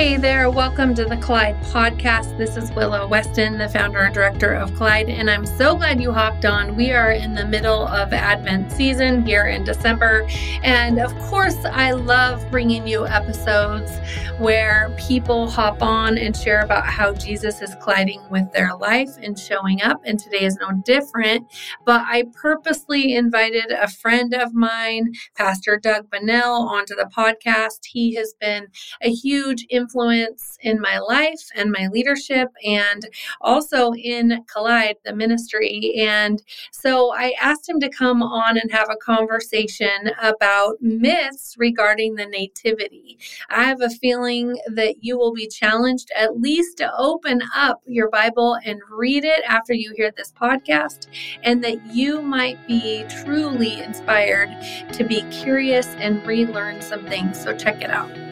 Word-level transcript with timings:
Hey 0.00 0.16
there, 0.16 0.50
welcome 0.50 0.94
to 0.94 1.04
the 1.04 1.18
Collide 1.18 1.60
podcast. 1.64 2.38
This 2.38 2.56
is 2.56 2.72
Willow 2.72 3.06
Weston, 3.06 3.58
the 3.58 3.68
founder 3.68 3.98
and 3.98 4.14
director 4.14 4.54
of 4.54 4.74
Collide, 4.74 5.10
and 5.10 5.28
I'm 5.28 5.44
so 5.44 5.76
glad 5.76 6.00
you 6.00 6.10
hopped 6.10 6.46
on. 6.46 6.74
We 6.74 6.90
are 6.90 7.12
in 7.12 7.34
the 7.34 7.44
middle 7.44 7.86
of 7.86 8.14
Advent 8.14 8.72
season 8.72 9.26
here 9.26 9.48
in 9.48 9.62
December, 9.62 10.26
and 10.62 10.98
of 10.98 11.14
course, 11.18 11.58
I 11.66 11.90
love 11.90 12.50
bringing 12.50 12.86
you 12.86 13.06
episodes 13.06 13.98
where 14.38 14.90
people 14.96 15.50
hop 15.50 15.82
on 15.82 16.16
and 16.16 16.34
share 16.34 16.60
about 16.60 16.86
how 16.86 17.12
Jesus 17.12 17.60
is 17.60 17.74
colliding 17.82 18.22
with 18.30 18.50
their 18.54 18.74
life 18.74 19.10
and 19.22 19.38
showing 19.38 19.82
up, 19.82 20.00
and 20.06 20.18
today 20.18 20.44
is 20.44 20.56
no 20.56 20.70
different. 20.86 21.46
But 21.84 22.06
I 22.06 22.24
purposely 22.32 23.14
invited 23.14 23.70
a 23.70 23.86
friend 23.86 24.32
of 24.32 24.54
mine, 24.54 25.12
Pastor 25.36 25.76
Doug 25.76 26.08
Bunnell, 26.10 26.70
onto 26.70 26.94
the 26.94 27.10
podcast. 27.14 27.80
He 27.84 28.14
has 28.14 28.32
been 28.40 28.68
a 29.02 29.10
huge 29.10 29.66
influence 29.68 29.89
influence 29.90 30.58
in 30.62 30.80
my 30.80 30.98
life 30.98 31.48
and 31.54 31.72
my 31.72 31.88
leadership 31.88 32.48
and 32.64 33.08
also 33.40 33.92
in 33.92 34.44
Collide, 34.52 34.96
the 35.04 35.14
ministry. 35.14 35.94
And 35.98 36.42
so 36.70 37.12
I 37.12 37.34
asked 37.40 37.68
him 37.68 37.80
to 37.80 37.88
come 37.88 38.22
on 38.22 38.58
and 38.58 38.70
have 38.70 38.88
a 38.90 38.96
conversation 38.96 40.10
about 40.22 40.76
myths 40.80 41.56
regarding 41.58 42.14
the 42.14 42.26
nativity. 42.26 43.18
I 43.48 43.64
have 43.64 43.80
a 43.80 43.90
feeling 43.90 44.56
that 44.68 45.02
you 45.02 45.18
will 45.18 45.32
be 45.32 45.48
challenged 45.48 46.10
at 46.16 46.40
least 46.40 46.78
to 46.78 46.92
open 46.96 47.40
up 47.54 47.80
your 47.86 48.10
Bible 48.10 48.58
and 48.64 48.80
read 48.90 49.24
it 49.24 49.42
after 49.46 49.74
you 49.74 49.92
hear 49.96 50.12
this 50.16 50.32
podcast, 50.32 51.06
and 51.42 51.62
that 51.64 51.94
you 51.94 52.22
might 52.22 52.64
be 52.66 53.04
truly 53.24 53.80
inspired 53.80 54.50
to 54.92 55.04
be 55.04 55.22
curious 55.30 55.86
and 55.98 56.24
relearn 56.26 56.80
some 56.80 57.04
things. 57.06 57.40
So 57.40 57.56
check 57.56 57.82
it 57.82 57.90
out. 57.90 58.29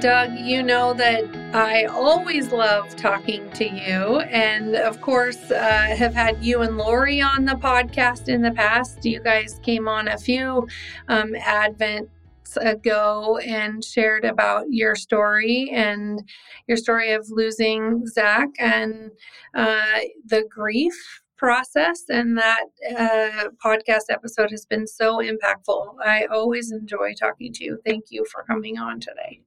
Doug, 0.00 0.32
you 0.38 0.62
know 0.62 0.94
that 0.94 1.22
I 1.54 1.84
always 1.84 2.50
love 2.50 2.96
talking 2.96 3.50
to 3.50 3.64
you. 3.64 4.20
And 4.20 4.74
of 4.74 5.02
course, 5.02 5.50
uh, 5.50 5.94
have 5.96 6.14
had 6.14 6.42
you 6.42 6.62
and 6.62 6.78
Lori 6.78 7.20
on 7.20 7.44
the 7.44 7.54
podcast 7.54 8.28
in 8.28 8.40
the 8.40 8.52
past. 8.52 9.04
You 9.04 9.20
guys 9.20 9.60
came 9.62 9.88
on 9.88 10.08
a 10.08 10.16
few 10.16 10.66
um, 11.08 11.34
Advent 11.36 12.08
ago 12.56 13.38
and 13.38 13.84
shared 13.84 14.24
about 14.24 14.64
your 14.70 14.94
story 14.94 15.70
and 15.72 16.22
your 16.66 16.78
story 16.78 17.12
of 17.12 17.26
losing 17.30 18.06
Zach 18.06 18.48
and 18.58 19.10
uh, 19.54 19.98
the 20.24 20.44
grief 20.48 21.22
process. 21.36 22.04
And 22.08 22.38
that 22.38 22.64
uh, 22.98 23.48
podcast 23.62 24.04
episode 24.08 24.50
has 24.52 24.64
been 24.64 24.86
so 24.86 25.18
impactful. 25.18 25.96
I 26.02 26.24
always 26.26 26.72
enjoy 26.72 27.12
talking 27.12 27.52
to 27.52 27.64
you. 27.64 27.78
Thank 27.84 28.06
you 28.08 28.24
for 28.32 28.42
coming 28.44 28.78
on 28.78 28.98
today. 28.98 29.42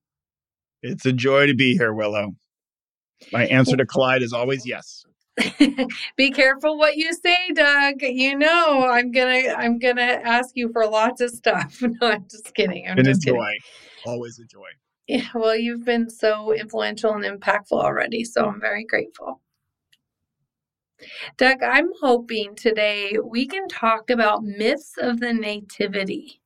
It's 0.82 1.06
a 1.06 1.14
joy 1.14 1.48
to 1.48 1.56
be 1.56 1.76
here, 1.78 1.94
Willow. 1.94 2.36
My 3.32 3.46
answer 3.48 3.76
to 3.78 3.86
Collide 3.86 4.22
is 4.22 4.34
always 4.34 4.66
yes. 4.66 5.06
be 6.18 6.32
careful 6.32 6.78
what 6.78 6.96
you 6.96 7.12
say, 7.14 7.52
Doug. 7.54 8.02
You 8.02 8.38
know, 8.38 8.88
I'm 8.88 9.12
gonna 9.12 9.54
I'm 9.58 9.80
gonna 9.80 10.22
ask 10.24 10.52
you 10.56 10.72
for 10.72 10.88
lots 10.88 11.22
of 11.22 11.32
stuff. 11.32 11.82
No, 12.02 12.12
I'm 12.12 12.26
just 12.30 12.54
kidding. 12.54 12.88
I'm 12.88 12.96
been 12.96 13.06
just 13.06 13.24
a 13.24 13.32
joy. 13.32 13.36
Kidding. 13.36 14.14
Always 14.14 14.40
a 14.40 14.46
joy. 14.46 14.68
Yeah, 15.08 15.28
well, 15.36 15.56
you've 15.56 15.86
been 15.86 16.10
so 16.10 16.54
influential 16.54 17.14
and 17.14 17.24
impactful 17.24 17.74
already, 17.74 18.24
so 18.24 18.46
I'm 18.46 18.60
very 18.60 18.86
grateful. 18.86 19.42
Doug, 21.38 21.62
I'm 21.62 21.90
hoping 22.02 22.56
today 22.56 23.18
we 23.24 23.46
can 23.46 23.68
talk 23.68 24.10
about 24.10 24.44
myths 24.44 24.94
of 24.98 25.20
the 25.20 25.34
nativity. 25.34 26.42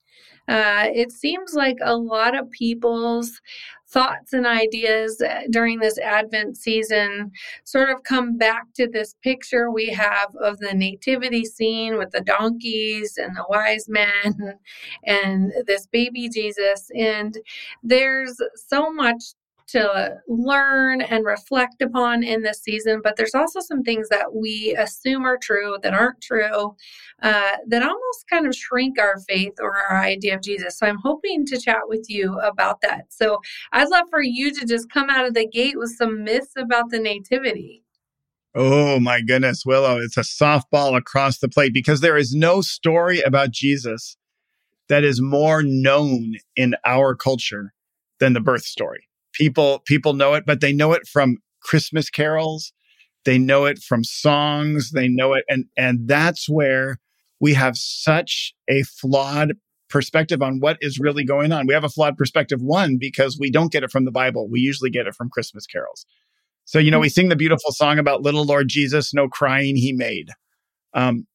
Uh, 0.47 0.87
it 0.93 1.11
seems 1.11 1.53
like 1.53 1.77
a 1.81 1.95
lot 1.95 2.35
of 2.35 2.49
people's 2.49 3.39
thoughts 3.91 4.33
and 4.33 4.45
ideas 4.45 5.21
uh, 5.21 5.41
during 5.49 5.79
this 5.79 5.97
Advent 5.97 6.57
season 6.57 7.31
sort 7.63 7.89
of 7.89 8.03
come 8.03 8.37
back 8.37 8.63
to 8.75 8.87
this 8.87 9.15
picture 9.23 9.71
we 9.71 9.87
have 9.87 10.35
of 10.35 10.59
the 10.59 10.73
nativity 10.73 11.43
scene 11.43 11.97
with 11.97 12.11
the 12.11 12.21
donkeys 12.21 13.17
and 13.17 13.35
the 13.35 13.45
wise 13.49 13.87
men 13.89 14.55
and 15.05 15.51
this 15.65 15.87
baby 15.87 16.29
Jesus. 16.29 16.89
And 16.95 17.37
there's 17.83 18.37
so 18.67 18.91
much 18.91 19.23
to 19.71 20.17
learn 20.27 21.01
and 21.01 21.25
reflect 21.25 21.81
upon 21.81 22.23
in 22.23 22.41
this 22.41 22.61
season, 22.61 23.01
but 23.03 23.15
there's 23.15 23.35
also 23.35 23.59
some 23.59 23.83
things 23.83 24.09
that 24.09 24.33
we 24.33 24.75
assume 24.77 25.25
are 25.25 25.37
true 25.37 25.77
that 25.83 25.93
aren't 25.93 26.21
true, 26.21 26.75
uh, 27.21 27.51
that 27.67 27.83
almost 27.83 28.27
kind 28.29 28.47
of 28.47 28.55
shrink 28.55 28.99
our 28.99 29.19
faith 29.27 29.53
or 29.59 29.77
our 29.77 30.01
idea 30.01 30.35
of 30.35 30.41
Jesus. 30.41 30.77
So 30.77 30.87
I'm 30.87 30.99
hoping 31.03 31.45
to 31.47 31.59
chat 31.59 31.81
with 31.87 32.05
you 32.09 32.39
about 32.39 32.81
that. 32.81 33.05
So 33.09 33.39
I'd 33.71 33.89
love 33.89 34.07
for 34.09 34.21
you 34.21 34.53
to 34.53 34.65
just 34.65 34.89
come 34.89 35.09
out 35.09 35.25
of 35.25 35.33
the 35.33 35.47
gate 35.47 35.77
with 35.77 35.95
some 35.95 36.23
myths 36.23 36.53
about 36.57 36.89
the 36.89 36.99
nativity. 36.99 37.83
Oh 38.55 38.99
my 38.99 39.21
goodness, 39.21 39.63
Willow, 39.65 39.99
it's 39.99 40.17
a 40.17 40.21
softball 40.21 40.97
across 40.97 41.37
the 41.37 41.49
plate 41.49 41.73
because 41.73 42.01
there 42.01 42.17
is 42.17 42.33
no 42.33 42.61
story 42.61 43.21
about 43.21 43.51
Jesus 43.51 44.17
that 44.87 45.03
is 45.03 45.21
more 45.21 45.61
known 45.61 46.33
in 46.55 46.75
our 46.83 47.13
culture 47.13 47.73
than 48.19 48.33
the 48.33 48.41
birth 48.41 48.63
story 48.63 49.08
people 49.39 49.79
people 49.85 50.13
know 50.13 50.35
it, 50.35 50.43
but 50.45 50.61
they 50.61 50.73
know 50.73 50.93
it 50.93 51.07
from 51.07 51.37
Christmas 51.61 52.09
carols. 52.09 52.71
They 53.25 53.39
know 53.39 53.65
it 53.65 53.79
from 53.79 54.03
songs. 54.03 54.91
They 54.91 55.07
know 55.07 55.33
it, 55.33 55.45
and 55.49 55.65
and 55.75 56.07
that's 56.07 56.47
where 56.47 56.99
we 57.39 57.53
have 57.53 57.75
such 57.77 58.53
a 58.67 58.83
flawed 58.83 59.53
perspective 59.89 60.41
on 60.41 60.59
what 60.59 60.77
is 60.81 60.99
really 60.99 61.25
going 61.25 61.51
on. 61.51 61.65
We 61.65 61.73
have 61.73 61.83
a 61.83 61.89
flawed 61.89 62.17
perspective, 62.17 62.61
one, 62.61 62.97
because 62.97 63.37
we 63.39 63.49
don't 63.49 63.71
get 63.71 63.83
it 63.83 63.91
from 63.91 64.05
the 64.05 64.11
Bible. 64.11 64.47
We 64.47 64.59
usually 64.59 64.89
get 64.89 65.07
it 65.07 65.15
from 65.15 65.29
Christmas 65.29 65.65
carols. 65.65 66.05
So, 66.65 66.77
you 66.77 66.91
know, 66.91 66.99
we 66.99 67.09
sing 67.09 67.29
the 67.29 67.35
beautiful 67.35 67.71
song 67.71 67.97
about 67.97 68.21
little 68.21 68.45
Lord 68.45 68.67
Jesus, 68.67 69.13
no 69.13 69.27
crying 69.27 69.75
he 69.75 69.91
made. 69.91 70.29
Um, 70.93 71.25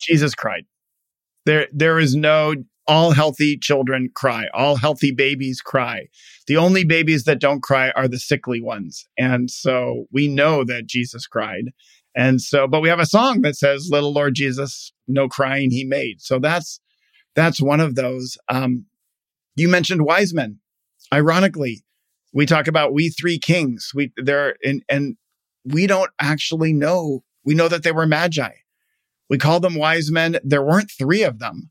Jesus 0.00 0.34
cried. 0.34 0.64
There, 1.46 1.68
there 1.72 2.00
is 2.00 2.16
no 2.16 2.56
all 2.86 3.12
healthy 3.12 3.56
children 3.56 4.10
cry. 4.14 4.46
All 4.52 4.76
healthy 4.76 5.12
babies 5.12 5.60
cry. 5.60 6.08
The 6.46 6.56
only 6.56 6.84
babies 6.84 7.24
that 7.24 7.40
don't 7.40 7.62
cry 7.62 7.90
are 7.90 8.08
the 8.08 8.18
sickly 8.18 8.60
ones. 8.60 9.06
And 9.18 9.50
so 9.50 10.06
we 10.12 10.28
know 10.28 10.64
that 10.64 10.86
Jesus 10.86 11.26
cried. 11.26 11.72
And 12.14 12.40
so, 12.40 12.66
but 12.66 12.80
we 12.80 12.88
have 12.88 13.00
a 13.00 13.06
song 13.06 13.42
that 13.42 13.56
says, 13.56 13.88
Little 13.90 14.12
Lord 14.12 14.34
Jesus, 14.34 14.92
no 15.08 15.28
crying 15.28 15.70
he 15.70 15.84
made. 15.84 16.20
So 16.20 16.38
that's, 16.38 16.80
that's 17.34 17.62
one 17.62 17.80
of 17.80 17.94
those. 17.94 18.36
Um, 18.48 18.86
you 19.56 19.68
mentioned 19.68 20.04
wise 20.04 20.34
men. 20.34 20.58
Ironically, 21.12 21.84
we 22.32 22.46
talk 22.46 22.66
about 22.66 22.92
we 22.92 23.10
three 23.10 23.38
kings. 23.38 23.92
We 23.94 24.12
there 24.16 24.56
and 24.64 24.82
and 24.88 25.16
we 25.64 25.86
don't 25.86 26.10
actually 26.20 26.72
know. 26.72 27.24
We 27.44 27.54
know 27.54 27.68
that 27.68 27.82
they 27.82 27.92
were 27.92 28.06
magi. 28.06 28.52
We 29.28 29.38
call 29.38 29.60
them 29.60 29.74
wise 29.74 30.10
men. 30.10 30.38
There 30.42 30.62
weren't 30.62 30.90
three 30.90 31.22
of 31.22 31.38
them. 31.38 31.70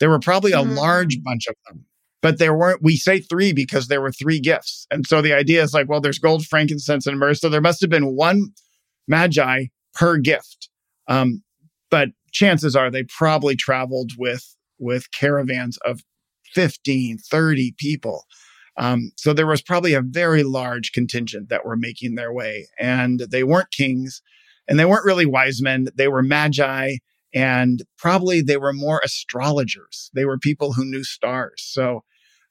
There 0.00 0.10
were 0.10 0.20
probably 0.20 0.52
a 0.52 0.56
mm-hmm. 0.56 0.74
large 0.76 1.22
bunch 1.22 1.46
of 1.48 1.56
them, 1.66 1.84
but 2.22 2.38
there 2.38 2.54
weren't, 2.54 2.82
we 2.82 2.96
say 2.96 3.20
three 3.20 3.52
because 3.52 3.88
there 3.88 4.00
were 4.00 4.12
three 4.12 4.40
gifts. 4.40 4.86
And 4.90 5.06
so 5.06 5.22
the 5.22 5.32
idea 5.32 5.62
is 5.62 5.74
like, 5.74 5.88
well, 5.88 6.00
there's 6.00 6.18
gold, 6.18 6.46
frankincense, 6.46 7.06
and 7.06 7.18
myrrh. 7.18 7.34
So 7.34 7.48
there 7.48 7.60
must 7.60 7.80
have 7.80 7.90
been 7.90 8.14
one 8.14 8.52
magi 9.06 9.66
per 9.94 10.18
gift. 10.18 10.68
Um, 11.08 11.42
but 11.90 12.10
chances 12.32 12.76
are 12.76 12.90
they 12.90 13.04
probably 13.04 13.56
traveled 13.56 14.12
with, 14.18 14.54
with 14.78 15.10
caravans 15.12 15.78
of 15.78 16.02
15, 16.54 17.18
30 17.18 17.74
people. 17.78 18.24
Um, 18.76 19.10
so 19.16 19.32
there 19.32 19.46
was 19.46 19.60
probably 19.60 19.94
a 19.94 20.02
very 20.02 20.44
large 20.44 20.92
contingent 20.92 21.48
that 21.48 21.64
were 21.64 21.76
making 21.76 22.14
their 22.14 22.32
way 22.32 22.68
and 22.78 23.20
they 23.30 23.42
weren't 23.42 23.72
kings 23.72 24.22
and 24.68 24.78
they 24.78 24.84
weren't 24.84 25.04
really 25.04 25.26
wise 25.26 25.60
men. 25.60 25.88
They 25.96 26.08
were 26.08 26.22
magi 26.22 26.98
and 27.34 27.82
probably 27.98 28.40
they 28.40 28.56
were 28.56 28.72
more 28.72 29.00
astrologers. 29.04 30.10
They 30.14 30.24
were 30.24 30.38
people 30.38 30.72
who 30.72 30.84
knew 30.84 31.04
stars. 31.04 31.62
So 31.66 32.04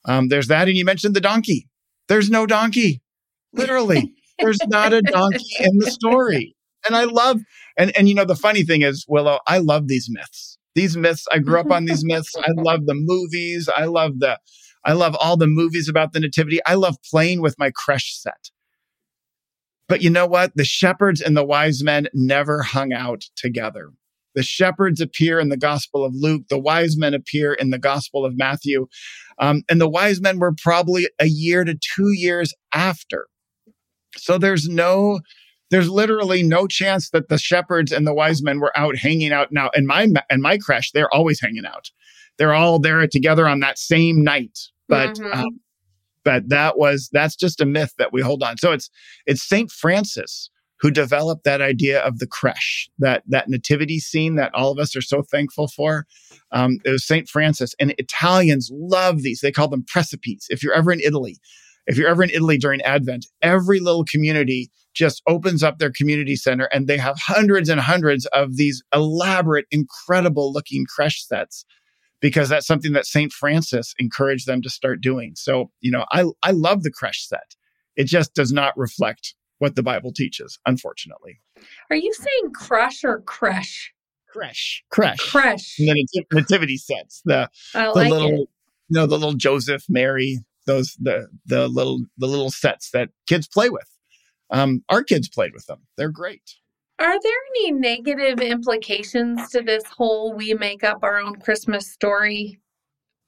um, 0.06 0.30
there's 0.30 0.48
that. 0.48 0.68
And 0.68 0.78
you 0.78 0.86
mentioned 0.86 1.16
the 1.16 1.22
donkey. 1.22 1.68
There's 2.08 2.30
no 2.30 2.46
donkey. 2.46 3.02
Literally, 3.54 4.14
there's 4.40 4.60
not 4.68 4.94
a 4.94 5.02
donkey 5.02 5.46
in 5.60 5.78
the 5.80 5.92
story. 5.92 6.56
And 6.86 6.96
I 6.96 7.04
love, 7.04 7.42
and, 7.78 7.96
and 7.98 8.08
you 8.08 8.16
know, 8.16 8.26
the 8.26 8.36
funny 8.36 8.64
thing 8.64 8.82
is, 8.82 9.06
Willow, 9.08 9.40
I 9.48 9.58
love 9.58 9.88
these 9.88 10.08
myths. 10.10 10.58
These 10.76 10.96
myths, 10.96 11.26
I 11.32 11.40
grew 11.40 11.60
up 11.60 11.72
on 11.72 11.86
these 11.86 12.06
myths. 12.06 12.36
I 12.38 12.52
love 12.56 12.86
the 12.86 12.94
movies. 12.96 13.68
I 13.76 13.86
love 13.86 14.20
the, 14.20 14.40
I 14.86 14.94
love 14.94 15.16
all 15.20 15.36
the 15.36 15.48
movies 15.48 15.90
about 15.90 16.14
the 16.14 16.20
nativity. 16.20 16.60
I 16.66 16.76
love 16.76 16.98
playing 17.10 17.42
with 17.42 17.58
my 17.58 17.72
creche 17.72 18.16
set. 18.16 18.52
But 19.90 20.02
you 20.02 20.10
know 20.10 20.28
what? 20.28 20.56
The 20.56 20.66
shepherds 20.66 21.20
and 21.20 21.36
the 21.36 21.46
wise 21.46 21.84
men 21.84 22.08
never 22.14 22.62
hung 22.62 22.94
out 22.94 23.24
together. 23.36 23.90
The 24.38 24.44
shepherds 24.44 25.02
appear 25.02 25.40
in 25.40 25.50
the 25.50 25.58
Gospel 25.58 26.06
of 26.06 26.14
Luke. 26.14 26.44
The 26.48 26.60
wise 26.60 26.96
men 26.96 27.16
appear 27.16 27.56
in 27.56 27.72
the 27.72 27.80
Gospel 27.80 28.24
of 28.24 28.38
Matthew. 28.38 28.86
Um, 29.40 29.64
and 29.68 29.82
the 29.82 29.90
wise 29.90 30.22
men 30.22 30.38
were 30.38 30.54
probably 30.54 31.10
a 31.20 31.26
year 31.26 31.64
to 31.64 31.74
two 31.74 32.12
years 32.12 32.54
after. 32.72 33.26
So 34.16 34.38
there's 34.38 34.70
no, 34.70 35.22
there's 35.72 35.90
literally 35.90 36.44
no 36.44 36.68
chance 36.68 37.10
that 37.10 37.30
the 37.30 37.40
shepherds 37.40 37.92
and 37.92 38.06
the 38.06 38.14
wise 38.14 38.44
men 38.44 38.60
were 38.60 38.78
out 38.78 38.96
hanging 38.96 39.32
out. 39.32 39.52
Now, 39.52 39.72
in 39.74 39.88
my 39.88 40.08
in 40.30 40.40
my 40.40 40.60
creche, 40.60 40.92
they're 40.92 41.12
always 41.12 41.42
hanging 41.42 41.66
out. 41.66 41.90
they're 42.38 42.54
all 42.54 42.78
there 42.78 43.08
together 43.08 43.48
on 43.48 43.60
that 43.62 43.80
same 43.80 44.24
night. 44.24 44.60
But 44.88 45.16
mm-hmm. 45.16 45.40
um, 45.40 45.60
but 46.24 46.50
that 46.50 46.78
was 46.78 47.10
that's 47.12 47.36
just 47.36 47.60
a 47.60 47.66
myth 47.66 47.94
that 47.98 48.14
we 48.14 48.22
hold 48.22 48.44
on. 48.44 48.58
So 48.58 48.72
it's 48.72 48.92
it's 49.26 49.42
Saint 49.42 49.72
Francis 49.72 50.52
who 50.80 50.92
developed 50.92 51.44
that 51.44 51.62
idea 51.62 52.00
of 52.02 52.20
the 52.20 52.28
creche, 52.28 52.90
that 53.00 53.24
that 53.28 53.50
nativity 53.50 54.00
scene 54.00 54.36
that 54.36 54.54
all 54.54 54.72
of 54.72 54.80
us 54.80 54.96
are 54.96 55.02
so 55.02 55.22
thankful 55.22 55.68
for. 55.68 56.06
Um, 56.52 56.80
it 56.86 56.92
was 56.92 57.06
Saint 57.06 57.28
Francis, 57.28 57.74
and 57.80 57.94
Italians 57.98 58.70
love 58.72 59.22
these. 59.22 59.42
They 59.42 59.52
call 59.52 59.68
them 59.68 59.86
precipes. 59.88 60.48
If 60.50 60.64
you're 60.64 60.74
ever 60.74 60.92
in 60.92 61.00
Italy, 61.00 61.38
if 61.88 61.98
you're 61.98 62.10
ever 62.10 62.24
in 62.24 62.30
Italy 62.30 62.58
during 62.58 62.82
Advent, 62.82 63.26
every 63.42 63.80
little 63.80 64.06
community 64.06 64.70
just 64.94 65.22
opens 65.28 65.64
up 65.64 65.78
their 65.78 65.92
community 65.92 66.36
center, 66.36 66.66
and 66.66 66.88
they 66.88 66.98
have 66.98 67.18
hundreds 67.20 67.70
and 67.70 67.80
hundreds 67.80 68.26
of 68.28 68.56
these 68.56 68.84
elaborate, 68.94 69.66
incredible 69.72 70.52
looking 70.52 70.86
creche 70.86 71.26
sets 71.26 71.66
because 72.20 72.50
that's 72.50 72.66
something 72.66 72.94
that 72.94 73.06
Saint 73.06 73.32
Francis 73.32 73.94
encouraged 74.00 74.48
them 74.48 74.62
to 74.64 74.70
start 74.70 75.02
doing. 75.02 75.34
So, 75.36 75.72
you 75.82 75.92
know, 75.92 76.06
I 76.12 76.26
I 76.44 76.52
love 76.52 76.84
the 76.84 76.92
creche 76.92 77.28
set. 77.28 77.56
It 77.96 78.06
just 78.06 78.34
does 78.34 78.52
not 78.52 78.78
reflect 78.78 79.36
what 79.60 79.76
the 79.76 79.84
Bible 79.84 80.12
teaches, 80.14 80.60
unfortunately. 80.66 81.40
Are 81.90 81.96
you 81.96 82.14
saying 82.14 82.54
crush 82.54 83.04
or 83.04 83.22
creche? 83.22 83.94
Creche. 84.30 84.84
Creche. 84.90 85.20
Creche. 85.20 85.76
The 85.78 86.26
nativity 86.32 86.78
sets. 86.78 87.22
The, 87.26 87.50
I 87.74 87.86
the 87.86 87.92
like 87.94 88.12
little, 88.12 88.34
it. 88.34 88.50
you 88.90 88.92
know, 88.92 89.08
the 89.08 89.18
little 89.18 89.34
Joseph, 89.34 89.84
Mary, 89.90 90.40
those 90.66 90.96
the 91.00 91.28
the 91.46 91.68
little 91.68 92.04
the 92.18 92.28
little 92.28 92.52
sets 92.52 92.92
that 92.92 93.10
kids 93.28 93.48
play 93.48 93.70
with. 93.70 93.90
Um, 94.52 94.84
our 94.90 95.04
kids 95.04 95.28
played 95.28 95.54
with 95.54 95.66
them. 95.66 95.80
They're 95.98 96.12
great. 96.12 96.56
Are 97.00 97.20
there 97.22 97.32
any 97.56 97.72
negative 97.72 98.40
implications 98.40 99.50
to 99.50 99.62
this 99.62 99.84
whole 99.86 100.34
we 100.34 100.54
make 100.54 100.84
up 100.84 101.00
our 101.04 101.20
own 101.20 101.36
Christmas 101.36 101.92
story 101.92 102.60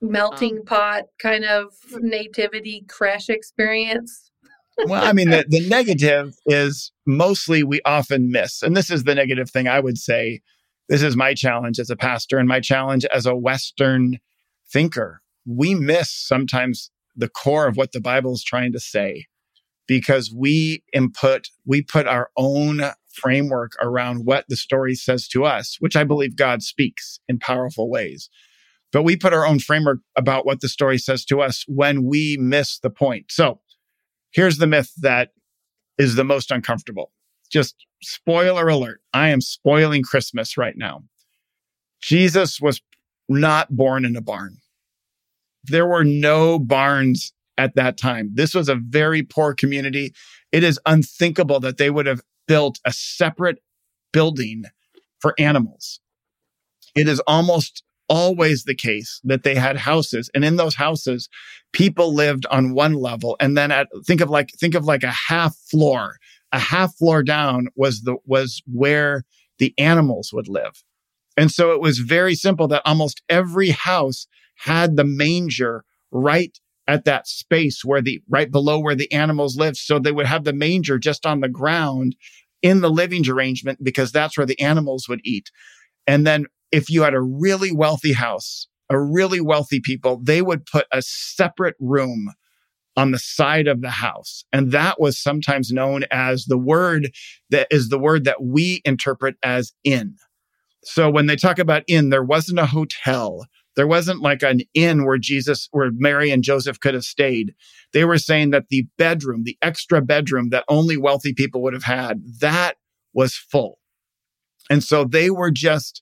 melting 0.02 0.60
um, 0.60 0.66
pot 0.66 1.04
kind 1.20 1.46
of 1.46 1.74
nativity 1.98 2.86
creche 2.88 3.30
experience? 3.30 4.29
Well, 4.86 5.04
I 5.04 5.14
mean, 5.14 5.30
the, 5.30 5.46
the 5.48 5.68
negative 5.68 6.36
is 6.46 6.92
mostly 7.06 7.64
we 7.64 7.82
often 7.86 8.32
miss. 8.32 8.62
And 8.62 8.76
this 8.76 8.90
is 8.90 9.04
the 9.04 9.16
negative 9.16 9.50
thing 9.50 9.68
I 9.68 9.80
would 9.80 9.98
say. 9.98 10.42
This 10.88 11.04
is 11.04 11.16
my 11.16 11.34
challenge 11.34 11.80
as 11.80 11.90
a 11.90 11.96
pastor 11.96 12.38
and 12.38 12.48
my 12.48 12.60
challenge 12.60 13.06
as 13.06 13.26
a 13.26 13.36
Western 13.36 14.20
thinker. 14.72 15.22
We 15.46 15.76
miss 15.76 16.12
sometimes 16.12 16.92
the 17.16 17.30
core 17.30 17.68
of 17.68 17.78
what 17.78 17.92
the 17.92 18.02
Bible 18.02 18.34
is 18.34 18.44
trying 18.44 18.72
to 18.74 18.80
say 18.80 19.26
because 19.88 20.34
we 20.36 20.84
input, 20.94 21.48
we 21.66 21.82
put 21.82 22.08
our 22.08 22.30
own 22.38 22.82
framework 23.12 23.74
around 23.82 24.26
what 24.26 24.46
the 24.48 24.56
story 24.56 24.96
says 24.96 25.28
to 25.28 25.44
us, 25.44 25.78
which 25.80 25.96
I 25.96 26.04
believe 26.04 26.36
God 26.36 26.62
speaks 26.64 27.20
in 27.28 27.40
powerful 27.40 27.90
ways. 27.90 28.30
But 28.92 29.04
we 29.04 29.16
put 29.16 29.34
our 29.34 29.46
own 29.46 29.60
framework 29.60 30.00
about 30.16 30.46
what 30.46 30.62
the 30.62 30.70
story 30.70 30.98
says 30.98 31.26
to 31.26 31.42
us 31.42 31.66
when 31.68 32.04
we 32.06 32.38
miss 32.40 32.80
the 32.80 32.90
point. 32.90 33.26
So 33.30 33.60
Here's 34.32 34.58
the 34.58 34.68
myth 34.68 34.94
that 34.98 35.30
is 35.98 36.16
the 36.16 36.24
most 36.24 36.52
uncomfortable. 36.52 37.12
Just 37.52 37.76
spoiler 38.02 38.68
alert. 38.68 39.02
I 39.14 39.30
am 39.30 39.42
spoiling 39.42 40.04
Christmas 40.04 40.58
right 40.58 40.78
now. 40.78 41.04
Jesus 42.02 42.62
was 42.62 42.82
not 43.28 43.76
born 43.76 44.06
in 44.06 44.16
a 44.16 44.22
barn. 44.22 44.58
There 45.64 45.86
were 45.86 46.06
no 46.06 46.58
barns 46.60 47.34
at 47.58 47.76
that 47.76 47.98
time. 47.98 48.32
This 48.34 48.56
was 48.56 48.70
a 48.70 48.76
very 48.76 49.22
poor 49.22 49.54
community. 49.54 50.14
It 50.52 50.64
is 50.64 50.80
unthinkable 50.86 51.60
that 51.60 51.78
they 51.78 51.90
would 51.90 52.06
have 52.06 52.22
built 52.48 52.80
a 52.86 52.94
separate 52.94 53.60
building 54.14 54.64
for 55.20 55.36
animals. 55.38 56.00
It 56.96 57.08
is 57.08 57.20
almost 57.28 57.84
always 58.10 58.64
the 58.64 58.76
case 58.76 59.22
that 59.24 59.44
they 59.44 59.56
had 59.56 59.78
houses 59.78 60.30
and 60.34 60.44
in 60.44 60.56
those 60.56 60.76
houses 60.76 61.30
people 61.72 62.14
lived 62.14 62.46
on 62.48 62.74
one 62.74 62.94
level 62.94 63.36
and 63.40 63.58
then 63.58 63.72
at 63.72 63.88
think 64.06 64.22
of 64.22 64.30
like 64.30 64.52
think 64.60 64.76
of 64.76 64.86
like 64.86 65.04
a 65.04 65.12
half 65.12 65.56
floor. 65.70 66.18
A 66.52 66.60
half 66.60 66.96
floor 66.96 67.22
down 67.22 67.68
was 67.76 68.02
the 68.02 68.18
was 68.26 68.62
where 68.66 69.24
the 69.60 69.74
animals 69.78 70.32
would 70.34 70.48
live. 70.48 70.84
And 71.38 71.52
so 71.52 71.72
it 71.72 71.82
was 71.82 72.00
very 72.00 72.36
simple 72.36 72.68
that 72.70 72.82
almost 72.86 73.22
every 73.30 73.70
house 73.70 74.28
had 74.56 74.98
the 74.98 75.04
manger 75.04 75.86
right 76.12 76.58
at 76.88 77.06
that 77.06 77.28
space 77.28 77.86
where 77.86 78.02
the 78.02 78.20
right 78.28 78.52
below 78.52 78.80
where 78.80 78.96
the 78.96 79.12
animals 79.12 79.58
lived. 79.58 79.78
So 79.78 80.00
they 80.00 80.12
would 80.12 80.26
have 80.26 80.44
the 80.44 80.54
manger 80.54 80.98
just 80.98 81.26
on 81.26 81.42
the 81.42 81.50
ground 81.50 82.16
in 82.62 82.82
the 82.82 82.90
living 82.90 83.30
arrangement 83.30 83.84
because 83.84 84.12
that's 84.12 84.38
where 84.38 84.48
the 84.48 84.60
animals 84.60 85.08
would 85.08 85.22
eat. 85.24 85.52
And 86.08 86.26
then 86.26 86.48
if 86.72 86.90
you 86.90 87.04
had 87.04 87.14
a 87.14 87.22
really 87.22 87.72
wealthy 87.72 88.14
house, 88.14 88.68
a 88.90 89.00
really 89.00 89.42
wealthy 89.42 89.80
people, 89.80 90.20
they 90.24 90.42
would 90.42 90.66
put 90.66 90.88
a 90.92 91.02
separate 91.02 91.76
room 91.80 92.32
on 92.98 93.12
the 93.12 93.20
side 93.20 93.68
of 93.68 93.82
the 93.82 93.90
house. 93.90 94.44
And 94.52 94.72
that 94.72 95.00
was 95.00 95.22
sometimes 95.22 95.72
known 95.72 96.04
as 96.12 96.46
the 96.46 96.58
word 96.58 97.12
that 97.50 97.68
is 97.72 97.90
the 97.90 98.00
word 98.00 98.26
that 98.26 98.44
we 98.44 98.82
interpret 98.84 99.36
as 99.42 99.74
inn. 99.84 100.16
So 100.84 101.10
when 101.10 101.28
they 101.28 101.36
talk 101.36 101.60
about 101.60 101.84
inn, 101.88 102.10
there 102.10 102.24
wasn't 102.24 102.60
a 102.60 102.66
hotel. 102.66 103.46
There 103.76 103.88
wasn't 103.88 104.22
like 104.22 104.44
an 104.44 104.62
inn 104.74 105.06
where 105.06 105.18
Jesus, 105.18 105.70
where 105.72 105.92
Mary 105.94 106.32
and 106.32 106.44
Joseph 106.44 106.80
could 106.80 106.94
have 106.94 107.04
stayed. 107.04 107.54
They 107.94 108.04
were 108.04 108.18
saying 108.18 108.50
that 108.50 108.68
the 108.70 108.88
bedroom, 108.98 109.44
the 109.44 109.58
extra 109.62 110.02
bedroom 110.02 110.50
that 110.50 110.66
only 110.68 110.98
wealthy 110.98 111.34
people 111.34 111.62
would 111.62 111.74
have 111.74 111.84
had, 111.84 112.22
that 112.42 112.76
was 113.14 113.36
full. 113.36 113.80
And 114.70 114.84
so 114.84 115.06
they 115.06 115.30
were 115.30 115.52
just 115.52 116.02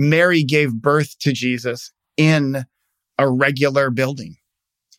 Mary 0.00 0.42
gave 0.42 0.72
birth 0.72 1.18
to 1.18 1.30
Jesus 1.30 1.92
in 2.16 2.64
a 3.18 3.30
regular 3.30 3.90
building, 3.90 4.36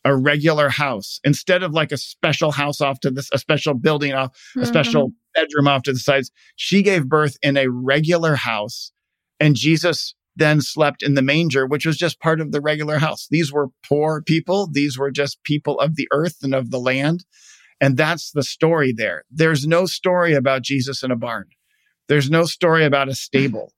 a 0.05 0.15
regular 0.15 0.69
house, 0.69 1.19
instead 1.23 1.63
of 1.63 1.73
like 1.73 1.91
a 1.91 1.97
special 1.97 2.51
house 2.51 2.81
off 2.81 2.99
to 2.99 3.09
this, 3.09 3.27
a 3.33 3.39
special 3.39 3.73
building 3.73 4.13
off, 4.13 4.29
mm-hmm. 4.51 4.61
a 4.61 4.65
special 4.67 5.11
bedroom 5.33 5.67
off 5.67 5.81
to 5.81 5.91
the 5.91 5.97
sides. 5.97 6.29
She 6.55 6.83
gave 6.83 7.09
birth 7.09 7.35
in 7.41 7.57
a 7.57 7.67
regular 7.67 8.35
house, 8.35 8.91
and 9.39 9.55
Jesus 9.55 10.13
then 10.35 10.61
slept 10.61 11.01
in 11.01 11.15
the 11.15 11.23
manger, 11.23 11.65
which 11.65 11.85
was 11.85 11.97
just 11.97 12.19
part 12.19 12.39
of 12.39 12.51
the 12.51 12.61
regular 12.61 12.99
house. 12.99 13.27
These 13.31 13.51
were 13.51 13.69
poor 13.83 14.21
people. 14.21 14.69
These 14.71 14.99
were 14.99 15.09
just 15.09 15.43
people 15.43 15.79
of 15.79 15.95
the 15.95 16.07
earth 16.13 16.37
and 16.43 16.53
of 16.53 16.69
the 16.69 16.79
land. 16.79 17.25
And 17.81 17.97
that's 17.97 18.31
the 18.31 18.43
story 18.43 18.93
there. 18.93 19.23
There's 19.31 19.65
no 19.65 19.87
story 19.87 20.35
about 20.35 20.61
Jesus 20.61 21.01
in 21.01 21.09
a 21.09 21.15
barn. 21.15 21.47
There's 22.07 22.29
no 22.29 22.45
story 22.45 22.85
about 22.85 23.09
a 23.09 23.15
stable 23.15 23.73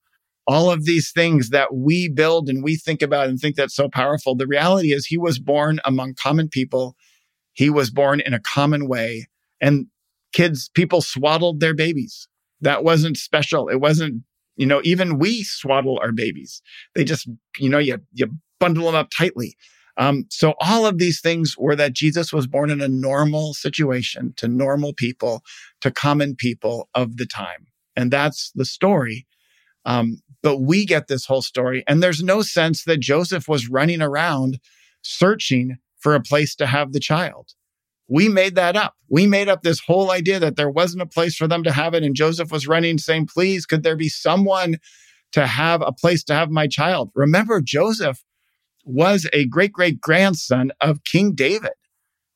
all 0.48 0.72
of 0.72 0.86
these 0.86 1.12
things 1.12 1.50
that 1.50 1.74
we 1.74 2.10
build 2.10 2.50
and 2.50 2.64
we 2.64 2.76
think 2.76 3.02
about 3.02 3.28
and 3.28 3.40
think 3.40 3.56
that's 3.56 3.76
so 3.76 3.90
powerful. 3.90 4.36
The 4.36 4.48
reality 4.48 4.94
is 4.94 5.06
he 5.06 5.18
was 5.18 5.40
born 5.40 5.80
among 5.86 6.16
common 6.16 6.50
people. 6.50 6.96
He 7.54 7.70
was 7.70 7.90
born 7.90 8.20
in 8.20 8.34
a 8.34 8.40
common 8.40 8.88
way 8.88 9.28
and 9.62 9.88
kids, 10.34 10.70
people 10.74 11.02
swaddled 11.02 11.60
their 11.60 11.74
babies. 11.74 12.28
That 12.62 12.84
wasn't 12.84 13.18
special. 13.18 13.70
It 13.70 13.80
wasn't, 13.80 14.24
you 14.58 14.66
know, 14.66 14.82
even 14.84 15.20
we 15.20 15.44
swaddle 15.44 16.00
our 16.02 16.12
babies. 16.12 16.62
They 16.96 17.04
just, 17.04 17.30
you 17.58 17.70
know, 17.70 17.80
you, 17.80 18.00
you 18.12 18.28
bundle 18.60 18.86
them 18.86 18.96
up 18.96 19.10
tightly. 19.16 19.56
Um, 19.98 20.26
so 20.30 20.56
all 20.60 20.86
of 20.86 20.98
these 20.98 21.22
things 21.22 21.56
were 21.58 21.76
that 21.76 21.94
Jesus 21.94 22.34
was 22.34 22.48
born 22.48 22.70
in 22.72 22.82
a 22.82 22.88
normal 22.88 23.54
situation 23.54 24.34
to 24.38 24.48
normal 24.48 24.94
people, 24.94 25.44
to 25.82 25.92
common 25.92 26.36
people 26.36 26.90
of 26.96 27.18
the 27.18 27.28
time. 27.28 27.68
And 27.96 28.10
that's 28.10 28.52
the 28.56 28.66
story. 28.66 29.28
Um, 29.86 30.18
but 30.44 30.58
we 30.58 30.86
get 30.86 31.08
this 31.08 31.26
whole 31.26 31.42
story. 31.42 31.84
And 31.88 32.04
there's 32.04 32.22
no 32.22 32.42
sense 32.42 32.84
that 32.84 33.00
Joseph 33.00 33.48
was 33.48 33.70
running 33.70 34.02
around 34.02 34.60
searching 35.02 35.78
for 36.00 36.14
a 36.14 36.22
place 36.22 36.54
to 36.56 36.68
have 36.68 36.92
the 36.92 37.00
child. 37.00 37.54
We 38.10 38.28
made 38.28 38.56
that 38.56 38.76
up. 38.76 38.96
We 39.10 39.26
made 39.26 39.48
up 39.48 39.64
this 39.64 39.80
whole 39.80 40.12
idea 40.12 40.40
that 40.40 40.58
there 40.58 40.70
wasn't 40.70 41.02
a 41.02 41.08
place 41.08 41.36
for 41.36 41.48
them 41.48 41.64
to 41.64 41.72
have 41.72 41.94
it. 41.94 42.04
And 42.04 42.16
Joseph 42.16 42.52
was 42.52 42.68
running 42.68 42.98
saying, 42.98 43.28
please, 43.28 43.66
could 43.66 43.84
there 43.84 43.96
be 43.96 44.10
someone 44.10 44.78
to 45.32 45.48
have 45.48 45.82
a 45.82 45.94
place 45.94 46.24
to 46.26 46.36
have 46.36 46.52
my 46.52 46.68
child? 46.68 47.10
Remember, 47.16 47.62
Joseph 47.62 48.24
was 48.84 49.28
a 49.32 49.48
great 49.48 49.72
great 49.72 50.02
grandson 50.02 50.72
of 50.82 51.06
King 51.06 51.34
David. 51.34 51.72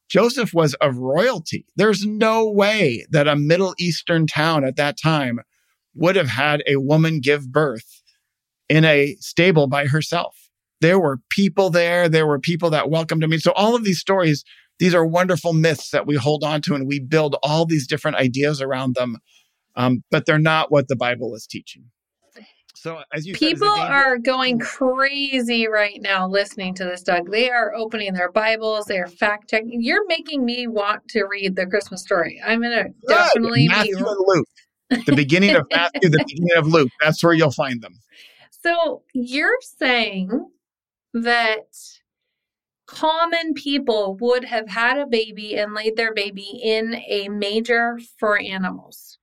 Joseph 0.09 0.53
was 0.53 0.73
of 0.75 0.97
royalty. 0.97 1.65
There's 1.75 2.05
no 2.05 2.49
way 2.49 3.05
that 3.11 3.27
a 3.27 3.35
Middle 3.35 3.75
Eastern 3.77 4.25
town 4.25 4.63
at 4.63 4.77
that 4.77 4.97
time 4.97 5.41
would 5.97 6.15
have 6.15 6.29
had 6.29 6.63
a 6.67 6.77
woman 6.77 7.19
give 7.19 7.51
birth 7.51 8.01
in 8.69 8.85
a 8.85 9.15
stable 9.19 9.67
by 9.67 9.87
herself. 9.87 10.35
There 10.81 10.99
were 10.99 11.19
people 11.29 11.69
there. 11.69 12.07
There 12.07 12.27
were 12.27 12.39
people 12.39 12.69
that 12.71 12.89
welcomed 12.89 13.27
me. 13.27 13.37
So 13.37 13.51
all 13.53 13.75
of 13.75 13.83
these 13.83 13.99
stories, 13.99 14.43
these 14.79 14.93
are 14.93 15.05
wonderful 15.05 15.53
myths 15.53 15.89
that 15.91 16.05
we 16.05 16.15
hold 16.15 16.43
on 16.43 16.61
to 16.63 16.75
and 16.75 16.87
we 16.87 16.99
build 16.99 17.35
all 17.41 17.65
these 17.65 17.87
different 17.87 18.17
ideas 18.17 18.61
around 18.61 18.95
them. 18.95 19.17
Um, 19.75 20.03
but 20.11 20.25
they're 20.25 20.39
not 20.39 20.71
what 20.71 20.87
the 20.87 20.95
Bible 20.95 21.35
is 21.35 21.47
teaching. 21.47 21.85
So 22.75 22.99
as 23.11 23.25
you 23.25 23.33
people 23.33 23.75
said, 23.75 23.89
are 23.89 24.19
going 24.19 24.59
crazy 24.59 25.67
right 25.67 25.99
now 25.99 26.27
listening 26.27 26.75
to 26.75 26.83
this, 26.83 27.01
Doug. 27.01 27.31
They 27.31 27.49
are 27.49 27.73
opening 27.73 28.13
their 28.13 28.31
Bibles. 28.31 28.85
They 28.85 28.99
are 28.99 29.07
fact 29.07 29.49
checking. 29.49 29.81
You're 29.81 30.05
making 30.07 30.45
me 30.45 30.67
want 30.67 31.07
to 31.09 31.23
read 31.23 31.55
the 31.55 31.65
Christmas 31.65 32.01
story. 32.03 32.39
I'm 32.45 32.61
gonna 32.61 32.89
definitely 33.07 33.67
Matthew 33.67 33.97
be. 33.97 34.03
The 34.89 35.13
beginning 35.15 35.55
of 35.55 35.65
Matthew, 35.71 36.09
the 36.09 36.23
beginning 36.25 36.57
of 36.57 36.67
Luke. 36.67 36.89
That's 37.01 37.23
where 37.23 37.33
you'll 37.33 37.51
find 37.51 37.81
them. 37.81 37.93
So 38.51 39.03
you're 39.13 39.57
saying 39.61 40.29
that 41.13 41.67
common 42.85 43.53
people 43.53 44.17
would 44.19 44.45
have 44.45 44.69
had 44.69 44.97
a 44.97 45.05
baby 45.05 45.55
and 45.55 45.73
laid 45.73 45.97
their 45.97 46.13
baby 46.13 46.59
in 46.63 46.95
a 47.07 47.27
manger 47.29 47.99
for 48.17 48.39
animals. 48.39 49.17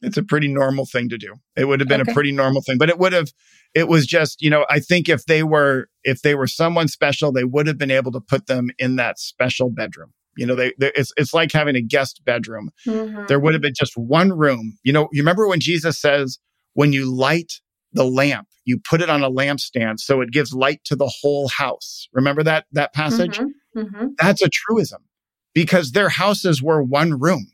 It's 0.00 0.16
a 0.16 0.22
pretty 0.22 0.46
normal 0.46 0.86
thing 0.86 1.08
to 1.08 1.18
do. 1.18 1.34
It 1.56 1.64
would 1.64 1.80
have 1.80 1.88
been 1.88 2.00
Okay. 2.00 2.12
a 2.12 2.14
pretty 2.14 2.30
normal 2.30 2.62
thing, 2.62 2.78
but 2.78 2.88
it 2.88 2.98
would 2.98 3.12
have 3.12 3.32
it 3.74 3.88
was 3.88 4.06
just, 4.06 4.40
you 4.40 4.48
know, 4.48 4.64
I 4.70 4.78
think 4.80 5.08
if 5.08 5.26
they 5.26 5.42
were 5.42 5.88
if 6.04 6.22
they 6.22 6.34
were 6.34 6.46
someone 6.46 6.86
special, 6.88 7.32
they 7.32 7.44
would 7.44 7.66
have 7.66 7.76
been 7.78 7.90
able 7.90 8.12
to 8.12 8.20
put 8.20 8.46
them 8.46 8.70
in 8.78 8.96
that 8.96 9.18
special 9.18 9.70
bedroom. 9.70 10.12
You 10.38 10.46
know, 10.46 10.54
they, 10.54 10.72
they 10.78 10.92
it's 10.94 11.12
it's 11.16 11.34
like 11.34 11.52
having 11.52 11.76
a 11.76 11.82
guest 11.82 12.22
bedroom. 12.24 12.70
Mhm. 12.86 13.26
There 13.26 13.40
would 13.40 13.54
have 13.54 13.62
been 13.62 13.74
just 13.76 13.96
one 13.96 14.32
room. 14.32 14.78
You 14.84 14.92
know, 14.92 15.08
you 15.12 15.20
remember 15.22 15.48
when 15.48 15.60
Jesus 15.60 15.98
says 16.00 16.38
when 16.74 16.92
you 16.92 17.04
light 17.12 17.54
the 17.92 18.04
lamp, 18.04 18.46
you 18.64 18.78
put 18.78 19.02
it 19.02 19.10
on 19.10 19.22
a 19.24 19.30
lampstand 19.30 19.98
so 19.98 20.20
it 20.20 20.30
gives 20.30 20.52
light 20.52 20.80
to 20.84 20.94
the 20.96 21.08
whole 21.20 21.48
house. 21.48 22.08
Remember 22.12 22.42
that 22.44 22.66
that 22.72 22.94
passage? 22.94 23.38
Mhm. 23.40 23.48
Mhm. 23.76 24.08
That's 24.18 24.42
a 24.42 24.48
truism 24.48 25.02
because 25.54 25.92
their 25.92 26.08
houses 26.08 26.62
were 26.62 26.82
one 26.82 27.18
room. 27.18 27.48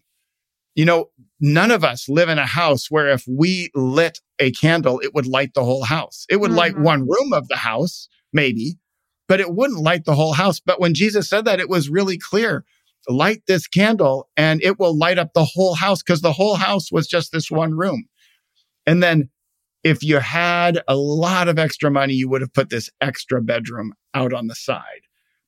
You 0.74 0.84
know, 0.84 1.06
none 1.40 1.70
of 1.70 1.84
us 1.84 2.08
live 2.08 2.28
in 2.28 2.38
a 2.38 2.46
house 2.46 2.90
where 2.90 3.08
if 3.08 3.24
we 3.28 3.70
lit 3.74 4.18
a 4.40 4.50
candle, 4.52 5.00
it 5.00 5.14
would 5.14 5.26
light 5.26 5.54
the 5.54 5.64
whole 5.64 5.84
house. 5.84 6.26
It 6.28 6.40
would 6.40 6.50
light 6.52 6.74
Mhm. 6.74 6.82
one 6.82 7.00
room 7.08 7.32
of 7.32 7.48
the 7.48 7.56
house, 7.56 8.08
maybe, 8.32 8.76
but 9.28 9.40
it 9.40 9.54
wouldn't 9.54 9.80
light 9.80 10.04
the 10.04 10.16
whole 10.16 10.32
house. 10.34 10.58
But 10.60 10.80
when 10.80 10.92
Jesus 10.92 11.28
said 11.30 11.44
that, 11.44 11.60
it 11.60 11.68
was 11.68 11.88
really 11.88 12.18
clear 12.18 12.64
light 13.08 13.42
this 13.46 13.66
candle 13.66 14.28
and 14.36 14.62
it 14.62 14.78
will 14.78 14.96
light 14.96 15.18
up 15.18 15.32
the 15.34 15.44
whole 15.44 15.74
house 15.74 16.02
because 16.02 16.20
the 16.20 16.32
whole 16.32 16.56
house 16.56 16.90
was 16.90 17.06
just 17.06 17.32
this 17.32 17.50
one 17.50 17.74
room. 17.74 18.06
And 18.86 19.02
then 19.02 19.30
if 19.82 20.02
you 20.02 20.18
had 20.18 20.80
a 20.88 20.96
lot 20.96 21.48
of 21.48 21.58
extra 21.58 21.90
money, 21.90 22.14
you 22.14 22.28
would 22.28 22.40
have 22.40 22.54
put 22.54 22.70
this 22.70 22.88
extra 23.00 23.42
bedroom 23.42 23.92
out 24.14 24.32
on 24.32 24.46
the 24.46 24.54
side. 24.54 25.02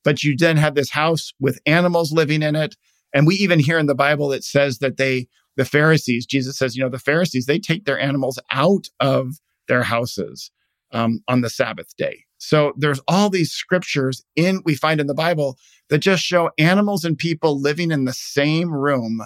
But 0.05 0.23
you 0.23 0.37
then 0.37 0.59
have 0.59 0.75
this 0.75 0.91
house 0.91 1.33
with 1.41 1.59
animals 1.67 2.13
living 2.13 2.43
in 2.43 2.55
it. 2.55 2.77
And 3.15 3.27
we 3.27 3.35
even 3.37 3.59
hear 3.59 3.79
in 3.79 3.87
the 3.87 3.95
Bible, 3.95 4.33
it 4.33 4.45
says 4.45 4.79
that 4.79 4.99
they, 4.99 5.29
the 5.57 5.65
Pharisees, 5.65 6.27
Jesus 6.27 6.59
says, 6.59 6.77
you 6.77 6.83
know, 6.83 6.91
the 6.91 6.99
Pharisees, 6.99 7.47
they 7.47 7.59
take 7.59 7.87
their 7.87 7.99
animals 7.99 8.39
out 8.51 8.89
of 9.01 9.41
their 9.69 9.83
houses 9.83 10.51
um, 10.93 11.21
on 11.27 11.41
the 11.41 11.51
Sabbath 11.51 11.97
day. 11.97 12.26
So 12.47 12.75
there's 12.77 13.01
all 13.09 13.29
these 13.29 13.51
scriptures 13.51 14.23
in, 14.37 14.63
we 14.65 14.77
find 14.77 15.01
in 15.01 15.09
the 15.09 15.15
Bible 15.15 15.59
that 15.89 15.99
just 15.99 16.23
show 16.23 16.53
animals 16.59 17.05
and 17.05 17.19
people 17.19 17.61
living 17.61 17.91
in 17.91 18.05
the 18.05 18.13
same 18.13 18.73
room. 18.73 19.21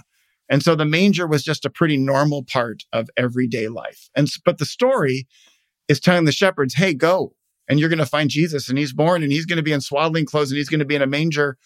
And 0.49 0.62
so 0.62 0.75
the 0.75 0.87
manger 0.87 1.27
was 1.27 1.45
just 1.45 1.67
a 1.67 1.71
pretty 1.71 1.99
normal 1.99 2.45
part 2.50 2.85
of 2.95 3.11
everyday 3.19 3.69
life. 3.69 4.09
And, 4.17 4.27
but 4.47 4.57
the 4.57 4.65
story 4.65 5.29
is 5.87 6.00
telling 6.00 6.25
the 6.25 6.33
shepherds, 6.33 6.73
hey, 6.73 6.95
go 6.95 7.35
and 7.69 7.79
you're 7.79 7.91
going 7.91 7.99
to 7.99 8.07
find 8.07 8.31
Jesus 8.31 8.71
and 8.71 8.79
he's 8.79 8.95
born 8.95 9.23
and 9.23 9.31
he's 9.31 9.45
going 9.45 9.59
to 9.59 9.62
be 9.62 9.73
in 9.73 9.83
swaddling 9.83 10.25
clothes 10.25 10.50
and 10.50 10.57
he's 10.57 10.71
going 10.71 10.79
to 10.79 10.87
be 10.87 10.97
in 10.97 11.03
a 11.03 11.07
manger 11.07 11.59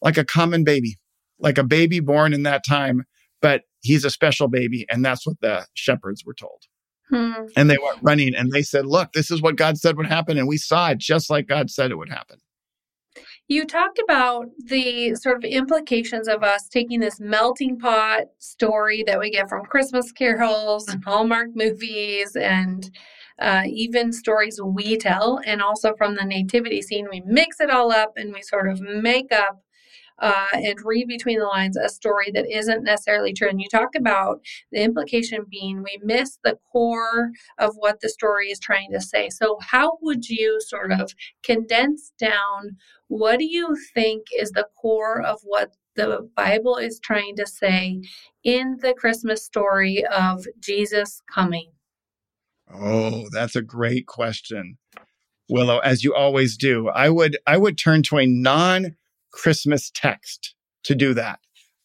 like 0.00 0.16
a 0.16 0.24
common 0.24 0.64
baby, 0.64 0.96
like 1.38 1.58
a 1.58 1.62
baby 1.64 2.00
born 2.00 2.32
in 2.32 2.44
that 2.44 2.64
time. 2.66 3.02
But 3.42 3.64
he's 3.82 4.06
a 4.06 4.10
special 4.10 4.48
baby. 4.48 4.86
And 4.88 5.04
that's 5.04 5.26
what 5.26 5.42
the 5.42 5.66
shepherds 5.74 6.24
were 6.24 6.32
told. 6.32 6.62
Hmm. 7.10 7.46
And 7.56 7.68
they 7.68 7.78
went 7.82 7.98
running 8.02 8.34
and 8.34 8.50
they 8.52 8.62
said, 8.62 8.86
look, 8.86 9.12
this 9.12 9.30
is 9.30 9.42
what 9.42 9.56
God 9.56 9.78
said 9.78 9.96
would 9.96 10.06
happen. 10.06 10.38
And 10.38 10.48
we 10.48 10.56
saw 10.56 10.90
it 10.90 10.98
just 10.98 11.30
like 11.30 11.46
God 11.46 11.70
said 11.70 11.90
it 11.90 11.98
would 11.98 12.08
happen. 12.08 12.38
You 13.48 13.66
talked 13.66 14.00
about 14.02 14.46
the 14.64 15.14
sort 15.16 15.36
of 15.36 15.44
implications 15.44 16.28
of 16.28 16.42
us 16.42 16.68
taking 16.68 17.00
this 17.00 17.20
melting 17.20 17.78
pot 17.78 18.22
story 18.38 19.02
that 19.06 19.18
we 19.18 19.30
get 19.30 19.48
from 19.48 19.66
Christmas 19.66 20.10
carols 20.12 20.88
and 20.88 21.04
Hallmark 21.04 21.50
movies 21.54 22.34
and 22.34 22.90
uh, 23.38 23.64
even 23.66 24.12
stories 24.12 24.60
we 24.62 24.96
tell, 24.96 25.40
and 25.44 25.60
also 25.60 25.94
from 25.96 26.14
the 26.14 26.24
nativity 26.24 26.80
scene. 26.80 27.08
We 27.10 27.22
mix 27.26 27.60
it 27.60 27.70
all 27.70 27.92
up 27.92 28.12
and 28.16 28.32
we 28.32 28.40
sort 28.40 28.70
of 28.70 28.80
make 28.80 29.32
up 29.32 29.60
uh, 30.18 30.46
and 30.52 30.78
read 30.84 31.08
between 31.08 31.38
the 31.38 31.46
lines 31.46 31.76
a 31.76 31.88
story 31.88 32.30
that 32.32 32.50
isn't 32.50 32.84
necessarily 32.84 33.32
true. 33.32 33.48
And 33.48 33.60
you 33.60 33.68
talk 33.68 33.94
about 33.96 34.40
the 34.70 34.82
implication 34.82 35.46
being 35.50 35.82
we 35.82 35.98
miss 36.02 36.38
the 36.44 36.58
core 36.70 37.30
of 37.58 37.74
what 37.76 38.00
the 38.00 38.08
story 38.08 38.48
is 38.48 38.58
trying 38.58 38.92
to 38.92 39.00
say. 39.00 39.28
So, 39.30 39.58
how 39.60 39.98
would 40.02 40.28
you 40.28 40.60
sort 40.60 40.92
of 40.92 41.14
condense 41.44 42.12
down 42.18 42.76
what 43.08 43.38
do 43.38 43.44
you 43.44 43.76
think 43.92 44.26
is 44.38 44.52
the 44.52 44.66
core 44.80 45.20
of 45.20 45.40
what 45.44 45.76
the 45.96 46.28
Bible 46.34 46.76
is 46.76 46.98
trying 46.98 47.36
to 47.36 47.46
say 47.46 48.00
in 48.44 48.78
the 48.80 48.94
Christmas 48.94 49.44
story 49.44 50.04
of 50.06 50.46
Jesus 50.60 51.22
coming? 51.32 51.72
Oh, 52.72 53.28
that's 53.30 53.56
a 53.56 53.62
great 53.62 54.06
question. 54.06 54.78
Willow, 55.48 55.78
as 55.80 56.02
you 56.02 56.14
always 56.14 56.56
do, 56.56 56.88
I 56.88 57.10
would 57.10 57.36
I 57.46 57.58
would 57.58 57.76
turn 57.76 58.02
to 58.04 58.18
a 58.18 58.26
non-Christmas 59.32 59.90
text 59.94 60.54
to 60.84 60.94
do 60.94 61.14
that. 61.14 61.40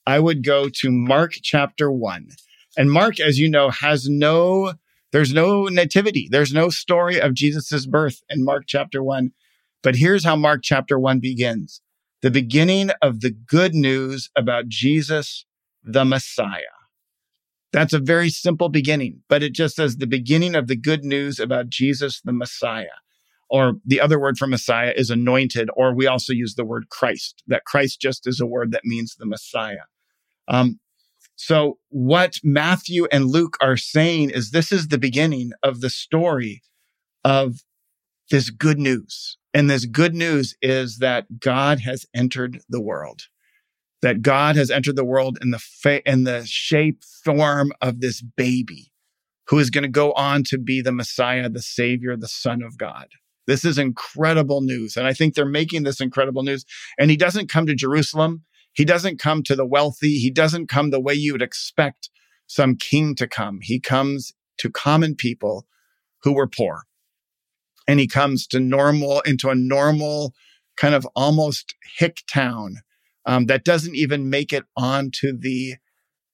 I 0.05 0.19
would 0.19 0.43
go 0.43 0.69
to 0.69 0.91
Mark 0.91 1.33
chapter 1.41 1.91
1. 1.91 2.29
And 2.77 2.91
Mark, 2.91 3.19
as 3.19 3.39
you 3.39 3.49
know, 3.49 3.69
has 3.69 4.07
no 4.07 4.73
there's 5.13 5.33
no 5.33 5.65
nativity. 5.65 6.27
There's 6.29 6.51
no 6.51 6.69
story 6.69 7.19
of 7.19 7.33
Jesus's 7.33 7.87
birth 7.87 8.21
in 8.29 8.43
Mark 8.43 8.65
chapter 8.67 9.01
1. 9.01 9.31
But 9.81 9.95
here's 9.95 10.25
how 10.25 10.35
Mark 10.35 10.61
chapter 10.63 10.99
1 10.99 11.21
begins. 11.21 11.81
The 12.21 12.29
beginning 12.29 12.89
of 13.01 13.21
the 13.21 13.31
good 13.31 13.73
news 13.73 14.29
about 14.35 14.67
Jesus 14.67 15.45
the 15.81 16.03
Messiah. 16.03 16.75
That's 17.71 17.93
a 17.93 17.99
very 17.99 18.29
simple 18.29 18.67
beginning, 18.67 19.21
but 19.29 19.43
it 19.43 19.53
just 19.53 19.77
says 19.77 19.95
the 19.97 20.07
beginning 20.07 20.55
of 20.55 20.67
the 20.67 20.75
good 20.75 21.05
news 21.05 21.39
about 21.39 21.69
Jesus 21.69 22.19
the 22.21 22.33
Messiah. 22.33 22.99
Or 23.49 23.75
the 23.85 24.01
other 24.01 24.19
word 24.19 24.37
for 24.37 24.47
Messiah 24.47 24.93
is 24.95 25.09
anointed, 25.09 25.69
or 25.75 25.93
we 25.93 26.07
also 26.07 26.33
use 26.33 26.55
the 26.55 26.65
word 26.65 26.89
Christ, 26.89 27.43
that 27.47 27.65
Christ 27.65 28.01
just 28.01 28.27
is 28.27 28.41
a 28.41 28.45
word 28.45 28.71
that 28.71 28.83
means 28.83 29.15
the 29.15 29.25
Messiah. 29.25 29.85
Um, 30.47 30.79
so, 31.35 31.77
what 31.89 32.39
Matthew 32.43 33.05
and 33.11 33.25
Luke 33.25 33.57
are 33.61 33.77
saying 33.77 34.31
is 34.31 34.51
this 34.51 34.71
is 34.71 34.87
the 34.87 34.97
beginning 34.97 35.51
of 35.63 35.81
the 35.81 35.89
story 35.89 36.61
of 37.23 37.63
this 38.31 38.49
good 38.49 38.79
news. 38.79 39.37
And 39.53 39.69
this 39.69 39.85
good 39.85 40.13
news 40.13 40.55
is 40.61 40.97
that 40.97 41.39
God 41.39 41.79
has 41.81 42.05
entered 42.13 42.59
the 42.69 42.81
world 42.81 43.23
that 44.01 44.21
God 44.21 44.55
has 44.55 44.69
entered 44.69 44.95
the 44.95 45.05
world 45.05 45.37
in 45.41 45.51
the 45.51 45.59
fa- 45.59 46.07
in 46.09 46.23
the 46.23 46.45
shape 46.45 47.03
form 47.03 47.71
of 47.81 47.99
this 47.99 48.21
baby 48.21 48.91
who 49.47 49.59
is 49.59 49.69
going 49.69 49.83
to 49.83 49.89
go 49.89 50.11
on 50.13 50.43
to 50.43 50.57
be 50.57 50.81
the 50.81 50.91
Messiah, 50.91 51.49
the 51.49 51.61
Savior, 51.61 52.15
the 52.15 52.27
Son 52.27 52.61
of 52.61 52.77
God. 52.77 53.07
This 53.47 53.65
is 53.65 53.77
incredible 53.77 54.61
news. 54.61 54.97
And 54.97 55.07
I 55.07 55.13
think 55.13 55.33
they're 55.33 55.45
making 55.45 55.83
this 55.83 56.01
incredible 56.01 56.43
news. 56.43 56.65
And 56.99 57.09
he 57.09 57.17
doesn't 57.17 57.49
come 57.49 57.65
to 57.65 57.73
Jerusalem. 57.73 58.43
He 58.73 58.85
doesn't 58.85 59.19
come 59.19 59.41
to 59.43 59.55
the 59.55 59.65
wealthy. 59.65 60.19
He 60.19 60.29
doesn't 60.29 60.67
come 60.67 60.89
the 60.89 60.99
way 60.99 61.13
you 61.13 61.31
would 61.31 61.41
expect 61.41 62.09
some 62.45 62.75
king 62.75 63.15
to 63.15 63.27
come. 63.27 63.59
He 63.61 63.79
comes 63.79 64.33
to 64.59 64.69
common 64.69 65.15
people 65.15 65.65
who 66.23 66.33
were 66.33 66.47
poor. 66.47 66.83
And 67.87 67.99
he 67.99 68.07
comes 68.07 68.45
to 68.47 68.59
normal, 68.59 69.21
into 69.21 69.49
a 69.49 69.55
normal 69.55 70.33
kind 70.75 70.93
of 70.93 71.07
almost 71.15 71.73
hick 71.97 72.19
town 72.31 72.77
um, 73.25 73.45
that 73.45 73.65
doesn't 73.65 73.95
even 73.95 74.29
make 74.29 74.53
it 74.53 74.65
onto 74.75 75.37
the 75.37 75.75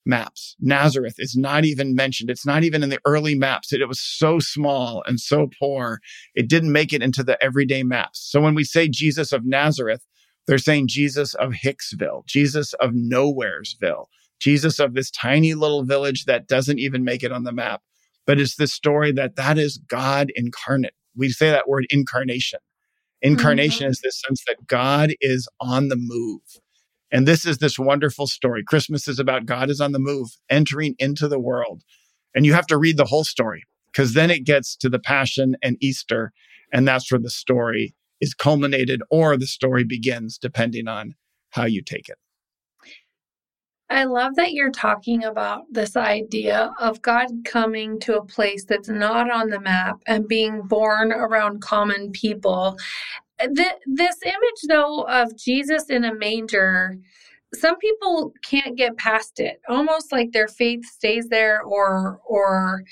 maps. 0.06 0.56
Nazareth 0.60 1.16
is 1.18 1.36
not 1.36 1.66
even 1.66 1.96
mentioned. 1.96 2.30
It's 2.30 2.46
not 2.46 2.64
even 2.64 2.84
in 2.84 2.90
the 2.90 3.00
early 3.06 3.36
maps. 3.36 3.72
It, 3.72 3.82
it 3.82 3.88
was 3.88 4.02
so 4.02 4.40
small 4.40 5.04
and 5.06 5.20
so 5.20 5.50
poor. 5.60 6.00
It 6.36 6.50
didn't 6.50 6.72
make 6.72 6.94
it 6.94 7.02
into 7.02 7.24
the 7.24 7.42
everyday 7.44 7.84
maps. 7.84 8.20
So 8.30 8.42
when 8.42 8.56
we 8.56 8.64
say 8.64 8.88
Jesus 8.88 9.32
of 9.32 9.46
Nazareth, 9.46 10.06
they're 10.48 10.58
saying 10.58 10.88
Jesus 10.88 11.34
of 11.36 11.52
Hicksville, 11.52 12.26
Jesus 12.26 12.74
of 12.74 12.92
Nowheresville, 12.92 14.06
Jesus 14.40 14.80
of 14.80 14.94
this 14.94 15.10
tiny 15.10 15.54
little 15.54 15.84
village 15.84 16.26
that 16.26 16.48
doesn't 16.48 16.80
even 16.80 17.04
make 17.04 17.24
it 17.24 17.32
on 17.32 17.44
the 17.44 17.54
map. 17.54 17.82
But 18.26 18.40
it's 18.40 18.56
this 18.56 18.74
story 18.74 19.12
that 19.14 19.36
that 19.36 19.58
is 19.58 19.78
God 19.78 20.32
incarnate. 20.36 20.94
We 21.16 21.30
say 21.30 21.50
that 21.50 21.68
word 21.68 21.86
incarnation. 21.90 22.60
Incarnation 23.22 23.86
mm-hmm. 23.86 23.92
is 23.92 24.02
this 24.04 24.22
sense 24.28 24.44
that 24.48 24.68
God 24.68 25.12
is 25.22 25.48
on 25.62 25.88
the 25.88 25.96
move. 25.98 26.42
And 27.14 27.28
this 27.28 27.46
is 27.46 27.60
this 27.60 27.78
wonderful 27.78 28.26
story. 28.26 28.64
Christmas 28.64 29.08
is 29.08 29.20
about 29.20 29.46
God 29.46 29.70
is 29.70 29.80
on 29.80 29.92
the 29.92 30.00
move, 30.00 30.30
entering 30.50 30.96
into 30.98 31.28
the 31.28 31.40
world. 31.40 31.84
And 32.34 32.44
you 32.44 32.54
have 32.54 32.66
to 32.68 32.78
read 32.78 32.98
the 32.98 33.06
whole 33.06 33.24
story 33.24 33.64
because 33.92 34.16
then 34.16 34.32
it 34.32 34.46
gets 34.46 34.76
to 34.78 34.90
the 34.90 34.98
Passion 34.98 35.56
and 35.62 35.78
Easter. 35.80 36.34
And 36.74 36.88
that's 36.88 37.12
where 37.12 37.22
the 37.22 37.30
story 37.30 37.94
is 38.20 38.34
culminated 38.34 39.04
or 39.12 39.38
the 39.38 39.46
story 39.46 39.84
begins, 39.84 40.40
depending 40.40 40.88
on 40.88 41.14
how 41.52 41.66
you 41.66 41.84
take 41.84 42.10
it. 42.10 42.18
I 43.92 44.06
love 44.06 44.36
that 44.38 44.54
you're 44.54 44.72
talking 44.72 45.24
about 45.24 45.66
this 45.70 45.96
idea 45.96 46.74
of 46.80 47.04
God 47.04 47.28
coming 47.46 48.00
to 48.00 48.18
a 48.18 48.26
place 48.26 48.66
that's 48.66 48.90
not 48.90 49.30
on 49.30 49.50
the 49.50 49.60
map 49.60 50.02
and 50.08 50.28
being 50.28 50.64
born 50.64 51.12
around 51.12 51.62
common 51.62 52.12
people. 52.12 52.76
Th- 53.56 53.80
this 53.86 54.18
image, 54.24 54.62
though, 54.68 55.02
of 55.04 55.36
Jesus 55.38 55.90
in 55.90 56.04
a 56.04 56.14
manger, 56.14 56.98
some 57.54 57.78
people 57.78 58.34
can't 58.44 58.76
get 58.76 58.98
past 58.98 59.40
it. 59.40 59.62
Almost 59.70 60.12
like 60.12 60.32
their 60.32 60.48
faith 60.48 60.86
stays 60.86 61.28
there, 61.30 61.62
or 61.62 62.20
or 62.26 62.84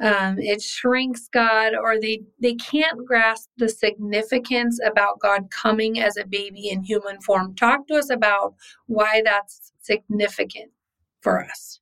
um, 0.00 0.38
it 0.38 0.62
shrinks 0.62 1.28
God, 1.32 1.74
or 1.74 2.00
they 2.00 2.22
they 2.40 2.54
can't 2.54 3.04
grasp 3.06 3.48
the 3.56 3.68
significance 3.68 4.78
about 4.84 5.20
God 5.20 5.50
coming 5.50 6.00
as 6.00 6.16
a 6.16 6.26
baby 6.26 6.68
in 6.68 6.82
human 6.82 7.20
form. 7.20 7.54
Talk 7.54 7.86
to 7.88 7.94
us 7.94 8.10
about 8.10 8.54
why 8.86 9.22
that's 9.24 9.72
significant 9.80 10.70
for 11.20 11.44
us. 11.44 11.80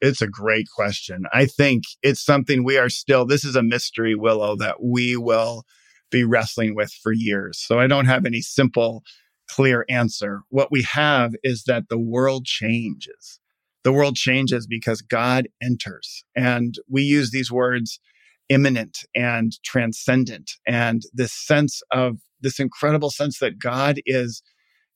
It's 0.00 0.22
a 0.22 0.28
great 0.28 0.66
question. 0.74 1.24
I 1.32 1.46
think 1.46 1.84
it's 2.02 2.24
something 2.24 2.64
we 2.64 2.78
are 2.78 2.88
still. 2.88 3.24
This 3.24 3.44
is 3.44 3.56
a 3.56 3.62
mystery, 3.62 4.14
Willow, 4.14 4.56
that 4.56 4.82
we 4.82 5.16
will 5.16 5.64
be 6.10 6.24
wrestling 6.24 6.74
with 6.74 6.92
for 7.02 7.12
years. 7.12 7.58
So 7.58 7.78
I 7.78 7.86
don't 7.86 8.06
have 8.06 8.24
any 8.26 8.40
simple, 8.40 9.02
clear 9.48 9.84
answer. 9.88 10.42
What 10.48 10.70
we 10.70 10.82
have 10.82 11.34
is 11.42 11.64
that 11.64 11.88
the 11.88 11.98
world 11.98 12.44
changes 12.44 13.40
the 13.84 13.92
world 13.92 14.16
changes 14.16 14.66
because 14.66 15.00
God 15.00 15.48
enters. 15.62 16.24
And 16.36 16.74
we 16.90 17.02
use 17.02 17.30
these 17.30 17.50
words 17.50 18.00
immanent 18.48 18.98
and 19.14 19.52
transcendent 19.64 20.52
and 20.66 21.02
this 21.12 21.32
sense 21.32 21.82
of 21.90 22.18
this 22.40 22.58
incredible 22.58 23.10
sense 23.10 23.38
that 23.38 23.58
God 23.58 24.00
is 24.06 24.42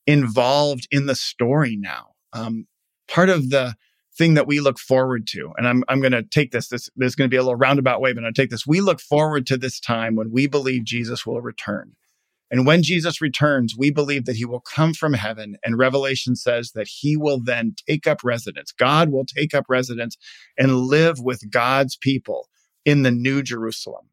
involved 0.07 0.88
in 0.90 1.07
the 1.07 1.14
story 1.14 1.76
now. 1.78 2.09
Um, 2.33 2.66
part 3.09 3.28
of 3.28 3.50
the 3.50 3.75
thing 4.23 4.35
that 4.35 4.47
we 4.47 4.61
look 4.61 4.79
forward 4.79 5.26
to, 5.26 5.52
and 5.57 5.67
I'm, 5.67 5.83
I'm 5.88 6.00
going 6.00 6.12
to 6.12 6.23
take 6.23 6.52
this, 6.52 6.69
this, 6.69 6.88
is 6.97 7.17
going 7.17 7.29
to 7.29 7.35
be 7.35 7.37
a 7.37 7.43
little 7.43 7.57
roundabout 7.57 8.00
way, 8.00 8.12
but 8.12 8.21
to 8.21 8.33
take 8.33 8.50
this. 8.50 8.64
We 8.64 8.81
look 8.81 9.00
forward 9.00 9.47
to 9.47 9.57
this 9.57 9.81
time 9.81 10.14
when 10.14 10.31
we 10.31 10.47
believe 10.47 10.85
Jesus 10.85 11.26
will 11.26 11.41
return. 11.41 11.97
And 12.49 12.64
when 12.64 12.85
Jesus 12.85 13.21
returns, 13.21 13.75
we 13.76 13.91
believe 13.91 14.26
that 14.26 14.37
he 14.37 14.45
will 14.45 14.61
come 14.61 14.95
from 14.95 15.14
heaven. 15.14 15.57
And 15.64 15.76
Revelation 15.76 16.37
says 16.37 16.71
that 16.76 16.87
he 16.87 17.17
will 17.17 17.41
then 17.43 17.75
take 17.88 18.07
up 18.07 18.23
residence. 18.23 18.71
God 18.71 19.11
will 19.11 19.25
take 19.25 19.55
up 19.55 19.64
residence 19.69 20.17
and 20.57 20.83
live 20.83 21.19
with 21.19 21.50
God's 21.50 21.97
people 21.97 22.49
in 22.85 23.02
the 23.02 23.11
new 23.11 23.43
Jerusalem. 23.43 24.07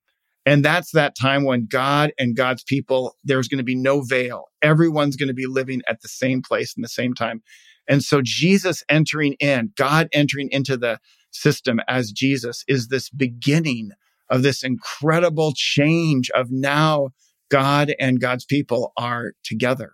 And 0.44 0.66
that's 0.66 0.92
that 0.94 1.16
time 1.16 1.44
when 1.44 1.68
God 1.70 2.14
and 2.18 2.36
God's 2.36 2.64
people, 2.64 3.16
there's 3.24 3.48
going 3.48 3.60
to 3.60 3.64
be 3.64 3.76
no 3.76 4.02
veil. 4.02 4.46
Everyone's 4.64 5.18
going 5.18 5.28
to 5.28 5.34
be 5.36 5.46
living 5.46 5.84
at 5.88 6.02
the 6.02 6.08
same 6.08 6.42
place 6.42 6.74
in 6.76 6.82
the 6.82 6.88
same 6.88 7.14
time. 7.14 7.44
And 7.90 8.04
so 8.04 8.22
Jesus 8.24 8.84
entering 8.88 9.34
in, 9.40 9.74
God 9.76 10.08
entering 10.14 10.50
into 10.52 10.78
the 10.78 11.00
system 11.32 11.80
as 11.88 12.12
Jesus 12.12 12.64
is 12.68 12.88
this 12.88 13.10
beginning 13.10 13.92
of 14.30 14.44
this 14.44 14.64
incredible 14.64 15.54
change 15.56 16.30
of 16.32 16.52
now 16.52 17.10
God 17.50 17.94
and 18.00 18.22
God's 18.22 18.46
people 18.46 18.94
are 18.96 19.34
together. 19.44 19.94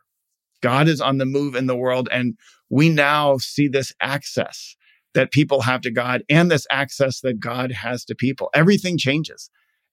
God 0.62 0.88
is 0.88 1.00
on 1.00 1.18
the 1.18 1.26
move 1.26 1.56
in 1.56 1.68
the 1.68 1.76
world. 1.76 2.10
And 2.12 2.36
we 2.70 2.90
now 2.90 3.38
see 3.38 3.68
this 3.68 3.94
access 4.02 4.76
that 5.14 5.32
people 5.32 5.62
have 5.62 5.82
to 5.82 5.92
God 5.92 6.24
and 6.30 6.52
this 6.52 6.68
access 6.70 7.22
that 7.22 7.40
God 7.40 7.72
has 7.72 8.04
to 8.06 8.16
people. 8.16 8.50
Everything 8.54 8.98
changes. 8.98 9.50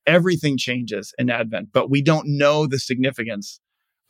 Everything 0.06 0.58
changes 0.58 1.14
in 1.16 1.30
Advent, 1.30 1.68
but 1.72 1.88
we 1.88 2.02
don't 2.02 2.26
know 2.26 2.66
the 2.66 2.80
significance 2.80 3.60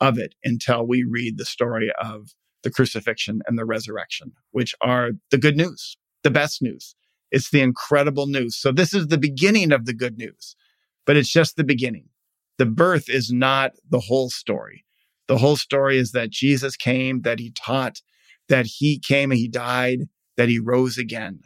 of 0.01 0.17
it 0.17 0.33
until 0.43 0.87
we 0.87 1.03
read 1.07 1.37
the 1.37 1.45
story 1.45 1.91
of 2.01 2.33
the 2.63 2.71
crucifixion 2.71 3.41
and 3.47 3.57
the 3.57 3.65
resurrection, 3.65 4.31
which 4.51 4.73
are 4.81 5.11
the 5.31 5.37
good 5.37 5.57
news, 5.57 5.97
the 6.23 6.31
best 6.31 6.61
news. 6.61 6.95
It's 7.31 7.49
the 7.49 7.61
incredible 7.61 8.27
news. 8.27 8.55
So 8.55 8.71
this 8.71 8.93
is 8.93 9.07
the 9.07 9.17
beginning 9.17 9.71
of 9.71 9.85
the 9.85 9.93
good 9.93 10.17
news, 10.17 10.55
but 11.05 11.17
it's 11.17 11.31
just 11.31 11.55
the 11.55 11.63
beginning 11.63 12.09
the 12.57 12.65
birth 12.65 13.09
is 13.09 13.31
not 13.31 13.73
the 13.89 13.99
whole 13.99 14.29
story. 14.29 14.85
The 15.27 15.37
whole 15.37 15.55
story 15.55 15.97
is 15.97 16.11
that 16.11 16.29
Jesus 16.29 16.75
came, 16.75 17.21
that 17.21 17.39
he 17.39 17.51
taught, 17.51 18.01
that 18.49 18.65
he 18.65 18.99
came 18.99 19.31
and 19.31 19.39
he 19.39 19.47
died, 19.47 20.01
that 20.37 20.49
he 20.49 20.59
rose 20.59 20.97
again. 20.97 21.39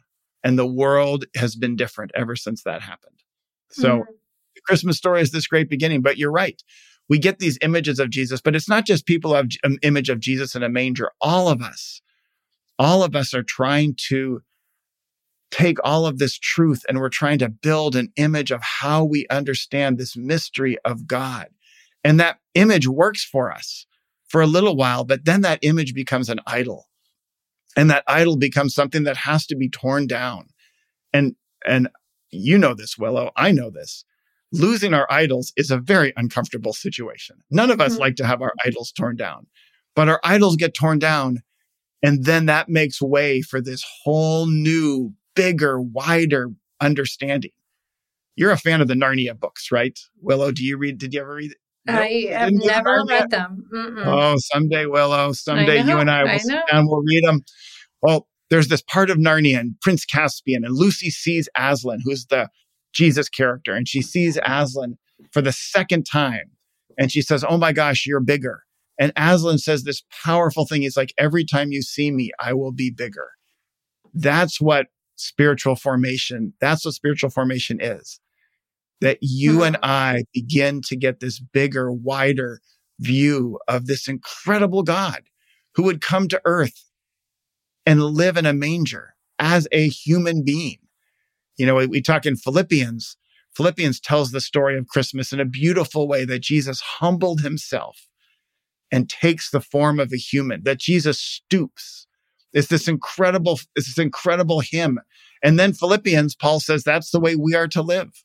And 0.44 0.58
the 0.58 0.68
world 0.68 1.26
has 1.36 1.56
been 1.56 1.76
different 1.76 2.12
ever 2.16 2.36
since 2.36 2.64
that 2.64 2.82
happened. 2.82 3.24
So 3.70 3.90
mm-hmm. 3.90 4.12
the 4.56 4.62
Christmas 4.66 4.98
story 4.98 5.22
is 5.22 5.32
this 5.32 5.48
great 5.48 5.70
beginning, 5.70 6.02
but 6.02 6.18
you're 6.18 6.32
right. 6.32 6.62
We 7.10 7.20
get 7.20 7.40
these 7.40 7.58
images 7.62 8.00
of 8.00 8.10
Jesus, 8.10 8.42
but 8.42 8.56
it's 8.56 8.70
not 8.70 8.86
just 8.86 9.06
people 9.06 9.34
have 9.34 9.48
an 9.64 9.74
um, 9.74 9.78
image 9.82 10.10
of 10.10 10.20
Jesus 10.20 10.56
in 10.56 10.64
a 10.64 10.70
manger. 10.70 11.12
All 11.22 11.48
of 11.48 11.62
us, 11.62 12.02
all 12.78 13.04
of 13.04 13.16
us 13.16 13.34
are 13.34 13.44
trying 13.44 13.96
to 14.10 14.42
take 15.50 15.78
all 15.84 16.06
of 16.06 16.18
this 16.18 16.38
truth 16.38 16.84
and 16.88 17.00
we're 17.00 17.10
trying 17.10 17.40
to 17.40 17.50
build 17.50 17.96
an 17.96 18.12
image 18.18 18.52
of 18.52 18.62
how 18.62 19.04
we 19.04 19.26
understand 19.30 19.98
this 19.98 20.18
mystery 20.18 20.78
of 20.84 21.08
God. 21.08 21.48
And 22.04 22.20
that 22.20 22.40
image 22.54 22.88
works 22.88 23.24
for 23.24 23.52
us 23.52 23.86
for 24.28 24.42
a 24.42 24.48
little 24.48 24.76
while, 24.76 25.06
but 25.06 25.24
then 25.26 25.42
that 25.42 25.60
image 25.62 25.94
becomes 25.94 26.30
an 26.30 26.40
idol. 26.46 26.88
And 27.78 27.90
that 27.90 28.04
idol 28.08 28.36
becomes 28.36 28.74
something 28.74 29.04
that 29.04 29.18
has 29.18 29.46
to 29.48 29.56
be 29.56 29.70
torn 29.70 30.08
down. 30.08 30.48
And, 31.14 31.36
and 31.66 31.90
you 32.30 32.58
know 32.58 32.74
this, 32.74 32.98
Willow. 32.98 33.32
I 33.36 33.52
know 33.52 33.70
this. 33.70 34.04
Losing 34.54 34.94
our 34.94 35.08
idols 35.10 35.52
is 35.58 35.72
a 35.72 35.78
very 35.78 36.14
uncomfortable 36.16 36.74
situation. 36.74 37.38
None 37.52 37.70
of 37.70 37.82
us 37.82 37.94
mm-hmm. 37.94 38.02
like 38.02 38.16
to 38.16 38.26
have 38.26 38.42
our 38.42 38.54
idols 38.66 38.92
torn 38.92 39.16
down, 39.18 39.48
but 39.96 40.08
our 40.08 40.22
idols 40.24 40.56
get 40.56 40.74
torn 40.74 41.00
down. 41.00 41.40
And 42.04 42.26
then 42.26 42.46
that 42.46 42.70
makes 42.70 43.02
way 43.02 43.42
for 43.42 43.60
this 43.60 43.84
whole 44.04 44.46
new 44.48 45.14
bigger, 45.36 45.82
wider 45.82 46.50
understanding. 46.80 47.52
You're 48.36 48.52
a 48.52 48.58
fan 48.58 48.82
of 48.82 48.88
the 48.88 48.94
Narnia 48.94 49.38
books, 49.38 49.72
right? 49.72 50.00
Willow, 50.22 50.52
do 50.52 50.64
you 50.64 50.78
read? 50.78 51.00
Did 51.00 51.14
you 51.14 51.22
ever 51.22 51.34
read? 51.34 51.54
I 51.88 52.28
have 52.32 52.52
never 52.54 53.04
read 53.08 53.30
them. 53.30 53.66
Mm-mm. 53.74 54.06
Oh, 54.06 54.36
someday, 54.38 54.86
Willow, 54.86 55.32
someday 55.34 55.84
you 55.84 55.98
and 55.98 56.12
I 56.12 56.24
will 56.24 56.30
I 56.32 56.38
sit 56.38 56.60
down, 56.72 56.88
we'll 56.88 57.02
read 57.02 57.24
them. 57.24 57.44
Well, 58.02 58.28
there's 58.50 58.68
this 58.68 58.82
part 58.82 59.10
of 59.10 59.18
Narnia 59.18 59.60
and 59.60 59.80
Prince 59.82 60.06
Caspian, 60.06 60.64
and 60.64 60.76
Lucy 60.76 61.10
sees 61.10 61.50
Aslan, 61.58 62.00
who's 62.04 62.26
the 62.28 62.50
Jesus 62.98 63.30
character, 63.30 63.76
and 63.76 63.88
she 63.88 64.02
sees 64.02 64.40
Aslan 64.44 64.98
for 65.32 65.42
the 65.42 65.52
second 65.52 66.06
time. 66.06 66.52
And 66.98 67.12
she 67.12 67.22
says, 67.22 67.46
Oh 67.48 67.58
my 67.58 67.72
gosh, 67.72 68.06
you're 68.06 68.20
bigger. 68.20 68.64
And 69.00 69.14
Aslan 69.16 69.60
says 69.60 69.84
this 69.84 70.04
powerful 70.24 70.66
thing. 70.66 70.82
He's 70.82 70.98
like, 70.98 71.14
Every 71.18 71.46
time 71.46 71.72
you 71.72 71.84
see 71.84 72.12
me, 72.12 72.32
I 72.40 72.54
will 72.54 72.72
be 72.72 72.90
bigger. 72.90 73.30
That's 74.14 74.60
what 74.60 74.88
spiritual 75.16 75.76
formation. 75.76 76.54
That's 76.60 76.86
what 76.86 76.96
spiritual 76.96 77.30
formation 77.30 77.80
is. 77.80 78.20
That 79.02 79.20
you 79.22 79.64
and 79.64 79.76
hmm. 79.76 79.86
I 79.86 80.24
begin 80.34 80.82
to 80.88 80.96
get 80.96 81.20
this 81.20 81.40
bigger, 81.40 81.92
wider 81.92 82.62
view 83.00 83.60
of 83.68 83.86
this 83.86 84.08
incredible 84.08 84.82
God 84.82 85.22
who 85.76 85.84
would 85.84 86.02
come 86.02 86.28
to 86.30 86.42
earth 86.46 86.84
and 87.86 88.02
live 88.02 88.38
in 88.38 88.48
a 88.48 88.54
manger 88.54 89.14
as 89.38 89.68
a 89.72 89.88
human 89.88 90.44
being. 90.44 90.80
You 91.58 91.66
know, 91.66 91.76
we, 91.76 91.88
we 91.88 92.02
talk 92.02 92.26
in 92.26 92.36
Philippians. 92.36 93.18
Philippians 93.56 94.00
tells 94.00 94.32
the 94.32 94.42
story 94.42 94.78
of 94.78 94.88
Christmas 94.88 95.34
in 95.34 95.40
a 95.40 95.46
beautiful 95.46 96.08
way 96.08 96.26
that 96.26 96.40
Jesus 96.40 96.80
humbled 96.82 97.42
himself 97.42 98.08
and 98.92 99.10
takes 99.10 99.50
the 99.50 99.62
form 99.62 100.00
of 100.00 100.14
a 100.14 100.18
human, 100.18 100.64
that 100.64 100.80
Jesus 100.80 101.20
stoops 101.20 102.08
it's 102.54 102.70
this 102.70 102.88
incredible, 102.88 103.60
it's 103.76 103.88
this 103.88 104.04
incredible 104.04 104.62
hymn. 104.62 105.00
And 105.44 105.60
then 105.60 105.74
Philippians, 105.74 106.36
Paul 106.36 106.60
says 106.60 106.84
that's 106.84 107.12
the 107.12 107.20
way 107.20 107.36
we 107.36 107.56
are 107.56 107.68
to 107.68 107.82
live. 107.82 108.24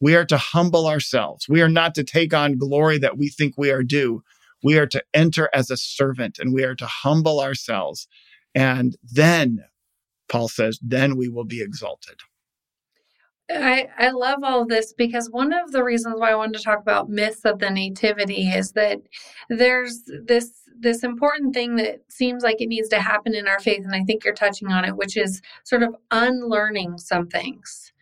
We 0.00 0.14
are 0.14 0.24
to 0.26 0.38
humble 0.38 0.86
ourselves. 0.86 1.48
We 1.48 1.62
are 1.62 1.68
not 1.68 1.94
to 1.96 2.04
take 2.04 2.34
on 2.34 2.58
glory 2.58 2.98
that 2.98 3.16
we 3.16 3.28
think 3.28 3.54
we 3.56 3.70
are 3.70 3.82
due. 3.82 4.22
We 4.62 4.78
are 4.78 4.86
to 4.86 5.02
enter 5.12 5.50
as 5.52 5.70
a 5.70 5.76
servant 5.76 6.38
and 6.38 6.54
we 6.54 6.62
are 6.64 6.74
to 6.76 6.86
humble 6.86 7.40
ourselves. 7.40 8.06
And 8.54 8.96
then, 9.02 9.64
Paul 10.28 10.48
says, 10.48 10.78
then 10.80 11.16
we 11.16 11.28
will 11.28 11.44
be 11.44 11.60
exalted. 11.60 12.20
I, 13.50 13.88
I 13.98 14.10
love 14.10 14.38
all 14.42 14.64
this 14.64 14.94
because 14.94 15.30
one 15.30 15.52
of 15.52 15.70
the 15.72 15.84
reasons 15.84 16.16
why 16.18 16.30
I 16.30 16.34
wanted 16.34 16.58
to 16.58 16.64
talk 16.64 16.80
about 16.80 17.10
myths 17.10 17.44
of 17.44 17.58
the 17.58 17.70
nativity 17.70 18.48
is 18.48 18.72
that 18.72 19.00
there's 19.48 20.02
this 20.24 20.62
this 20.76 21.04
important 21.04 21.54
thing 21.54 21.76
that 21.76 22.00
seems 22.08 22.42
like 22.42 22.60
it 22.60 22.66
needs 22.66 22.88
to 22.88 22.98
happen 22.98 23.34
in 23.34 23.46
our 23.46 23.60
faith 23.60 23.84
and 23.84 23.94
I 23.94 24.02
think 24.02 24.24
you're 24.24 24.34
touching 24.34 24.72
on 24.72 24.84
it 24.84 24.96
which 24.96 25.16
is 25.16 25.40
sort 25.62 25.82
of 25.82 25.94
unlearning 26.10 26.98
some 26.98 27.28
things 27.28 27.92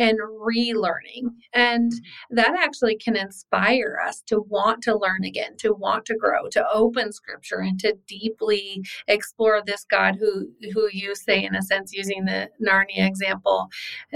and 0.00 0.18
relearning. 0.18 1.30
And 1.52 1.92
that 2.30 2.56
actually 2.58 2.96
can 2.96 3.16
inspire 3.16 4.00
us 4.04 4.22
to 4.22 4.40
want 4.40 4.82
to 4.84 4.96
learn 4.98 5.24
again, 5.24 5.56
to 5.58 5.74
want 5.74 6.06
to 6.06 6.16
grow, 6.16 6.48
to 6.48 6.66
open 6.72 7.12
scripture 7.12 7.58
and 7.58 7.78
to 7.80 7.94
deeply 8.08 8.82
explore 9.06 9.62
this 9.64 9.84
God 9.88 10.16
who 10.18 10.48
who 10.72 10.88
you 10.90 11.14
say 11.14 11.44
in 11.44 11.54
a 11.54 11.62
sense 11.62 11.92
using 11.92 12.24
the 12.24 12.48
Narnia 12.66 13.06
example 13.06 13.68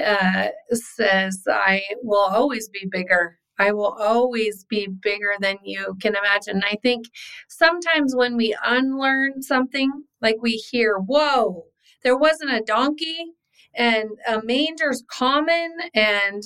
uh, 0.02 0.48
says 0.72 1.42
I 1.46 1.82
will 2.02 2.26
always 2.30 2.68
be 2.68 2.88
bigger 2.90 3.38
I 3.58 3.72
will 3.72 3.96
always 4.00 4.64
be 4.64 4.88
bigger 4.88 5.34
than 5.38 5.58
you 5.62 5.96
can 6.00 6.16
imagine. 6.16 6.62
I 6.64 6.76
think 6.82 7.06
sometimes 7.48 8.16
when 8.16 8.36
we 8.36 8.56
unlearn 8.64 9.42
something, 9.42 10.04
like 10.20 10.36
we 10.40 10.52
hear, 10.56 10.98
whoa, 10.98 11.66
there 12.02 12.16
wasn't 12.16 12.52
a 12.52 12.62
donkey, 12.62 13.34
and 13.76 14.10
a 14.28 14.42
manger's 14.42 15.02
common 15.08 15.72
and 15.94 16.42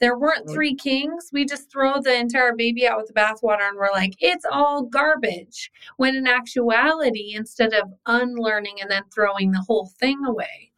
there 0.00 0.18
weren't 0.18 0.48
three 0.50 0.74
kings 0.74 1.30
we 1.32 1.44
just 1.44 1.70
throw 1.70 2.00
the 2.00 2.14
entire 2.14 2.54
baby 2.54 2.86
out 2.86 2.98
with 2.98 3.06
the 3.06 3.12
bathwater 3.12 3.68
and 3.68 3.76
we're 3.76 3.90
like 3.92 4.14
it's 4.18 4.44
all 4.50 4.82
garbage 4.82 5.70
when 5.96 6.16
in 6.16 6.26
actuality 6.26 7.34
instead 7.34 7.72
of 7.72 7.92
unlearning 8.06 8.76
and 8.80 8.90
then 8.90 9.02
throwing 9.14 9.52
the 9.52 9.64
whole 9.66 9.90
thing 9.98 10.18
away 10.26 10.72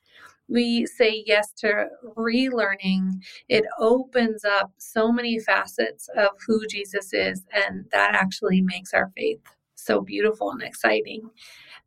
we 0.49 0.87
say 0.87 1.25
yes 1.27 1.53
to 1.53 1.87
relearning, 2.17 3.13
it 3.49 3.65
opens 3.79 4.45
up 4.45 4.73
so 4.79 5.11
many 5.11 5.39
facets 5.39 6.09
of 6.17 6.29
who 6.47 6.67
Jesus 6.67 7.13
is. 7.13 7.43
And 7.53 7.87
that 7.93 8.15
actually 8.15 8.61
makes 8.61 8.93
our 8.93 9.11
faith 9.17 9.41
so 9.75 10.01
beautiful 10.01 10.51
and 10.51 10.63
exciting. 10.63 11.31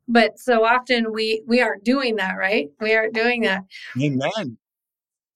But 0.08 0.40
so 0.40 0.64
often 0.66 1.12
we 1.12 1.44
we 1.48 1.62
aren't 1.62 1.84
doing 1.84 2.16
that, 2.16 2.36
right? 2.38 2.70
We 2.80 2.96
aren't 2.96 3.14
doing 3.14 3.42
that. 3.42 3.64
Amen. 4.02 4.58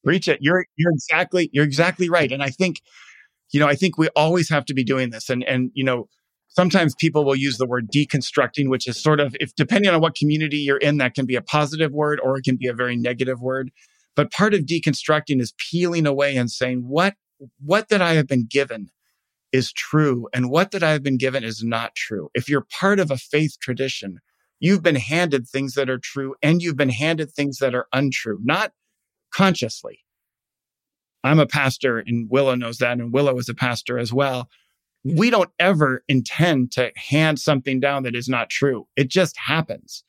Preach 0.03 0.27
it. 0.27 0.39
You're 0.41 0.65
you're 0.77 0.91
exactly 0.91 1.49
you're 1.51 1.65
exactly 1.65 2.09
right. 2.09 2.31
And 2.31 2.41
I 2.41 2.49
think, 2.49 2.81
you 3.51 3.59
know, 3.59 3.67
I 3.67 3.75
think 3.75 3.97
we 3.97 4.07
always 4.15 4.49
have 4.49 4.65
to 4.65 4.73
be 4.73 4.83
doing 4.83 5.09
this. 5.09 5.29
And 5.29 5.43
and 5.43 5.71
you 5.73 5.83
know, 5.83 6.07
sometimes 6.47 6.95
people 6.95 7.25
will 7.25 7.35
use 7.35 7.57
the 7.57 7.67
word 7.67 7.89
deconstructing, 7.93 8.69
which 8.69 8.87
is 8.87 9.01
sort 9.01 9.19
of 9.19 9.35
if 9.39 9.53
depending 9.55 9.91
on 9.91 10.01
what 10.01 10.15
community 10.15 10.57
you're 10.57 10.77
in, 10.77 10.97
that 10.97 11.15
can 11.15 11.25
be 11.25 11.35
a 11.35 11.41
positive 11.41 11.91
word 11.91 12.19
or 12.21 12.37
it 12.37 12.43
can 12.43 12.55
be 12.55 12.67
a 12.67 12.73
very 12.73 12.95
negative 12.95 13.41
word. 13.41 13.71
But 14.15 14.31
part 14.31 14.53
of 14.53 14.61
deconstructing 14.61 15.41
is 15.41 15.53
peeling 15.57 16.05
away 16.05 16.35
and 16.35 16.49
saying, 16.49 16.83
what 16.87 17.15
what 17.63 17.89
that 17.89 18.01
I 18.01 18.13
have 18.13 18.27
been 18.27 18.45
given 18.49 18.89
is 19.51 19.73
true 19.73 20.27
and 20.33 20.49
what 20.49 20.71
that 20.71 20.83
I 20.83 20.91
have 20.91 21.03
been 21.03 21.17
given 21.17 21.43
is 21.43 21.63
not 21.63 21.95
true. 21.95 22.29
If 22.33 22.47
you're 22.47 22.65
part 22.79 22.99
of 22.99 23.11
a 23.11 23.17
faith 23.17 23.57
tradition, 23.59 24.19
you've 24.61 24.83
been 24.83 24.95
handed 24.95 25.47
things 25.47 25.73
that 25.73 25.89
are 25.89 25.97
true 25.97 26.35
and 26.41 26.61
you've 26.61 26.77
been 26.77 26.89
handed 26.89 27.31
things 27.31 27.57
that 27.57 27.75
are 27.75 27.87
untrue, 27.91 28.39
not 28.41 28.71
consciously. 29.33 29.99
I'm 31.23 31.39
a 31.39 31.45
pastor 31.45 31.99
and 31.99 32.29
Willow 32.29 32.55
knows 32.55 32.77
that, 32.77 32.99
and 32.99 33.11
Willow 33.11 33.37
is 33.37 33.49
a 33.49 33.53
pastor 33.53 33.99
as 33.99 34.13
well. 34.13 34.49
We 35.03 35.31
don't 35.31 35.49
ever 35.59 36.03
intend 36.07 36.71
to 36.73 36.91
hand 36.95 37.39
something 37.39 37.79
down 37.79 38.03
that 38.03 38.15
is 38.15 38.29
not 38.29 38.49
true. 38.49 38.87
It 38.95 39.09
just 39.09 39.35
happens. 39.37 40.03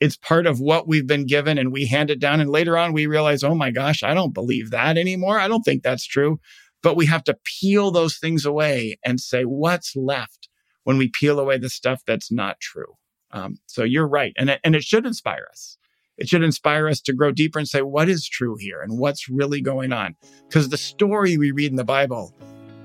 It's 0.00 0.16
part 0.16 0.46
of 0.46 0.60
what 0.60 0.88
we've 0.88 1.06
been 1.06 1.26
given 1.26 1.58
and 1.58 1.72
we 1.72 1.86
hand 1.86 2.08
it 2.10 2.18
down. 2.18 2.40
And 2.40 2.50
later 2.50 2.78
on, 2.78 2.92
we 2.92 3.06
realize, 3.06 3.42
oh 3.42 3.54
my 3.54 3.70
gosh, 3.70 4.02
I 4.02 4.14
don't 4.14 4.32
believe 4.32 4.70
that 4.70 4.96
anymore. 4.96 5.38
I 5.38 5.48
don't 5.48 5.62
think 5.62 5.82
that's 5.82 6.06
true. 6.06 6.40
But 6.82 6.96
we 6.96 7.06
have 7.06 7.24
to 7.24 7.36
peel 7.44 7.90
those 7.90 8.16
things 8.16 8.46
away 8.46 8.98
and 9.04 9.20
say, 9.20 9.42
what's 9.42 9.96
left 9.96 10.48
when 10.84 10.96
we 10.96 11.10
peel 11.12 11.40
away 11.40 11.58
the 11.58 11.68
stuff 11.68 12.02
that's 12.06 12.30
not 12.30 12.60
true? 12.60 12.94
Um, 13.30 13.58
so 13.66 13.84
you're 13.84 14.08
right. 14.08 14.32
And 14.36 14.50
it, 14.50 14.60
and 14.64 14.74
it 14.74 14.84
should 14.84 15.06
inspire 15.06 15.46
us. 15.50 15.76
It 16.16 16.28
should 16.28 16.42
inspire 16.42 16.88
us 16.88 17.00
to 17.02 17.12
grow 17.12 17.30
deeper 17.30 17.58
and 17.58 17.68
say, 17.68 17.82
what 17.82 18.08
is 18.08 18.26
true 18.26 18.56
here 18.56 18.80
and 18.82 18.98
what's 18.98 19.28
really 19.28 19.60
going 19.60 19.92
on? 19.92 20.16
Because 20.48 20.68
the 20.68 20.76
story 20.76 21.38
we 21.38 21.52
read 21.52 21.70
in 21.70 21.76
the 21.76 21.84
Bible 21.84 22.34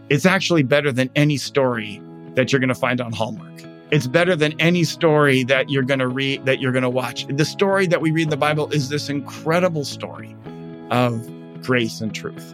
is 0.10 0.26
actually 0.26 0.64
better 0.64 0.92
than 0.92 1.10
any 1.16 1.38
story 1.38 2.02
that 2.36 2.52
you're 2.52 2.60
going 2.60 2.68
to 2.68 2.76
find 2.76 3.02
on 3.02 3.12
Hallmark. 3.12 3.64
It's 3.92 4.08
better 4.08 4.36
than 4.36 4.60
any 4.60 4.84
story 4.84 5.44
that 5.46 5.70
you're 5.70 5.84
going 5.84 6.00
to 6.00 6.08
read, 6.08 6.46
that 6.46 6.60
you're 6.60 6.72
going 6.72 6.84
to 6.84 6.90
watch. 6.90 7.26
The 7.28 7.46
story 7.46 7.88
that 7.88 8.02
we 8.02 8.12
read 8.12 8.24
in 8.24 8.30
the 8.30 8.38
Bible 8.38 8.70
is 8.72 8.90
this 8.90 9.10
incredible 9.10 9.86
story 9.86 10.36
of 10.92 11.28
grace 11.62 12.02
and 12.02 12.14
truth. 12.14 12.54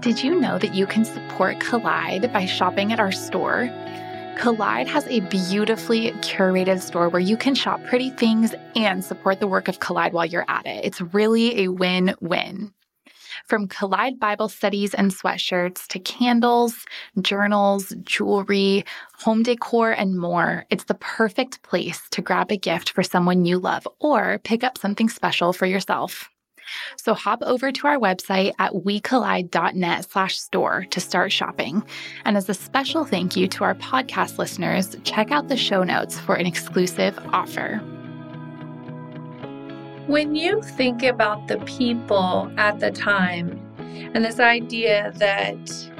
Did 0.00 0.22
you 0.22 0.38
know 0.38 0.58
that 0.58 0.74
you 0.74 0.86
can 0.86 1.04
support 1.04 1.60
Collide 1.60 2.32
by 2.32 2.46
shopping 2.46 2.92
at 2.92 3.00
our 3.00 3.10
store? 3.10 3.68
Collide 4.36 4.86
has 4.86 5.06
a 5.06 5.20
beautifully 5.20 6.12
curated 6.20 6.80
store 6.80 7.08
where 7.08 7.20
you 7.20 7.36
can 7.36 7.54
shop 7.54 7.82
pretty 7.84 8.10
things 8.10 8.54
and 8.76 9.02
support 9.02 9.40
the 9.40 9.46
work 9.46 9.66
of 9.66 9.80
Collide 9.80 10.12
while 10.12 10.26
you're 10.26 10.44
at 10.46 10.66
it. 10.66 10.84
It's 10.84 11.00
really 11.00 11.64
a 11.64 11.68
win 11.68 12.14
win. 12.20 12.72
From 13.46 13.66
Collide 13.66 14.20
Bible 14.20 14.48
studies 14.48 14.92
and 14.92 15.10
sweatshirts 15.10 15.86
to 15.88 15.98
candles, 15.98 16.84
journals, 17.22 17.94
jewelry, 18.04 18.84
home 19.14 19.42
decor, 19.42 19.92
and 19.92 20.18
more, 20.18 20.66
it's 20.68 20.84
the 20.84 20.94
perfect 20.94 21.62
place 21.62 22.02
to 22.10 22.22
grab 22.22 22.52
a 22.52 22.56
gift 22.56 22.90
for 22.90 23.02
someone 23.02 23.46
you 23.46 23.58
love 23.58 23.88
or 24.00 24.38
pick 24.44 24.62
up 24.62 24.76
something 24.76 25.08
special 25.08 25.52
for 25.52 25.66
yourself. 25.66 26.28
So 26.96 27.14
hop 27.14 27.42
over 27.42 27.72
to 27.72 27.86
our 27.86 27.98
website 27.98 28.52
at 28.58 28.72
wecollide.net 28.72 30.10
slash 30.10 30.38
store 30.38 30.86
to 30.90 31.00
start 31.00 31.32
shopping. 31.32 31.84
And 32.24 32.36
as 32.36 32.48
a 32.48 32.54
special 32.54 33.04
thank 33.04 33.36
you 33.36 33.48
to 33.48 33.64
our 33.64 33.74
podcast 33.74 34.38
listeners, 34.38 34.96
check 35.04 35.30
out 35.30 35.48
the 35.48 35.56
show 35.56 35.82
notes 35.82 36.18
for 36.18 36.34
an 36.34 36.46
exclusive 36.46 37.18
offer. 37.32 37.76
When 40.06 40.36
you 40.36 40.62
think 40.62 41.02
about 41.02 41.48
the 41.48 41.58
people 41.60 42.52
at 42.56 42.78
the 42.78 42.92
time 42.92 43.60
and 44.14 44.24
this 44.24 44.38
idea 44.38 45.12
that 45.16 45.90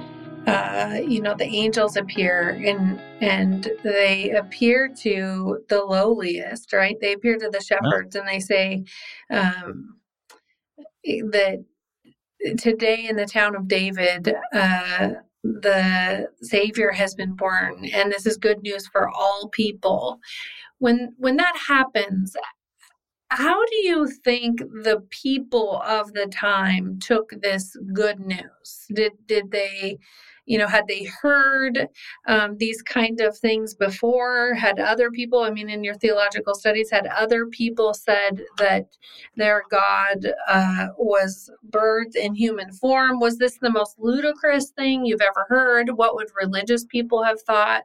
uh, 0.46 1.00
you 1.06 1.20
know 1.20 1.34
the 1.34 1.44
angels 1.44 1.96
appear 1.96 2.50
and 2.64 3.00
and 3.20 3.68
they 3.82 4.30
appear 4.30 4.88
to 4.88 5.64
the 5.68 5.82
lowliest 5.82 6.72
right 6.72 6.96
they 7.00 7.14
appear 7.14 7.36
to 7.36 7.50
the 7.50 7.60
shepherds 7.60 8.14
and 8.14 8.28
they 8.28 8.38
say 8.38 8.84
um, 9.30 9.95
that 11.06 11.64
today 12.58 13.06
in 13.08 13.16
the 13.16 13.26
town 13.26 13.56
of 13.56 13.68
David, 13.68 14.34
uh, 14.52 15.10
the 15.42 16.28
Savior 16.42 16.90
has 16.90 17.14
been 17.14 17.34
born, 17.34 17.88
and 17.92 18.10
this 18.10 18.26
is 18.26 18.36
good 18.36 18.62
news 18.62 18.86
for 18.88 19.08
all 19.08 19.48
people. 19.48 20.18
When 20.78 21.14
when 21.16 21.36
that 21.36 21.56
happens, 21.56 22.36
how 23.30 23.64
do 23.66 23.76
you 23.76 24.08
think 24.24 24.58
the 24.58 25.02
people 25.10 25.80
of 25.82 26.12
the 26.12 26.26
time 26.26 26.98
took 26.98 27.30
this 27.42 27.76
good 27.92 28.20
news? 28.20 28.86
Did 28.92 29.12
did 29.26 29.50
they 29.50 29.98
you 30.46 30.58
know 30.58 30.66
had 30.66 30.86
they 30.88 31.04
heard 31.22 31.88
um, 32.26 32.56
these 32.56 32.82
kind 32.82 33.20
of 33.20 33.36
things 33.36 33.74
before? 33.74 34.54
Had 34.54 34.78
other 34.78 35.10
people 35.10 35.40
i 35.40 35.50
mean 35.50 35.68
in 35.68 35.84
your 35.84 35.94
theological 35.94 36.54
studies 36.54 36.90
had 36.90 37.06
other 37.08 37.46
people 37.46 37.94
said 37.94 38.44
that 38.58 38.86
their 39.36 39.62
god 39.70 40.32
uh, 40.48 40.88
was 40.96 41.50
birthed 41.70 42.16
in 42.16 42.34
human 42.34 42.72
form? 42.72 43.20
Was 43.20 43.38
this 43.38 43.58
the 43.60 43.70
most 43.70 43.96
ludicrous 43.98 44.70
thing 44.70 45.04
you've 45.04 45.20
ever 45.20 45.46
heard? 45.48 45.90
What 45.96 46.14
would 46.14 46.28
religious 46.40 46.84
people 46.84 47.22
have 47.24 47.40
thought? 47.42 47.84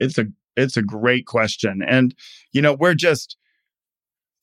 It's 0.00 0.18
a 0.18 0.26
it's 0.56 0.76
a 0.76 0.82
great 0.82 1.26
question. 1.26 1.82
And 1.86 2.14
you 2.52 2.62
know 2.62 2.74
we're 2.74 2.94
just 2.94 3.36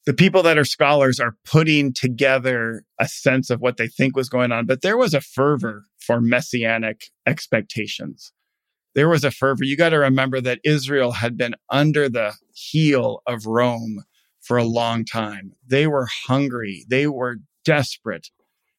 the 0.06 0.14
people 0.14 0.44
that 0.44 0.58
are 0.58 0.66
scholars 0.66 1.20
are 1.20 1.38
putting 1.46 1.94
together 1.94 2.84
a 3.00 3.08
sense 3.08 3.50
of 3.50 3.62
what 3.62 3.78
they 3.78 3.88
think 3.88 4.16
was 4.16 4.30
going 4.30 4.52
on. 4.52 4.66
But 4.66 4.82
there 4.82 4.98
was 4.98 5.14
a 5.14 5.22
fervor 5.22 5.86
for 6.06 6.22
messianic 6.22 7.12
expectations. 7.26 8.32
There 8.96 9.10
was 9.10 9.24
a 9.24 9.32
fervor. 9.32 9.64
You 9.64 9.76
got 9.76 9.90
to 9.90 9.98
remember 9.98 10.40
that 10.42 10.60
Israel 10.64 11.14
had 11.14 11.38
been 11.38 11.56
under 11.70 12.10
the 12.10 12.34
heel 12.54 13.22
of 13.26 13.46
Rome 13.46 14.04
for 14.42 14.58
a 14.58 14.64
long 14.64 15.06
time. 15.06 15.54
They 15.66 15.88
were 15.88 16.08
hungry. 16.28 16.86
They 16.90 17.08
were 17.08 17.38
desperate. 17.66 18.30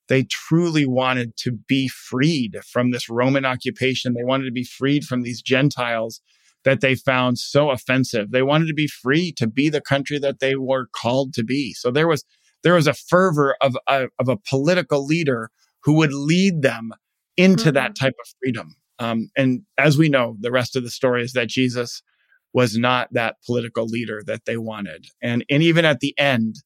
They 0.09 0.25
truly 0.25 0.87
wanted 0.87 1.37
to 1.39 1.53
be 1.53 1.89
freed 1.89 2.59
from 2.71 2.91
this 2.91 3.09
Roman 3.09 3.45
occupation. 3.45 4.13
They 4.13 4.25
wanted 4.25 4.45
to 4.45 4.53
be 4.53 4.65
freed 4.65 5.05
from 5.05 5.23
these 5.23 5.41
Gentiles 5.41 6.21
that 6.65 6.81
they 6.81 6.95
found 6.95 7.39
so 7.39 7.71
offensive. 7.71 8.31
They 8.31 8.43
wanted 8.43 8.67
to 8.67 8.75
be 8.75 8.87
free 8.87 9.33
to 9.33 9.47
be 9.47 9.69
the 9.69 9.81
country 9.81 10.19
that 10.19 10.41
they 10.41 10.55
were 10.57 10.89
called 10.95 11.33
to 11.35 11.45
be. 11.45 11.73
So 11.73 11.91
there 11.91 12.09
was 12.09 12.25
there 12.63 12.75
was 12.75 12.87
a 12.87 12.95
fervor 12.95 13.57
of 13.61 13.77
a, 13.87 14.09
of 14.19 14.29
a 14.29 14.39
political 14.39 15.05
leader 15.05 15.51
who 15.83 15.93
would 15.95 16.15
lead 16.15 16.63
them 16.63 16.93
into 17.37 17.65
mm-hmm. 17.65 17.75
that 17.75 17.97
type 17.97 18.15
of 18.21 18.33
freedom. 18.43 18.77
Um, 18.99 19.31
and 19.37 19.63
as 19.77 19.99
we 19.99 20.09
know, 20.09 20.37
the 20.41 20.53
rest 20.53 20.77
of 20.77 20.85
the 20.85 20.91
story 20.91 21.23
is 21.23 21.33
that 21.33 21.49
Jesus 21.49 22.03
was 22.53 22.79
not 22.79 23.09
that 23.13 23.37
political 23.45 23.87
leader 23.87 24.23
that 24.27 24.45
they 24.47 24.57
wanted. 24.57 25.07
And 25.21 25.45
and 25.51 25.63
even 25.63 25.85
at 25.85 26.01
the 26.01 26.15
end, 26.19 26.57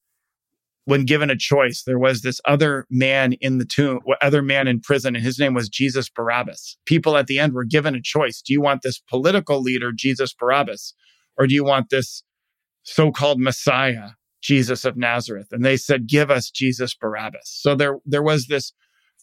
when 0.85 1.05
given 1.05 1.31
a 1.31 1.37
choice, 1.37 1.83
there 1.85 1.99
was 1.99 2.23
this 2.23 2.41
other 2.47 2.87
man 2.91 3.35
in 3.35 3.59
the 3.59 3.65
tomb, 3.65 4.01
other 4.23 4.43
man 4.43 4.67
in 4.67 4.81
prison, 4.81 5.15
and 5.15 5.25
his 5.25 5.39
name 5.39 5.55
was 5.55 5.69
Jesus 5.69 6.09
Barabbas. 6.09 6.79
People 6.87 7.17
at 7.17 7.27
the 7.27 7.39
end 7.39 7.53
were 7.53 7.65
given 7.65 7.95
a 7.95 8.01
choice. 8.03 8.41
Do 8.41 8.53
you 8.53 8.61
want 8.61 8.83
this 8.83 8.99
political 8.99 9.61
leader, 9.61 9.93
Jesus 9.95 10.33
Barabbas, 10.33 10.95
or 11.37 11.47
do 11.47 11.55
you 11.55 11.65
want 11.65 11.91
this 11.91 12.23
so 12.85 13.13
called 13.13 13.39
Messiah, 13.39 14.11
Jesus 14.43 14.87
of 14.87 14.97
Nazareth? 14.97 15.49
And 15.53 15.63
they 15.63 15.77
said, 15.77 16.07
give 16.07 16.31
us 16.31 16.51
Jesus 16.51 16.95
Barabbas. 16.95 17.51
So 17.63 17.75
there, 17.75 17.99
there 18.07 18.23
was 18.23 18.47
this 18.47 18.73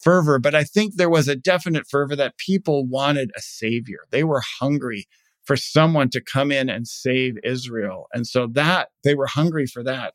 fervor, 0.02 0.40
but 0.40 0.56
I 0.56 0.64
think 0.64 0.96
there 0.96 1.10
was 1.10 1.28
a 1.28 1.36
definite 1.36 1.88
fervor 1.88 2.16
that 2.16 2.38
people 2.38 2.86
wanted 2.86 3.32
a 3.36 3.42
savior. 3.42 4.00
They 4.12 4.24
were 4.24 4.42
hungry 4.60 5.08
for 5.46 5.56
someone 5.56 6.10
to 6.10 6.22
come 6.22 6.52
in 6.52 6.70
and 6.70 6.88
save 6.88 7.36
Israel. 7.44 8.08
And 8.14 8.26
so 8.26 8.48
that 8.48 8.90
they 9.04 9.16
were 9.16 9.28
hungry 9.28 9.68
for 9.68 9.84
that. 9.84 10.14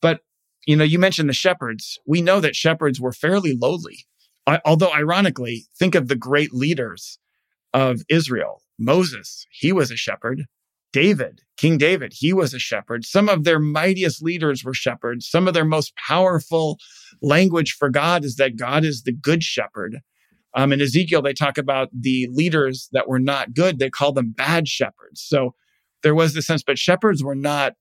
But 0.00 0.20
you 0.66 0.76
know, 0.76 0.84
you 0.84 0.98
mentioned 0.98 1.28
the 1.28 1.34
shepherds. 1.34 1.98
We 2.06 2.20
know 2.20 2.40
that 2.40 2.56
shepherds 2.56 3.00
were 3.00 3.12
fairly 3.12 3.56
lowly. 3.56 4.06
I, 4.46 4.60
although, 4.64 4.92
ironically, 4.92 5.66
think 5.78 5.94
of 5.94 6.08
the 6.08 6.16
great 6.16 6.52
leaders 6.52 7.18
of 7.72 8.02
Israel. 8.08 8.62
Moses, 8.78 9.46
he 9.50 9.72
was 9.72 9.90
a 9.90 9.96
shepherd. 9.96 10.44
David, 10.96 11.42
King 11.58 11.76
David, 11.76 12.14
he 12.16 12.32
was 12.32 12.54
a 12.54 12.58
shepherd. 12.58 13.04
Some 13.04 13.28
of 13.28 13.44
their 13.44 13.58
mightiest 13.58 14.22
leaders 14.22 14.64
were 14.64 14.72
shepherds. 14.72 15.28
Some 15.28 15.46
of 15.46 15.52
their 15.52 15.66
most 15.66 15.94
powerful 15.96 16.78
language 17.20 17.72
for 17.72 17.90
God 17.90 18.24
is 18.24 18.36
that 18.36 18.56
God 18.56 18.82
is 18.82 19.02
the 19.02 19.12
good 19.12 19.42
shepherd. 19.42 19.98
Um, 20.54 20.72
in 20.72 20.80
Ezekiel, 20.80 21.20
they 21.20 21.34
talk 21.34 21.58
about 21.58 21.90
the 21.92 22.30
leaders 22.32 22.88
that 22.92 23.08
were 23.08 23.18
not 23.18 23.52
good. 23.52 23.78
They 23.78 23.90
call 23.90 24.12
them 24.12 24.32
bad 24.34 24.68
shepherds. 24.68 25.20
So 25.20 25.54
there 26.02 26.14
was 26.14 26.32
this 26.32 26.46
sense, 26.46 26.62
but 26.62 26.78
shepherds 26.78 27.22
were 27.22 27.34
not 27.34 27.74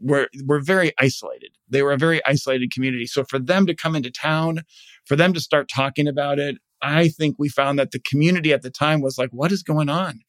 were 0.00 0.28
were 0.44 0.60
very 0.60 0.90
isolated. 0.98 1.52
They 1.68 1.84
were 1.84 1.92
a 1.92 1.96
very 1.96 2.20
isolated 2.26 2.72
community. 2.72 3.06
So 3.06 3.22
for 3.22 3.38
them 3.38 3.66
to 3.66 3.74
come 3.74 3.94
into 3.94 4.10
town, 4.10 4.62
for 5.04 5.14
them 5.14 5.32
to 5.32 5.40
start 5.40 5.70
talking 5.72 6.08
about 6.08 6.40
it, 6.40 6.56
I 6.82 7.06
think 7.06 7.36
we 7.38 7.50
found 7.50 7.78
that 7.78 7.92
the 7.92 8.00
community 8.00 8.52
at 8.52 8.62
the 8.62 8.70
time 8.70 9.00
was 9.00 9.16
like, 9.16 9.30
what 9.30 9.52
is 9.52 9.62
going 9.62 9.88
on? 9.88 10.22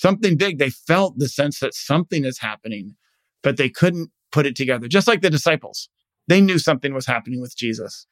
Something 0.00 0.38
big. 0.38 0.56
They 0.56 0.70
felt 0.70 1.18
the 1.18 1.28
sense 1.28 1.60
that 1.60 1.74
something 1.74 2.24
is 2.24 2.38
happening, 2.38 2.96
but 3.42 3.58
they 3.58 3.68
couldn't 3.68 4.10
put 4.32 4.46
it 4.46 4.56
together. 4.56 4.88
Just 4.88 5.06
like 5.06 5.20
the 5.20 5.28
disciples. 5.28 5.90
They 6.26 6.40
knew 6.40 6.58
something 6.58 6.94
was 6.94 7.04
happening 7.04 7.38
with 7.38 7.54
Jesus, 7.54 8.06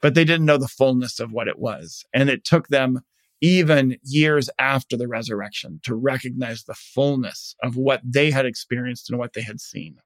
but 0.00 0.14
they 0.14 0.24
didn't 0.24 0.46
know 0.46 0.56
the 0.56 0.68
fullness 0.68 1.18
of 1.18 1.32
what 1.32 1.48
it 1.48 1.58
was. 1.58 2.04
And 2.14 2.30
it 2.30 2.44
took 2.44 2.68
them 2.68 3.00
even 3.40 3.96
years 4.04 4.50
after 4.60 4.96
the 4.96 5.08
resurrection 5.08 5.80
to 5.82 5.96
recognize 5.96 6.62
the 6.62 6.74
fullness 6.74 7.56
of 7.60 7.76
what 7.76 8.02
they 8.04 8.30
had 8.30 8.46
experienced 8.46 9.10
and 9.10 9.18
what 9.18 9.32
they 9.32 9.42
had 9.42 9.60
seen. 9.60 9.96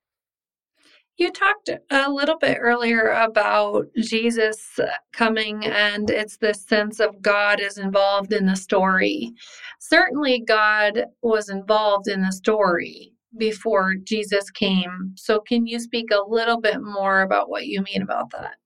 You 1.19 1.33
talked 1.33 1.71
a 1.91 2.11
little 2.11 2.37
bit 2.37 2.59
earlier 2.61 3.09
about 3.09 3.87
Jesus 3.97 4.79
coming, 5.15 5.65
and 5.65 6.11
it's 6.11 6.37
this 6.37 6.63
sense 6.63 7.01
of 7.01 7.23
God 7.23 7.59
is 7.59 7.79
involved 7.79 8.35
in 8.35 8.45
the 8.45 8.55
story. 8.55 9.33
Certainly, 9.81 10.43
God 10.47 11.07
was 11.23 11.49
involved 11.49 12.07
in 12.07 12.21
the 12.21 12.33
story 12.33 13.15
before 13.39 13.95
Jesus 14.05 14.51
came. 14.51 15.13
So, 15.15 15.41
can 15.41 15.67
you 15.67 15.81
speak 15.81 16.11
a 16.13 16.29
little 16.29 16.61
bit 16.61 16.83
more 16.83 17.23
about 17.23 17.49
what 17.49 17.67
you 17.67 17.81
mean 17.81 18.03
about 18.03 18.31
that? 18.33 18.57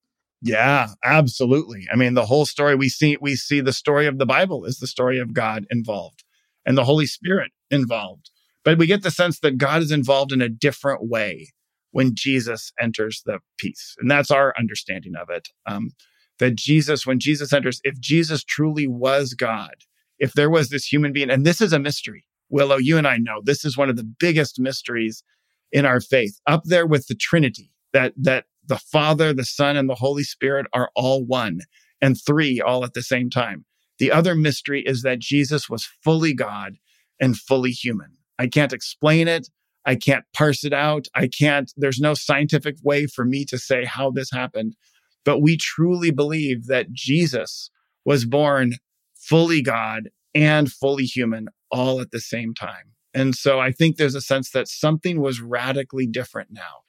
Yeah, 0.42 0.88
absolutely. 1.04 1.86
I 1.92 1.94
mean, 1.94 2.14
the 2.14 2.26
whole 2.26 2.46
story 2.46 2.74
we 2.74 2.88
see 2.88 3.16
we 3.20 3.36
see 3.36 3.60
the 3.60 3.72
story 3.72 4.06
of 4.06 4.18
the 4.18 4.26
Bible 4.26 4.64
is 4.64 4.78
the 4.78 4.88
story 4.88 5.20
of 5.20 5.34
God 5.34 5.66
involved 5.70 6.24
and 6.66 6.76
the 6.76 6.84
Holy 6.84 7.06
Spirit 7.06 7.52
involved. 7.70 8.30
But 8.64 8.76
we 8.76 8.88
get 8.88 9.04
the 9.04 9.12
sense 9.12 9.38
that 9.38 9.56
God 9.56 9.82
is 9.82 9.92
involved 9.92 10.32
in 10.32 10.42
a 10.42 10.48
different 10.48 11.08
way 11.08 11.50
when 11.92 12.14
Jesus 12.14 12.72
enters 12.80 13.22
the 13.26 13.38
piece. 13.58 13.96
And 13.98 14.10
that's 14.10 14.30
our 14.30 14.54
understanding 14.58 15.14
of 15.20 15.28
it. 15.30 15.48
Um, 15.66 15.90
that 16.38 16.54
Jesus, 16.54 17.06
when 17.06 17.20
Jesus 17.20 17.52
enters, 17.52 17.80
if 17.84 17.98
Jesus 18.00 18.42
truly 18.42 18.86
was 18.86 19.34
God, 19.34 19.74
if 20.18 20.32
there 20.32 20.50
was 20.50 20.70
this 20.70 20.90
human 20.90 21.12
being, 21.12 21.30
and 21.30 21.44
this 21.44 21.60
is 21.60 21.72
a 21.72 21.78
mystery, 21.78 22.24
Willow, 22.48 22.76
you 22.76 22.98
and 22.98 23.06
I 23.06 23.18
know 23.18 23.40
this 23.44 23.64
is 23.64 23.76
one 23.76 23.88
of 23.88 23.96
the 23.96 24.10
biggest 24.18 24.58
mysteries 24.58 25.22
in 25.70 25.84
our 25.84 26.00
faith, 26.00 26.40
up 26.46 26.62
there 26.64 26.86
with 26.86 27.06
the 27.06 27.14
Trinity, 27.14 27.70
that, 27.92 28.12
that 28.16 28.46
the 28.66 28.78
Father, 28.78 29.32
the 29.32 29.44
Son, 29.44 29.76
and 29.76 29.88
the 29.88 29.94
Holy 29.94 30.24
Spirit 30.24 30.66
are 30.72 30.90
all 30.96 31.24
one 31.24 31.60
and 32.00 32.16
three 32.20 32.60
all 32.60 32.84
at 32.84 32.94
the 32.94 33.02
same 33.02 33.30
time. 33.30 33.64
The 33.98 34.10
other 34.10 34.34
mystery 34.34 34.82
is 34.86 35.02
that 35.02 35.18
Jesus 35.18 35.68
was 35.68 35.88
fully 36.02 36.34
God 36.34 36.76
and 37.20 37.36
fully 37.36 37.70
human. 37.70 38.16
I 38.38 38.46
can't 38.46 38.72
explain 38.72 39.28
it. 39.28 39.48
I 39.86 39.96
can't 39.96 40.24
parse 40.34 40.64
it 40.64 40.72
out. 40.72 41.06
I 41.14 41.28
can't, 41.28 41.72
there's 41.76 42.00
no 42.00 42.14
scientific 42.14 42.76
way 42.82 43.06
for 43.06 43.24
me 43.24 43.44
to 43.46 43.58
say 43.58 43.84
how 43.84 44.10
this 44.10 44.30
happened. 44.30 44.76
But 45.24 45.40
we 45.40 45.56
truly 45.56 46.10
believe 46.10 46.66
that 46.66 46.92
Jesus 46.92 47.70
was 48.04 48.24
born 48.24 48.74
fully 49.14 49.62
God 49.62 50.10
and 50.34 50.70
fully 50.70 51.04
human 51.04 51.48
all 51.70 52.00
at 52.00 52.10
the 52.10 52.20
same 52.20 52.54
time. 52.54 52.94
And 53.12 53.34
so 53.34 53.58
I 53.58 53.72
think 53.72 53.96
there's 53.96 54.14
a 54.14 54.20
sense 54.20 54.50
that 54.50 54.68
something 54.68 55.20
was 55.20 55.40
radically 55.40 56.06
different 56.06 56.50
now. 56.52 56.82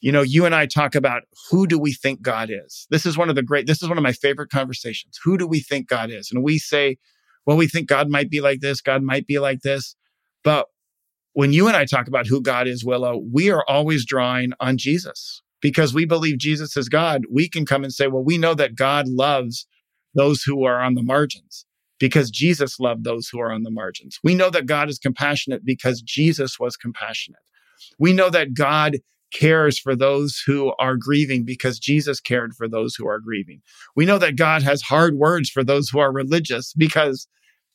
You 0.00 0.12
know, 0.12 0.22
you 0.22 0.44
and 0.44 0.54
I 0.54 0.66
talk 0.66 0.94
about 0.94 1.22
who 1.50 1.66
do 1.66 1.78
we 1.78 1.92
think 1.92 2.22
God 2.22 2.50
is? 2.50 2.86
This 2.90 3.04
is 3.04 3.18
one 3.18 3.28
of 3.28 3.34
the 3.34 3.42
great, 3.42 3.66
this 3.66 3.82
is 3.82 3.88
one 3.88 3.98
of 3.98 4.04
my 4.04 4.12
favorite 4.12 4.50
conversations. 4.50 5.18
Who 5.24 5.36
do 5.36 5.46
we 5.46 5.60
think 5.60 5.88
God 5.88 6.10
is? 6.10 6.30
And 6.30 6.44
we 6.44 6.58
say, 6.58 6.98
well, 7.46 7.56
we 7.56 7.66
think 7.66 7.88
God 7.88 8.08
might 8.08 8.30
be 8.30 8.40
like 8.40 8.60
this, 8.60 8.80
God 8.80 9.02
might 9.02 9.26
be 9.26 9.38
like 9.38 9.62
this. 9.62 9.96
But 10.44 10.66
when 11.38 11.52
you 11.52 11.68
and 11.68 11.76
I 11.76 11.84
talk 11.84 12.08
about 12.08 12.26
who 12.26 12.42
God 12.42 12.66
is, 12.66 12.84
Willow, 12.84 13.22
we 13.32 13.48
are 13.48 13.64
always 13.68 14.04
drawing 14.04 14.50
on 14.58 14.76
Jesus 14.76 15.40
because 15.60 15.94
we 15.94 16.04
believe 16.04 16.38
Jesus 16.38 16.76
is 16.76 16.88
God. 16.88 17.22
We 17.30 17.48
can 17.48 17.64
come 17.64 17.84
and 17.84 17.92
say, 17.92 18.08
well, 18.08 18.24
we 18.24 18.38
know 18.38 18.54
that 18.54 18.74
God 18.74 19.06
loves 19.06 19.64
those 20.16 20.42
who 20.42 20.64
are 20.64 20.80
on 20.80 20.96
the 20.96 21.02
margins 21.04 21.64
because 22.00 22.32
Jesus 22.32 22.80
loved 22.80 23.04
those 23.04 23.28
who 23.28 23.38
are 23.38 23.52
on 23.52 23.62
the 23.62 23.70
margins. 23.70 24.18
We 24.24 24.34
know 24.34 24.50
that 24.50 24.66
God 24.66 24.88
is 24.88 24.98
compassionate 24.98 25.64
because 25.64 26.02
Jesus 26.02 26.58
was 26.58 26.76
compassionate. 26.76 27.38
We 28.00 28.12
know 28.12 28.30
that 28.30 28.54
God 28.54 28.96
cares 29.32 29.78
for 29.78 29.94
those 29.94 30.42
who 30.44 30.74
are 30.80 30.96
grieving 30.96 31.44
because 31.44 31.78
Jesus 31.78 32.18
cared 32.18 32.52
for 32.56 32.68
those 32.68 32.96
who 32.96 33.06
are 33.06 33.20
grieving. 33.20 33.62
We 33.94 34.06
know 34.06 34.18
that 34.18 34.34
God 34.34 34.64
has 34.64 34.82
hard 34.82 35.14
words 35.14 35.50
for 35.50 35.62
those 35.62 35.88
who 35.88 36.00
are 36.00 36.10
religious 36.10 36.74
because 36.76 37.28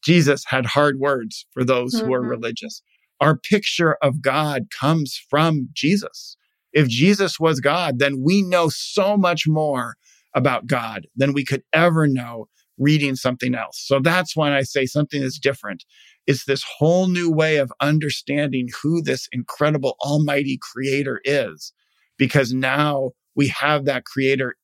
Jesus 0.03 0.43
had 0.49 0.65
hard 0.65 0.99
words 0.99 1.45
for 1.53 1.63
those 1.63 1.95
mm-hmm. 1.95 2.07
who 2.07 2.13
are 2.13 2.19
mm-hmm. 2.19 2.29
religious 2.29 2.81
our 3.23 3.37
picture 3.37 3.97
of 4.01 4.21
God 4.21 4.67
comes 4.77 5.19
from 5.29 5.69
Jesus. 5.73 6.35
If 6.73 6.87
Jesus 6.87 7.39
was 7.39 7.59
God, 7.59 7.99
then 7.99 8.21
we 8.21 8.41
know 8.41 8.67
so 8.69 9.15
much 9.15 9.47
more 9.47 9.95
about 10.35 10.67
God 10.67 11.07
than 11.15 11.33
we 11.33 11.45
could 11.45 11.63
ever 11.71 12.07
know 12.07 12.47
reading 12.77 13.15
something 13.15 13.55
else. 13.55 13.81
So 13.85 13.99
that's 13.99 14.35
when 14.35 14.51
I 14.51 14.63
say 14.63 14.85
something 14.85 15.21
is 15.21 15.39
different. 15.39 15.85
It's 16.25 16.45
this 16.45 16.65
whole 16.77 17.07
new 17.07 17.31
way 17.31 17.57
of 17.57 17.71
understanding 17.79 18.67
who 18.81 19.01
this 19.01 19.27
incredible 19.31 19.95
almighty 20.01 20.59
creator 20.61 21.21
is, 21.23 21.71
because 22.17 22.53
now 22.53 23.11
we 23.35 23.49
have 23.49 23.85
that 23.85 24.05
creator 24.05 24.55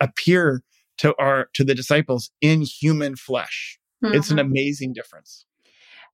appear 0.00 0.62
to 0.98 1.14
our, 1.18 1.48
to 1.54 1.64
the 1.64 1.74
disciples 1.74 2.30
in 2.40 2.62
human 2.62 3.16
flesh. 3.16 3.78
Mm-hmm. 4.04 4.14
It's 4.14 4.30
an 4.30 4.36
mm-hmm. 4.36 4.50
amazing 4.50 4.92
difference. 4.92 5.45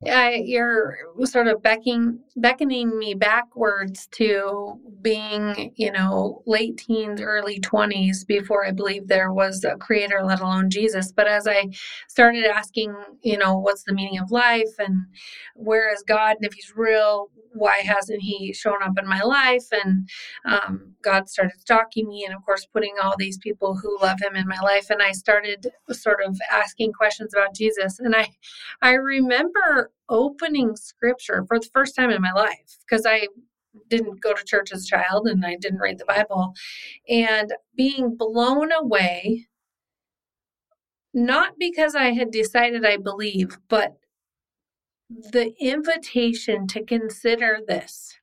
I, 0.06 0.42
you're 0.44 0.98
sort 1.24 1.46
of 1.46 1.62
becking, 1.62 2.20
beckoning 2.36 2.98
me 2.98 3.14
backwards 3.14 4.08
to 4.12 4.80
being, 5.00 5.72
you 5.76 5.92
know, 5.92 6.42
late 6.46 6.78
teens, 6.78 7.20
early 7.20 7.60
20s 7.60 8.26
before 8.26 8.66
I 8.66 8.72
believed 8.72 9.08
there 9.08 9.32
was 9.32 9.64
a 9.64 9.76
creator, 9.76 10.20
let 10.22 10.40
alone 10.40 10.70
Jesus. 10.70 11.12
But 11.12 11.28
as 11.28 11.46
I 11.46 11.68
started 12.08 12.44
asking, 12.44 12.94
you 13.22 13.38
know, 13.38 13.58
what's 13.58 13.84
the 13.84 13.94
meaning 13.94 14.18
of 14.18 14.30
life 14.30 14.74
and 14.78 15.06
where 15.54 15.92
is 15.92 16.02
God 16.06 16.36
and 16.36 16.44
if 16.44 16.54
he's 16.54 16.72
real, 16.74 17.30
why 17.54 17.78
hasn't 17.78 18.22
he 18.22 18.52
shown 18.52 18.82
up 18.82 18.98
in 18.98 19.06
my 19.06 19.22
life? 19.22 19.66
And 19.72 20.08
um, 20.44 20.94
God 21.02 21.28
started 21.28 21.60
stalking 21.60 22.08
me, 22.08 22.24
and 22.26 22.34
of 22.34 22.44
course, 22.44 22.66
putting 22.66 22.94
all 23.02 23.14
these 23.18 23.38
people 23.38 23.76
who 23.76 23.98
love 24.00 24.18
him 24.20 24.36
in 24.36 24.48
my 24.48 24.60
life. 24.60 24.90
And 24.90 25.02
I 25.02 25.12
started 25.12 25.68
sort 25.90 26.22
of 26.24 26.38
asking 26.50 26.92
questions 26.92 27.34
about 27.34 27.54
Jesus. 27.54 27.98
And 27.98 28.14
I, 28.16 28.30
I 28.80 28.92
remember 28.92 29.92
opening 30.08 30.76
scripture 30.76 31.44
for 31.46 31.58
the 31.58 31.68
first 31.72 31.94
time 31.96 32.10
in 32.10 32.22
my 32.22 32.32
life 32.32 32.78
because 32.86 33.06
I 33.06 33.28
didn't 33.88 34.20
go 34.20 34.34
to 34.34 34.44
church 34.44 34.72
as 34.72 34.84
a 34.84 34.86
child 34.86 35.26
and 35.26 35.44
I 35.44 35.56
didn't 35.56 35.80
read 35.80 35.98
the 35.98 36.04
Bible, 36.04 36.52
and 37.08 37.52
being 37.76 38.16
blown 38.16 38.70
away. 38.72 39.46
Not 41.14 41.58
because 41.58 41.94
I 41.94 42.12
had 42.12 42.30
decided 42.30 42.86
I 42.86 42.96
believe, 42.96 43.58
but 43.68 43.98
the 45.32 45.52
invitation 45.60 46.66
to 46.68 46.84
consider 46.84 47.58
this 47.66 48.18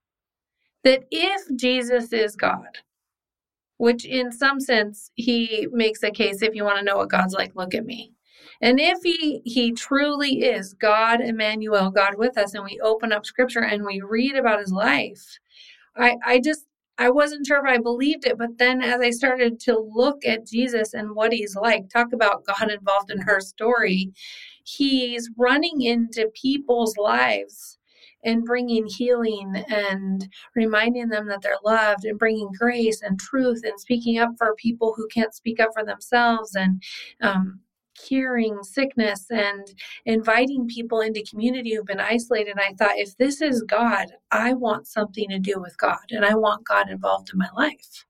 that 0.83 1.03
if 1.11 1.41
Jesus 1.57 2.13
is 2.13 2.35
God, 2.37 2.79
which 3.77 4.05
in 4.05 4.31
some 4.31 4.59
sense 4.59 5.11
he 5.15 5.67
makes 5.71 6.03
a 6.03 6.11
case 6.11 6.41
if 6.41 6.55
you 6.55 6.63
want 6.63 6.77
to 6.79 6.85
know 6.85 6.97
what 6.97 7.09
God's 7.09 7.33
like, 7.33 7.55
look 7.55 7.75
at 7.75 7.85
me. 7.85 8.13
And 8.61 8.79
if 8.79 8.99
he 9.03 9.41
he 9.45 9.71
truly 9.73 10.41
is 10.41 10.73
God 10.73 11.21
Emmanuel, 11.21 11.91
God 11.91 12.15
with 12.17 12.37
us, 12.37 12.53
and 12.53 12.63
we 12.63 12.79
open 12.81 13.11
up 13.11 13.25
scripture 13.25 13.63
and 13.63 13.85
we 13.85 14.01
read 14.01 14.35
about 14.35 14.59
his 14.59 14.71
life, 14.71 15.39
I, 15.95 16.17
I 16.25 16.39
just 16.39 16.65
I 16.97 17.09
wasn't 17.09 17.47
sure 17.47 17.59
if 17.59 17.65
I 17.65 17.77
believed 17.77 18.25
it, 18.25 18.37
but 18.37 18.57
then 18.57 18.81
as 18.81 18.99
I 19.01 19.11
started 19.11 19.59
to 19.61 19.79
look 19.79 20.25
at 20.25 20.45
Jesus 20.45 20.93
and 20.93 21.15
what 21.15 21.31
he's 21.33 21.55
like, 21.55 21.89
talk 21.89 22.13
about 22.13 22.45
God 22.45 22.69
involved 22.71 23.09
in 23.11 23.19
her 23.21 23.39
story, 23.39 24.11
he's 24.77 25.29
running 25.37 25.81
into 25.81 26.29
people's 26.33 26.95
lives 26.97 27.77
and 28.23 28.43
bringing 28.43 28.85
healing 28.85 29.63
and 29.69 30.27
reminding 30.55 31.07
them 31.07 31.27
that 31.27 31.41
they're 31.41 31.55
loved 31.63 32.05
and 32.05 32.19
bringing 32.19 32.51
grace 32.57 33.01
and 33.01 33.19
truth 33.19 33.61
and 33.63 33.79
speaking 33.79 34.19
up 34.19 34.29
for 34.37 34.53
people 34.55 34.93
who 34.95 35.07
can't 35.07 35.33
speak 35.33 35.59
up 35.59 35.69
for 35.73 35.85
themselves 35.85 36.55
and 36.55 36.83
um, 37.21 37.59
curing 37.95 38.61
sickness 38.63 39.25
and 39.29 39.73
inviting 40.05 40.67
people 40.67 41.01
into 41.01 41.25
community 41.29 41.73
who've 41.73 41.85
been 41.85 41.99
isolated. 41.99 42.51
And 42.51 42.59
I 42.59 42.73
thought, 42.73 42.97
if 42.97 43.17
this 43.17 43.41
is 43.41 43.63
God, 43.63 44.07
I 44.31 44.53
want 44.53 44.87
something 44.87 45.29
to 45.29 45.39
do 45.39 45.59
with 45.59 45.77
God 45.77 46.11
and 46.11 46.25
I 46.25 46.35
want 46.35 46.67
God 46.67 46.89
involved 46.89 47.29
in 47.33 47.39
my 47.39 47.49
life. 47.55 48.05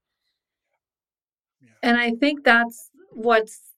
Yeah. 1.61 1.69
And 1.83 1.97
I 1.97 2.11
think 2.19 2.43
that's 2.43 2.89
what's 3.11 3.68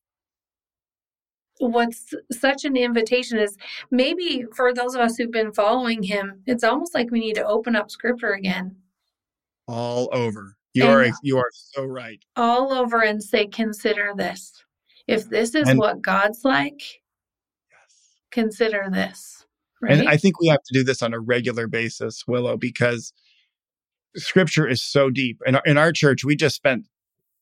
what's 1.61 2.13
such 2.31 2.65
an 2.65 2.75
invitation 2.75 3.37
is 3.37 3.57
maybe 3.91 4.45
for 4.55 4.73
those 4.73 4.95
of 4.95 5.01
us 5.01 5.17
who've 5.17 5.31
been 5.31 5.53
following 5.53 6.03
him, 6.03 6.41
it's 6.45 6.63
almost 6.63 6.95
like 6.95 7.11
we 7.11 7.19
need 7.19 7.35
to 7.35 7.45
open 7.45 7.75
up 7.75 7.91
scripture 7.91 8.33
again. 8.33 8.75
All 9.67 10.09
over. 10.11 10.57
You 10.73 10.83
and 10.85 10.91
are 10.91 11.13
you 11.21 11.37
are 11.37 11.49
so 11.53 11.85
right. 11.85 12.23
All 12.35 12.73
over 12.73 13.01
and 13.01 13.21
say, 13.21 13.47
consider 13.47 14.13
this. 14.15 14.63
If 15.07 15.29
this 15.29 15.55
is 15.55 15.67
and, 15.67 15.79
what 15.79 16.01
God's 16.01 16.43
like, 16.43 16.81
yes. 17.69 18.15
consider 18.31 18.87
this. 18.91 19.45
Right? 19.81 19.97
And 19.97 20.07
I 20.07 20.17
think 20.17 20.39
we 20.39 20.47
have 20.47 20.63
to 20.63 20.73
do 20.73 20.83
this 20.83 21.01
on 21.01 21.13
a 21.13 21.19
regular 21.19 21.67
basis, 21.67 22.23
Willow, 22.27 22.55
because 22.55 23.13
scripture 24.15 24.67
is 24.67 24.81
so 24.81 25.09
deep. 25.09 25.41
In 25.45 25.55
our, 25.55 25.63
in 25.65 25.77
our 25.77 25.91
church, 25.91 26.23
we 26.23 26.35
just 26.35 26.55
spent 26.55 26.87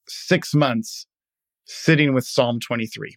six 0.07 0.53
months 0.53 1.05
sitting 1.65 2.13
with 2.13 2.25
Psalm 2.25 2.59
23. 2.59 3.15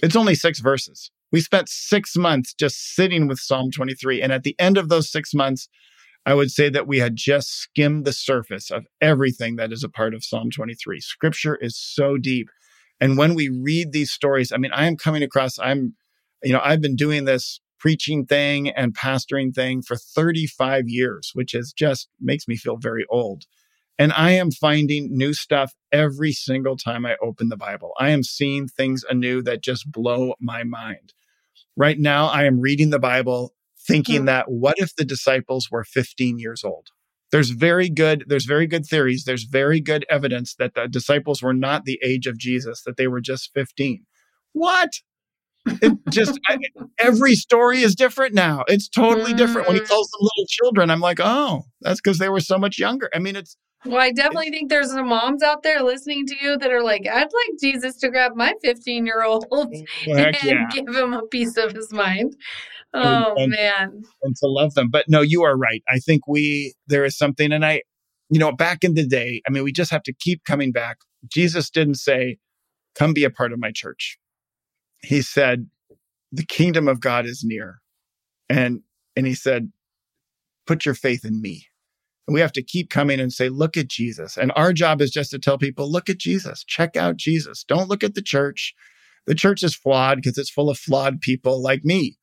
It's 0.00 0.16
only 0.16 0.34
six 0.34 0.60
verses. 0.60 1.10
We 1.32 1.40
spent 1.40 1.68
six 1.68 2.16
months 2.16 2.54
just 2.54 2.94
sitting 2.94 3.26
with 3.26 3.38
Psalm 3.38 3.70
23. 3.70 4.22
And 4.22 4.32
at 4.32 4.42
the 4.42 4.54
end 4.58 4.78
of 4.78 4.88
those 4.88 5.10
six 5.10 5.34
months, 5.34 5.68
I 6.24 6.34
would 6.34 6.50
say 6.50 6.68
that 6.70 6.86
we 6.86 6.98
had 6.98 7.16
just 7.16 7.50
skimmed 7.50 8.04
the 8.04 8.12
surface 8.12 8.70
of 8.70 8.86
everything 9.00 9.56
that 9.56 9.72
is 9.72 9.84
a 9.84 9.88
part 9.88 10.14
of 10.14 10.24
Psalm 10.24 10.50
23. 10.50 11.00
Scripture 11.00 11.56
is 11.56 11.76
so 11.76 12.16
deep. 12.18 12.48
And 13.00 13.16
when 13.16 13.34
we 13.34 13.48
read 13.48 13.92
these 13.92 14.10
stories, 14.10 14.52
I 14.52 14.56
mean, 14.56 14.72
I 14.72 14.86
am 14.86 14.96
coming 14.96 15.22
across, 15.22 15.58
I'm, 15.58 15.94
you 16.42 16.52
know, 16.52 16.60
I've 16.62 16.80
been 16.80 16.96
doing 16.96 17.24
this 17.24 17.60
preaching 17.78 18.26
thing 18.26 18.70
and 18.70 18.96
pastoring 18.96 19.54
thing 19.54 19.82
for 19.82 19.96
35 19.96 20.88
years, 20.88 21.30
which 21.34 21.54
is 21.54 21.72
just 21.72 22.08
makes 22.20 22.48
me 22.48 22.56
feel 22.56 22.76
very 22.76 23.04
old. 23.10 23.44
And 23.98 24.12
I 24.12 24.32
am 24.32 24.50
finding 24.50 25.16
new 25.16 25.32
stuff 25.32 25.74
every 25.90 26.32
single 26.32 26.76
time 26.76 27.06
I 27.06 27.16
open 27.22 27.48
the 27.48 27.56
Bible. 27.56 27.92
I 27.98 28.10
am 28.10 28.22
seeing 28.22 28.68
things 28.68 29.04
anew 29.08 29.42
that 29.42 29.62
just 29.62 29.90
blow 29.90 30.34
my 30.40 30.64
mind. 30.64 31.14
Right 31.76 31.98
now, 31.98 32.26
I 32.26 32.44
am 32.44 32.60
reading 32.60 32.90
the 32.90 32.98
Bible 32.98 33.54
thinking 33.86 34.22
mm. 34.22 34.26
that 34.26 34.50
what 34.50 34.78
if 34.78 34.94
the 34.96 35.04
disciples 35.04 35.68
were 35.70 35.84
15 35.84 36.38
years 36.38 36.62
old? 36.62 36.88
There's 37.32 37.50
very 37.50 37.88
good, 37.88 38.24
there's 38.28 38.44
very 38.44 38.66
good 38.66 38.86
theories. 38.86 39.24
There's 39.24 39.44
very 39.44 39.80
good 39.80 40.04
evidence 40.08 40.54
that 40.58 40.74
the 40.74 40.88
disciples 40.88 41.42
were 41.42 41.54
not 41.54 41.84
the 41.84 41.98
age 42.02 42.26
of 42.26 42.38
Jesus, 42.38 42.82
that 42.82 42.96
they 42.96 43.08
were 43.08 43.20
just 43.20 43.50
15. 43.54 44.04
What? 44.52 44.90
It 45.82 45.98
just 46.10 46.38
I, 46.48 46.58
every 47.00 47.34
story 47.34 47.82
is 47.82 47.96
different 47.96 48.34
now. 48.34 48.64
It's 48.68 48.88
totally 48.88 49.34
different. 49.34 49.66
When 49.66 49.76
he 49.76 49.82
mm. 49.82 49.88
calls 49.88 50.08
them 50.10 50.20
little 50.20 50.46
children, 50.48 50.90
I'm 50.90 51.00
like, 51.00 51.18
oh, 51.20 51.64
that's 51.80 52.00
because 52.00 52.18
they 52.18 52.28
were 52.28 52.40
so 52.40 52.56
much 52.56 52.78
younger. 52.78 53.10
I 53.12 53.18
mean, 53.18 53.34
it's 53.34 53.56
well, 53.86 54.00
I 54.00 54.12
definitely 54.12 54.50
think 54.50 54.70
there's 54.70 54.90
some 54.90 55.08
moms 55.08 55.42
out 55.42 55.62
there 55.62 55.82
listening 55.82 56.26
to 56.26 56.34
you 56.40 56.58
that 56.58 56.70
are 56.70 56.82
like, 56.82 57.06
I'd 57.06 57.22
like 57.22 57.60
Jesus 57.60 57.96
to 57.98 58.10
grab 58.10 58.32
my 58.34 58.54
15 58.62 59.06
year 59.06 59.22
old 59.22 59.46
well, 59.50 59.68
and 60.06 60.36
yeah. 60.42 60.66
give 60.72 60.88
him 60.88 61.12
a 61.12 61.22
piece 61.26 61.56
of 61.56 61.72
his 61.72 61.92
mind. 61.92 62.36
Oh, 62.94 63.34
and, 63.36 63.50
man. 63.50 64.02
And 64.22 64.36
to 64.36 64.46
love 64.46 64.74
them. 64.74 64.90
But 64.90 65.06
no, 65.08 65.20
you 65.20 65.42
are 65.42 65.56
right. 65.56 65.82
I 65.88 65.98
think 65.98 66.26
we, 66.26 66.74
there 66.86 67.04
is 67.04 67.16
something, 67.16 67.52
and 67.52 67.64
I, 67.64 67.82
you 68.30 68.40
know, 68.40 68.52
back 68.52 68.82
in 68.82 68.94
the 68.94 69.06
day, 69.06 69.42
I 69.46 69.50
mean, 69.50 69.64
we 69.64 69.72
just 69.72 69.90
have 69.90 70.02
to 70.04 70.12
keep 70.12 70.44
coming 70.44 70.72
back. 70.72 70.98
Jesus 71.30 71.70
didn't 71.70 71.96
say, 71.96 72.38
come 72.94 73.12
be 73.12 73.24
a 73.24 73.30
part 73.30 73.52
of 73.52 73.58
my 73.58 73.70
church. 73.72 74.18
He 75.02 75.22
said, 75.22 75.68
the 76.32 76.44
kingdom 76.44 76.88
of 76.88 77.00
God 77.00 77.26
is 77.26 77.42
near. 77.44 77.80
And, 78.48 78.80
and 79.14 79.26
he 79.26 79.34
said, 79.34 79.70
put 80.66 80.84
your 80.84 80.94
faith 80.94 81.24
in 81.24 81.40
me. 81.40 81.66
And 82.26 82.34
we 82.34 82.40
have 82.40 82.52
to 82.52 82.62
keep 82.62 82.90
coming 82.90 83.20
and 83.20 83.32
say, 83.32 83.48
look 83.48 83.76
at 83.76 83.88
Jesus. 83.88 84.36
And 84.36 84.52
our 84.56 84.72
job 84.72 85.00
is 85.00 85.10
just 85.10 85.30
to 85.30 85.38
tell 85.38 85.58
people, 85.58 85.90
look 85.90 86.10
at 86.10 86.18
Jesus, 86.18 86.64
check 86.64 86.96
out 86.96 87.16
Jesus. 87.16 87.64
Don't 87.64 87.88
look 87.88 88.02
at 88.02 88.14
the 88.14 88.22
church. 88.22 88.74
The 89.26 89.34
church 89.34 89.62
is 89.62 89.76
flawed 89.76 90.16
because 90.16 90.38
it's 90.38 90.50
full 90.50 90.70
of 90.70 90.78
flawed 90.78 91.20
people 91.20 91.62
like 91.62 91.84
me. 91.84 92.18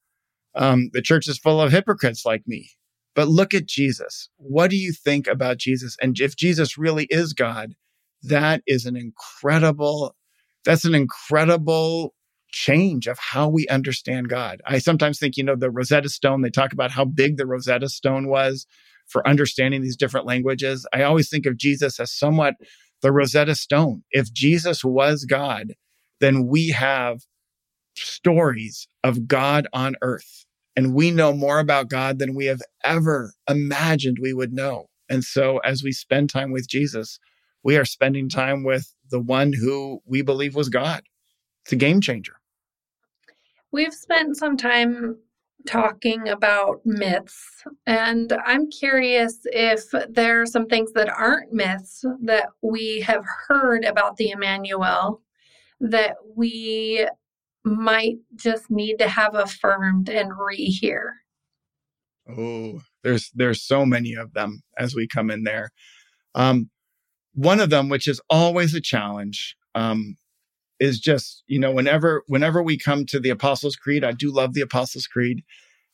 Um, 0.55 0.89
the 0.93 1.01
church 1.01 1.27
is 1.27 1.37
full 1.39 1.61
of 1.61 1.71
hypocrites 1.71 2.25
like 2.25 2.43
me. 2.45 2.71
But 3.15 3.27
look 3.27 3.53
at 3.53 3.65
Jesus. 3.65 4.29
What 4.37 4.69
do 4.69 4.75
you 4.75 4.91
think 4.91 5.27
about 5.27 5.57
Jesus? 5.57 5.95
And 6.01 6.19
if 6.19 6.35
Jesus 6.35 6.77
really 6.77 7.05
is 7.09 7.33
God, 7.33 7.75
that 8.23 8.61
is 8.65 8.85
an 8.85 8.95
incredible, 8.95 10.15
that's 10.65 10.85
an 10.85 10.95
incredible 10.95 12.13
change 12.49 13.07
of 13.07 13.19
how 13.19 13.49
we 13.49 13.67
understand 13.67 14.29
God. 14.29 14.61
I 14.65 14.77
sometimes 14.79 15.19
think, 15.19 15.37
you 15.37 15.43
know, 15.43 15.55
the 15.55 15.71
Rosetta 15.71 16.09
Stone, 16.09 16.41
they 16.41 16.49
talk 16.49 16.73
about 16.73 16.91
how 16.91 17.05
big 17.05 17.37
the 17.37 17.45
Rosetta 17.45 17.89
Stone 17.89 18.27
was 18.27 18.65
for 19.13 19.25
understanding 19.27 19.81
these 19.81 19.95
different 19.95 20.25
languages. 20.25 20.85
I 20.91 21.03
always 21.03 21.29
think 21.29 21.45
of 21.45 21.55
Jesus 21.55 21.99
as 21.99 22.11
somewhat 22.11 22.55
the 23.01 23.11
Rosetta 23.11 23.53
Stone. 23.53 24.03
If 24.11 24.33
Jesus 24.33 24.83
was 24.83 25.23
God, 25.23 25.75
then 26.19 26.47
we 26.47 26.69
have 26.69 27.21
stories 27.95 28.87
of 29.03 29.27
God 29.27 29.67
on 29.71 29.95
earth. 30.01 30.45
And 30.75 30.95
we 30.95 31.11
know 31.11 31.31
more 31.31 31.59
about 31.59 31.89
God 31.89 32.17
than 32.17 32.33
we 32.33 32.45
have 32.45 32.61
ever 32.83 33.33
imagined 33.47 34.17
we 34.19 34.33
would 34.33 34.51
know. 34.51 34.87
And 35.07 35.23
so 35.23 35.59
as 35.59 35.83
we 35.83 35.91
spend 35.91 36.31
time 36.31 36.51
with 36.51 36.67
Jesus, 36.67 37.19
we 37.63 37.77
are 37.77 37.85
spending 37.85 38.27
time 38.27 38.63
with 38.63 38.91
the 39.11 39.19
one 39.19 39.53
who 39.53 39.99
we 40.05 40.23
believe 40.23 40.55
was 40.55 40.69
God. 40.69 41.03
It's 41.63 41.73
a 41.73 41.75
game 41.75 42.01
changer. 42.01 42.33
We've 43.71 43.93
spent 43.93 44.37
some 44.37 44.57
time 44.57 45.17
talking 45.67 46.27
about 46.29 46.81
myths, 46.85 47.63
and 47.85 48.33
I'm 48.45 48.69
curious 48.69 49.39
if 49.45 49.83
there 50.09 50.41
are 50.41 50.45
some 50.45 50.67
things 50.67 50.93
that 50.93 51.09
aren't 51.09 51.53
myths 51.53 52.03
that 52.21 52.49
we 52.61 53.01
have 53.01 53.23
heard 53.47 53.85
about 53.85 54.17
the 54.17 54.31
Emmanuel 54.31 55.21
that 55.79 56.15
we 56.35 57.07
might 57.63 58.17
just 58.35 58.69
need 58.69 58.97
to 58.97 59.07
have 59.07 59.35
affirmed 59.35 60.09
and 60.09 60.31
rehear. 60.31 61.11
Oh, 62.29 62.81
there's 63.03 63.31
there's 63.33 63.61
so 63.61 63.85
many 63.85 64.13
of 64.13 64.33
them 64.33 64.61
as 64.77 64.95
we 64.95 65.07
come 65.07 65.29
in 65.29 65.43
there. 65.43 65.69
Um, 66.35 66.69
one 67.33 67.59
of 67.59 67.69
them, 67.69 67.89
which 67.89 68.07
is 68.07 68.21
always 68.29 68.73
a 68.73 68.81
challenge, 68.81 69.55
um, 69.75 70.17
is 70.79 70.99
just 70.99 71.43
you 71.47 71.59
know 71.59 71.71
whenever 71.71 72.23
whenever 72.27 72.61
we 72.61 72.77
come 72.77 73.05
to 73.05 73.19
the 73.19 73.29
apostles 73.29 73.75
creed 73.75 74.03
i 74.03 74.11
do 74.11 74.31
love 74.31 74.53
the 74.53 74.61
apostles 74.61 75.07
creed. 75.07 75.43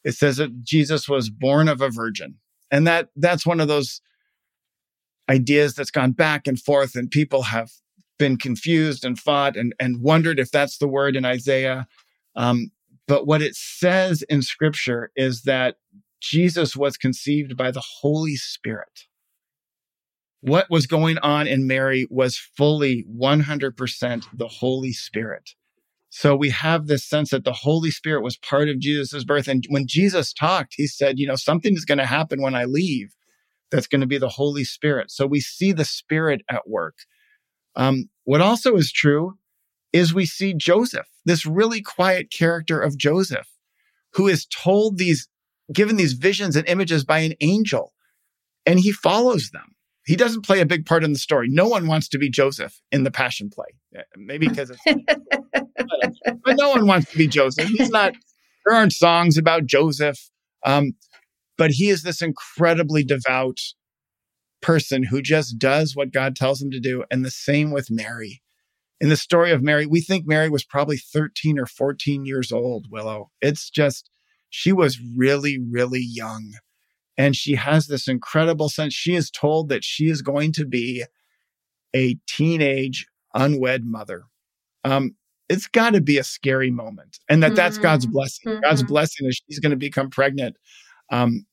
It 0.04 0.13
says 0.13 0.38
that 0.38 0.63
jesus 0.63 1.10
was 1.10 1.30
born 1.30 1.68
of 1.68 1.82
a 1.82 1.89
virgin. 1.89 2.36
And 2.72 2.86
that 2.88 3.10
that's 3.15 3.46
one 3.46 3.60
of 3.60 3.68
those 3.68 4.02
ideas 5.30 5.74
that's 5.74 5.92
gone 5.92 6.12
back 6.12 6.48
and 6.48 6.60
forth 6.60 6.96
and 6.96 7.10
people 7.10 7.44
have 7.44 7.72
been 8.18 8.38
confused 8.38 9.06
and 9.06 9.18
fought 9.18 9.56
and, 9.56 9.74
and 9.80 10.02
wondered 10.02 10.39
if 10.39 10.52
that's 10.52 10.78
the 10.78 10.88
word 10.88 11.15
in 11.15 11.26
isaiah. 11.26 11.88
Um, 12.36 12.72
but 13.08 13.26
what 13.26 13.42
it 13.42 13.56
says 13.56 14.22
in 14.24 14.42
scripture 14.42 15.12
is 15.15 15.44
that 15.44 15.76
jesus 16.22 16.76
was 16.76 16.98
conceived 16.98 17.58
by 17.58 17.72
the 17.72 17.84
holy 18.02 18.36
spirit 18.36 19.08
what 20.41 20.69
was 20.69 20.88
going 20.88 21.17
on 21.19 21.47
in 21.47 21.67
Mary 21.67 22.08
was 22.10 22.38
fully 22.38 23.06
100% 23.17 24.25
the 24.34 24.47
Holy 24.47 24.93
Spirit. 24.93 25.52
So 26.10 26.36
we 26.36 26.49
have 26.49 26.88
this 26.88 27.06
sense 27.06 27.30
that 27.32 27.43
the 27.43 27.54
Holy 27.54 27.91
Spirit 27.91 28.23
was 28.23 28.38
part 28.38 28.69
of 28.69 28.80
Jesus' 28.80 29.23
birth. 29.23 29.47
And 29.47 29.63
when 29.69 29.86
Jesus 29.86 30.34
talked, 30.34 30.73
he 30.75 30.88
said, 30.88 31.19
you 31.19 31.28
know, 31.28 31.36
something 31.36 31.73
is 31.73 31.86
going 31.86 31.99
to 31.99 32.06
happen 32.06 32.41
when 32.41 32.56
I 32.56 32.65
leave 32.65 33.13
that's 33.69 33.88
going 33.88 34.02
to 34.02 34.08
be 34.08 34.17
the 34.17 34.30
Holy 34.30 34.63
Spirit. 34.63 35.12
So 35.12 35.28
we 35.28 35.39
see 35.39 35.71
the 35.71 35.86
Spirit 35.86 36.41
at 36.49 36.67
work. 36.67 36.95
Um, 37.75 38.10
what 38.23 38.41
also 38.41 38.75
is 38.75 38.91
true 38.91 39.38
is 39.93 40.13
we 40.13 40.25
see 40.25 40.54
Joseph, 40.54 41.08
this 41.25 41.45
really 41.45 41.82
quiet 41.82 42.32
character 42.32 42.80
of 42.80 42.97
Joseph, 42.97 43.47
who 44.13 44.28
is 44.28 44.47
told 44.47 44.97
these, 44.97 45.28
given 45.71 45.97
these 45.97 46.13
visions 46.13 46.56
and 46.56 46.67
images 46.67 47.04
by 47.04 47.19
an 47.19 47.34
angel, 47.41 47.93
and 48.65 48.80
he 48.80 48.91
follows 48.91 49.52
them 49.52 49.75
he 50.10 50.15
doesn't 50.15 50.43
play 50.43 50.60
a 50.60 50.65
big 50.65 50.88
part 50.88 51.04
in 51.04 51.13
the 51.13 51.19
story. 51.19 51.50
No 51.52 51.67
one 51.67 51.86
wants 51.86 52.10
to 52.10 52.17
be 52.17 52.32
Joseph 52.32 52.82
in 52.91 53.04
the 53.04 53.12
Passion 53.12 53.52
play. 53.52 53.67
Maybe 54.17 54.48
because 54.48 54.72
it's, 54.72 54.82
but, 54.84 56.13
but, 56.43 56.58
no 56.58 56.72
one 56.72 56.88
wants 56.88 57.12
to 57.12 57.17
be 57.19 57.28
Joseph. 57.28 57.67
He's 57.67 57.91
not. 57.91 58.13
There 58.65 58.76
aren't 58.76 58.93
songs 58.93 59.38
about 59.38 59.67
Joseph, 59.67 60.17
um, 60.65 60.93
but 61.60 61.69
he 61.69 61.89
is 61.89 62.02
this 62.02 62.24
incredibly 62.24 63.04
devout 63.04 63.60
person 64.63 65.04
who 65.04 65.22
just 65.22 65.60
does 65.60 65.95
what 65.95 66.12
God 66.12 66.36
tells 66.36 66.60
him 66.60 66.72
to 66.72 66.80
do. 66.80 67.04
And 67.12 67.24
the 67.24 67.30
same 67.30 67.69
with 67.69 67.91
Mary. 67.91 68.41
In 69.00 69.10
the 69.10 69.15
story 69.15 69.52
of 69.52 69.62
Mary, 69.62 69.86
we 69.86 70.02
think 70.02 70.26
Mary 70.26 70.50
was 70.50 70.65
probably 70.65 70.98
13 70.98 71.60
or 71.60 71.67
14 71.67 72.26
years 72.26 72.52
old, 72.52 72.88
Willow. 72.89 73.30
It's 73.41 73.70
just, 73.70 74.10
she 74.49 74.72
was 74.72 74.99
really, 75.16 75.60
really 75.60 76.03
young 76.03 76.53
and 77.20 77.36
she 77.36 77.55
has 77.55 77.88
this 77.88 78.07
incredible 78.07 78.70
sense. 78.70 78.93
She 78.93 79.13
is 79.13 79.30
told 79.30 79.67
that 79.67 79.84
she 79.84 80.05
is 80.05 80.22
going 80.22 80.53
to 80.53 80.65
be 80.65 81.03
a 81.93 82.17
teenage 82.28 83.07
unwed 83.34 83.84
mother. 83.84 84.24
Um, 84.86 85.15
it's 85.49 85.67
got 85.67 85.91
to 85.91 86.01
be 86.01 86.17
a 86.17 86.24
scary 86.24 86.72
moment, 86.72 87.20
and 87.28 87.43
that 87.43 87.47
mm-hmm. 87.47 87.55
that's 87.55 87.78
God's 87.78 88.05
mm-hmm. 88.05 88.13
blessing. 88.13 88.51
Mm-hmm. 88.53 88.61
God's 88.61 88.84
blessing 88.84 89.28
is 89.28 89.41
she's 89.45 89.59
going 89.59 89.72
to 89.72 89.76
become 89.76 90.09
pregnant. 90.09 90.55
Um, 91.11 91.45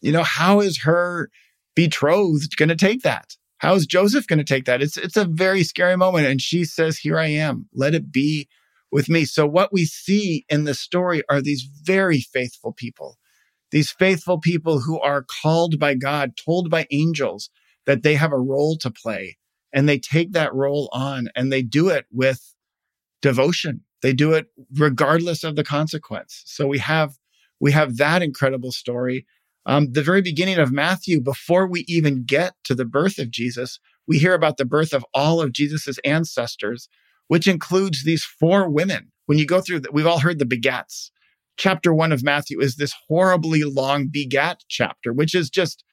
you 0.00 0.12
know, 0.12 0.22
how 0.22 0.60
is 0.60 0.82
her 0.82 1.28
betrothed 1.74 2.56
going 2.56 2.68
to 2.68 2.76
take 2.76 3.02
that? 3.02 3.36
How 3.58 3.74
is 3.74 3.86
Joseph 3.86 4.28
going 4.28 4.38
to 4.38 4.44
take 4.44 4.66
that? 4.66 4.80
It's 4.80 4.96
it's 4.96 5.16
a 5.16 5.24
very 5.24 5.64
scary 5.64 5.96
moment, 5.96 6.28
and 6.28 6.40
she 6.40 6.64
says, 6.64 6.98
"Here 6.98 7.18
I 7.18 7.26
am. 7.26 7.68
Let 7.74 7.94
it 7.94 8.12
be 8.12 8.48
with 8.92 9.08
me." 9.08 9.24
So 9.24 9.44
what 9.44 9.72
we 9.72 9.86
see 9.86 10.44
in 10.48 10.64
the 10.64 10.74
story 10.74 11.24
are 11.28 11.42
these 11.42 11.68
very 11.82 12.20
faithful 12.20 12.72
people 12.72 13.18
these 13.70 13.90
faithful 13.90 14.38
people 14.38 14.80
who 14.80 14.98
are 15.00 15.24
called 15.42 15.78
by 15.78 15.94
God, 15.94 16.32
told 16.36 16.70
by 16.70 16.86
angels 16.90 17.50
that 17.86 18.02
they 18.02 18.14
have 18.14 18.32
a 18.32 18.38
role 18.38 18.76
to 18.78 18.90
play. 18.90 19.36
And 19.72 19.88
they 19.88 19.98
take 19.98 20.32
that 20.32 20.54
role 20.54 20.88
on 20.92 21.28
and 21.36 21.52
they 21.52 21.62
do 21.62 21.88
it 21.88 22.06
with 22.10 22.54
devotion. 23.22 23.82
They 24.02 24.12
do 24.12 24.32
it 24.32 24.46
regardless 24.74 25.44
of 25.44 25.56
the 25.56 25.64
consequence. 25.64 26.42
So 26.46 26.66
we 26.66 26.78
have, 26.78 27.14
we 27.60 27.72
have 27.72 27.98
that 27.98 28.22
incredible 28.22 28.72
story. 28.72 29.26
Um, 29.66 29.92
the 29.92 30.02
very 30.02 30.22
beginning 30.22 30.58
of 30.58 30.72
Matthew, 30.72 31.20
before 31.20 31.66
we 31.66 31.84
even 31.86 32.24
get 32.24 32.54
to 32.64 32.74
the 32.74 32.84
birth 32.84 33.18
of 33.18 33.30
Jesus, 33.30 33.78
we 34.08 34.18
hear 34.18 34.34
about 34.34 34.56
the 34.56 34.64
birth 34.64 34.92
of 34.92 35.04
all 35.14 35.40
of 35.40 35.52
Jesus's 35.52 35.98
ancestors, 36.04 36.88
which 37.28 37.46
includes 37.46 38.02
these 38.02 38.24
four 38.24 38.68
women. 38.68 39.12
When 39.26 39.38
you 39.38 39.46
go 39.46 39.60
through, 39.60 39.80
the, 39.80 39.92
we've 39.92 40.06
all 40.06 40.18
heard 40.18 40.38
the 40.40 40.44
begats. 40.44 41.10
Chapter 41.60 41.92
one 41.92 42.10
of 42.10 42.24
Matthew 42.24 42.58
is 42.58 42.76
this 42.76 42.94
horribly 43.06 43.64
long 43.64 44.08
begat 44.10 44.64
chapter, 44.66 45.12
which 45.12 45.34
is 45.34 45.50
just 45.50 45.84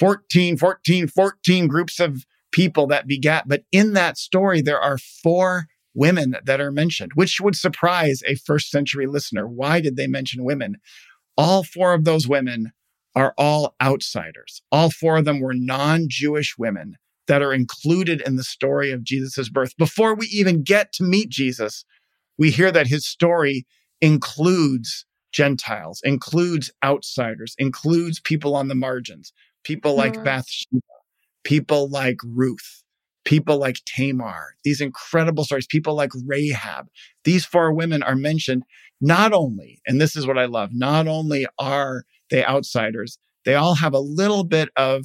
14, 0.00 0.56
14, 0.56 1.06
14 1.06 1.68
groups 1.68 2.00
of 2.00 2.24
people 2.50 2.86
that 2.86 3.06
begat. 3.06 3.46
But 3.46 3.64
in 3.70 3.92
that 3.92 4.16
story, 4.16 4.62
there 4.62 4.80
are 4.80 4.96
four 4.96 5.66
women 5.92 6.36
that 6.42 6.62
are 6.62 6.72
mentioned, 6.72 7.12
which 7.14 7.42
would 7.42 7.56
surprise 7.56 8.22
a 8.26 8.36
first 8.36 8.70
century 8.70 9.06
listener. 9.06 9.46
Why 9.46 9.82
did 9.82 9.96
they 9.96 10.06
mention 10.06 10.44
women? 10.44 10.76
All 11.36 11.62
four 11.62 11.92
of 11.92 12.04
those 12.04 12.26
women 12.26 12.72
are 13.14 13.34
all 13.36 13.76
outsiders. 13.82 14.62
All 14.72 14.88
four 14.88 15.18
of 15.18 15.26
them 15.26 15.40
were 15.40 15.52
non 15.52 16.06
Jewish 16.08 16.56
women 16.56 16.96
that 17.28 17.42
are 17.42 17.52
included 17.52 18.22
in 18.22 18.36
the 18.36 18.44
story 18.44 18.92
of 18.92 19.04
Jesus' 19.04 19.50
birth. 19.50 19.76
Before 19.76 20.14
we 20.14 20.26
even 20.28 20.62
get 20.62 20.94
to 20.94 21.04
meet 21.04 21.28
Jesus, 21.28 21.84
we 22.38 22.50
hear 22.50 22.72
that 22.72 22.86
his 22.86 23.06
story 23.06 23.66
includes 24.00 25.04
Gentiles, 25.32 26.00
includes 26.04 26.70
outsiders, 26.84 27.54
includes 27.58 28.20
people 28.20 28.54
on 28.54 28.68
the 28.68 28.74
margins, 28.74 29.32
people 29.64 29.94
like 29.94 30.14
mm-hmm. 30.14 30.24
Bathsheba, 30.24 30.80
people 31.44 31.90
like 31.90 32.18
Ruth, 32.24 32.82
people 33.24 33.58
like 33.58 33.76
Tamar, 33.84 34.54
these 34.64 34.80
incredible 34.80 35.44
stories, 35.44 35.66
people 35.66 35.94
like 35.94 36.12
Rahab. 36.24 36.86
These 37.24 37.44
four 37.44 37.72
women 37.72 38.02
are 38.02 38.16
mentioned 38.16 38.62
not 39.00 39.32
only, 39.32 39.80
and 39.86 40.00
this 40.00 40.16
is 40.16 40.26
what 40.26 40.38
I 40.38 40.46
love, 40.46 40.70
not 40.72 41.06
only 41.06 41.46
are 41.58 42.04
they 42.30 42.44
outsiders, 42.44 43.18
they 43.44 43.54
all 43.54 43.74
have 43.74 43.92
a 43.92 44.00
little 44.00 44.44
bit 44.44 44.70
of 44.76 45.04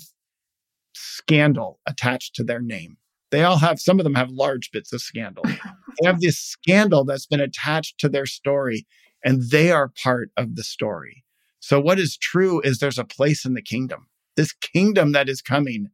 scandal 0.93 1.79
attached 1.85 2.35
to 2.35 2.43
their 2.43 2.61
name. 2.61 2.97
They 3.31 3.43
all 3.43 3.57
have, 3.57 3.79
some 3.79 3.99
of 3.99 4.03
them 4.03 4.15
have 4.15 4.29
large 4.29 4.71
bits 4.71 4.91
of 4.93 5.01
scandal. 5.01 5.43
they 5.45 6.05
have 6.05 6.19
this 6.19 6.37
scandal 6.37 7.05
that's 7.05 7.25
been 7.25 7.39
attached 7.39 7.99
to 7.99 8.09
their 8.09 8.25
story, 8.25 8.85
and 9.23 9.49
they 9.51 9.71
are 9.71 9.93
part 10.03 10.31
of 10.37 10.55
the 10.55 10.63
story. 10.63 11.23
So, 11.59 11.79
what 11.79 11.99
is 11.99 12.17
true 12.17 12.59
is 12.61 12.79
there's 12.79 12.99
a 12.99 13.05
place 13.05 13.45
in 13.45 13.53
the 13.53 13.61
kingdom. 13.61 14.07
This 14.35 14.53
kingdom 14.53 15.11
that 15.11 15.29
is 15.29 15.41
coming 15.41 15.87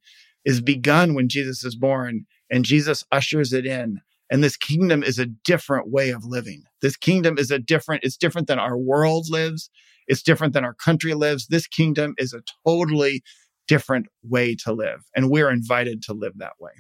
is 0.45 0.61
begun 0.61 1.13
when 1.13 1.27
Jesus 1.27 1.63
is 1.63 1.75
born 1.75 2.25
and 2.49 2.63
Jesus 2.63 3.03
ushers 3.11 3.53
it 3.53 3.65
in. 3.65 3.99
And 4.29 4.43
this 4.43 4.57
kingdom 4.57 5.03
is 5.03 5.19
a 5.19 5.25
different 5.25 5.89
way 5.89 6.09
of 6.09 6.25
living. 6.25 6.63
This 6.81 6.97
kingdom 6.97 7.37
is 7.37 7.51
a 7.51 7.59
different, 7.59 8.03
it's 8.03 8.17
different 8.17 8.47
than 8.47 8.59
our 8.59 8.77
world 8.77 9.27
lives. 9.29 9.69
It's 10.07 10.23
different 10.23 10.53
than 10.53 10.65
our 10.65 10.73
country 10.73 11.13
lives. 11.13 11.47
This 11.47 11.67
kingdom 11.67 12.13
is 12.17 12.33
a 12.33 12.41
totally 12.65 13.23
different 13.67 14.07
way 14.23 14.55
to 14.63 14.71
live. 14.71 15.03
And 15.15 15.29
we're 15.29 15.49
invited 15.49 16.01
to 16.03 16.13
live 16.13 16.33
that 16.37 16.53
way. 16.59 16.71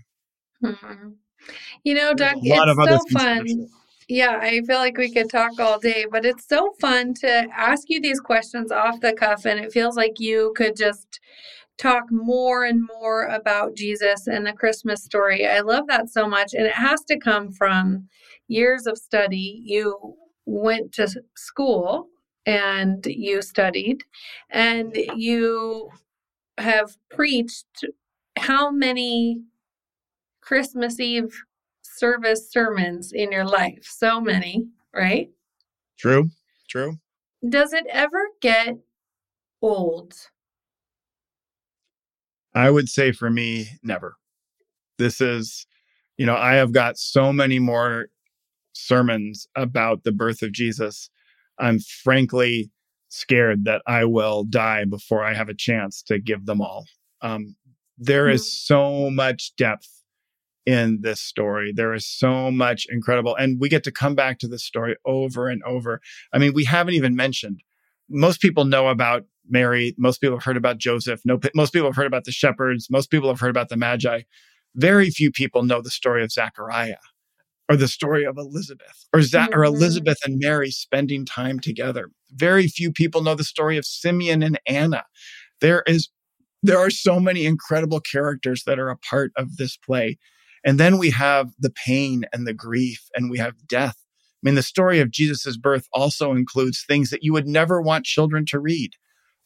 Mm-hmm. 0.63 1.09
You 1.83 1.93
know, 1.95 2.13
Doug, 2.13 2.37
it's 2.41 2.89
so 2.89 3.19
fun. 3.19 3.67
Yeah, 4.09 4.39
I 4.41 4.61
feel 4.61 4.77
like 4.77 4.97
we 4.97 5.11
could 5.11 5.29
talk 5.29 5.59
all 5.59 5.79
day, 5.79 6.05
but 6.09 6.25
it's 6.25 6.47
so 6.47 6.71
fun 6.79 7.13
to 7.15 7.47
ask 7.53 7.89
you 7.89 7.99
these 7.99 8.21
questions 8.21 8.71
off 8.71 9.01
the 9.01 9.13
cuff. 9.13 9.45
And 9.45 9.59
it 9.59 9.73
feels 9.73 9.97
like 9.97 10.19
you 10.19 10.53
could 10.55 10.77
just 10.77 11.19
talk 11.77 12.05
more 12.09 12.63
and 12.63 12.87
more 12.99 13.25
about 13.25 13.75
Jesus 13.75 14.27
and 14.27 14.45
the 14.45 14.53
Christmas 14.53 15.03
story. 15.03 15.45
I 15.45 15.59
love 15.59 15.87
that 15.87 16.09
so 16.09 16.27
much. 16.27 16.53
And 16.53 16.65
it 16.65 16.73
has 16.73 17.03
to 17.05 17.19
come 17.19 17.51
from 17.51 18.07
years 18.47 18.87
of 18.87 18.97
study. 18.97 19.61
You 19.63 20.15
went 20.45 20.93
to 20.93 21.09
school 21.35 22.07
and 22.45 23.05
you 23.05 23.41
studied 23.41 24.03
and 24.49 24.97
you 25.15 25.89
have 26.57 26.95
preached 27.09 27.83
how 28.37 28.71
many 28.71 29.41
Christmas 30.47 30.97
Eve 30.97 31.43
service 31.81 32.49
sermons 32.49 33.11
in 33.11 33.33
your 33.33 33.43
life? 33.43 33.83
So 33.83 34.21
many, 34.21 34.69
right? 34.95 35.29
True, 35.99 36.29
true. 36.69 36.99
Does 37.49 37.73
it 37.73 37.85
ever 37.91 38.29
get 38.41 38.77
old? 39.61 40.13
I 42.55 42.69
would 42.69 42.87
say 42.87 43.11
for 43.11 43.29
me, 43.29 43.67
never. 43.83 44.15
This 44.97 45.19
is, 45.19 45.67
you 46.15 46.25
know, 46.25 46.37
I 46.37 46.53
have 46.53 46.71
got 46.71 46.97
so 46.97 47.33
many 47.33 47.59
more 47.59 48.07
sermons 48.71 49.49
about 49.57 50.05
the 50.05 50.13
birth 50.13 50.41
of 50.41 50.53
Jesus. 50.53 51.09
I'm 51.59 51.79
frankly 51.79 52.71
scared 53.09 53.65
that 53.65 53.81
I 53.85 54.05
will 54.05 54.45
die 54.45 54.85
before 54.85 55.25
I 55.25 55.33
have 55.33 55.49
a 55.49 55.53
chance 55.53 56.01
to 56.03 56.19
give 56.19 56.45
them 56.45 56.61
all. 56.61 56.85
Um, 57.21 57.57
there 57.97 58.29
is 58.29 58.49
so 58.49 59.09
much 59.09 59.53
depth 59.57 59.96
in 60.67 60.99
this 61.01 61.21
story. 61.21 61.71
There 61.73 61.93
is 61.93 62.05
so 62.05 62.51
much 62.51 62.85
incredible, 62.89 63.35
and 63.37 63.59
we 63.59 63.69
get 63.69 63.85
to 63.85 63.91
come 63.91 64.13
back 64.13 64.37
to 64.39 64.49
this 64.49 64.65
story 64.65 64.97
over 65.05 65.47
and 65.47 65.63
over. 65.63 66.01
I 66.33 66.37
mean, 66.37 66.51
we 66.53 66.65
haven't 66.65 66.93
even 66.93 67.15
mentioned. 67.15 67.63
Most 68.09 68.41
people 68.41 68.65
know 68.65 68.89
about 68.89 69.23
Mary. 69.49 69.95
Most 69.97 70.19
people 70.19 70.35
have 70.35 70.43
heard 70.43 70.57
about 70.57 70.77
Joseph. 70.77 71.21
No, 71.23 71.39
most 71.55 71.71
people 71.71 71.87
have 71.87 71.95
heard 71.95 72.05
about 72.05 72.25
the 72.25 72.33
shepherds. 72.33 72.89
Most 72.91 73.09
people 73.09 73.29
have 73.29 73.39
heard 73.39 73.49
about 73.49 73.69
the 73.69 73.77
Magi. 73.77 74.23
Very 74.75 75.09
few 75.09 75.31
people 75.31 75.63
know 75.63 75.81
the 75.81 75.89
story 75.89 76.21
of 76.21 76.33
Zechariah 76.33 76.97
or 77.69 77.77
the 77.77 77.87
story 77.87 78.25
of 78.25 78.37
Elizabeth 78.37 79.07
or, 79.13 79.21
mm-hmm. 79.21 79.57
or 79.57 79.63
Elizabeth 79.63 80.17
and 80.25 80.37
Mary 80.37 80.69
spending 80.69 81.25
time 81.25 81.61
together. 81.61 82.09
Very 82.31 82.67
few 82.67 82.91
people 82.91 83.23
know 83.23 83.35
the 83.35 83.43
story 83.45 83.77
of 83.77 83.85
Simeon 83.85 84.43
and 84.43 84.59
Anna. 84.67 85.05
There 85.61 85.83
is, 85.87 86.09
there 86.61 86.77
are 86.77 86.89
so 86.89 87.21
many 87.21 87.45
incredible 87.45 88.01
characters 88.01 88.63
that 88.65 88.79
are 88.79 88.89
a 88.89 88.97
part 88.97 89.31
of 89.37 89.55
this 89.55 89.77
play. 89.77 90.17
And 90.67 90.77
then 90.77 90.97
we 90.97 91.11
have 91.11 91.53
the 91.57 91.69
pain 91.69 92.25
and 92.33 92.45
the 92.45 92.53
grief 92.53 93.07
and 93.15 93.31
we 93.31 93.37
have 93.37 93.67
death. 93.67 93.95
I 93.97 94.41
mean, 94.43 94.55
the 94.55 94.61
story 94.61 94.99
of 94.99 95.11
Jesus' 95.11 95.55
birth 95.55 95.87
also 95.93 96.33
includes 96.33 96.83
things 96.83 97.09
that 97.09 97.23
you 97.23 97.31
would 97.31 97.47
never 97.47 97.81
want 97.81 98.05
children 98.05 98.45
to 98.47 98.59
read 98.59 98.91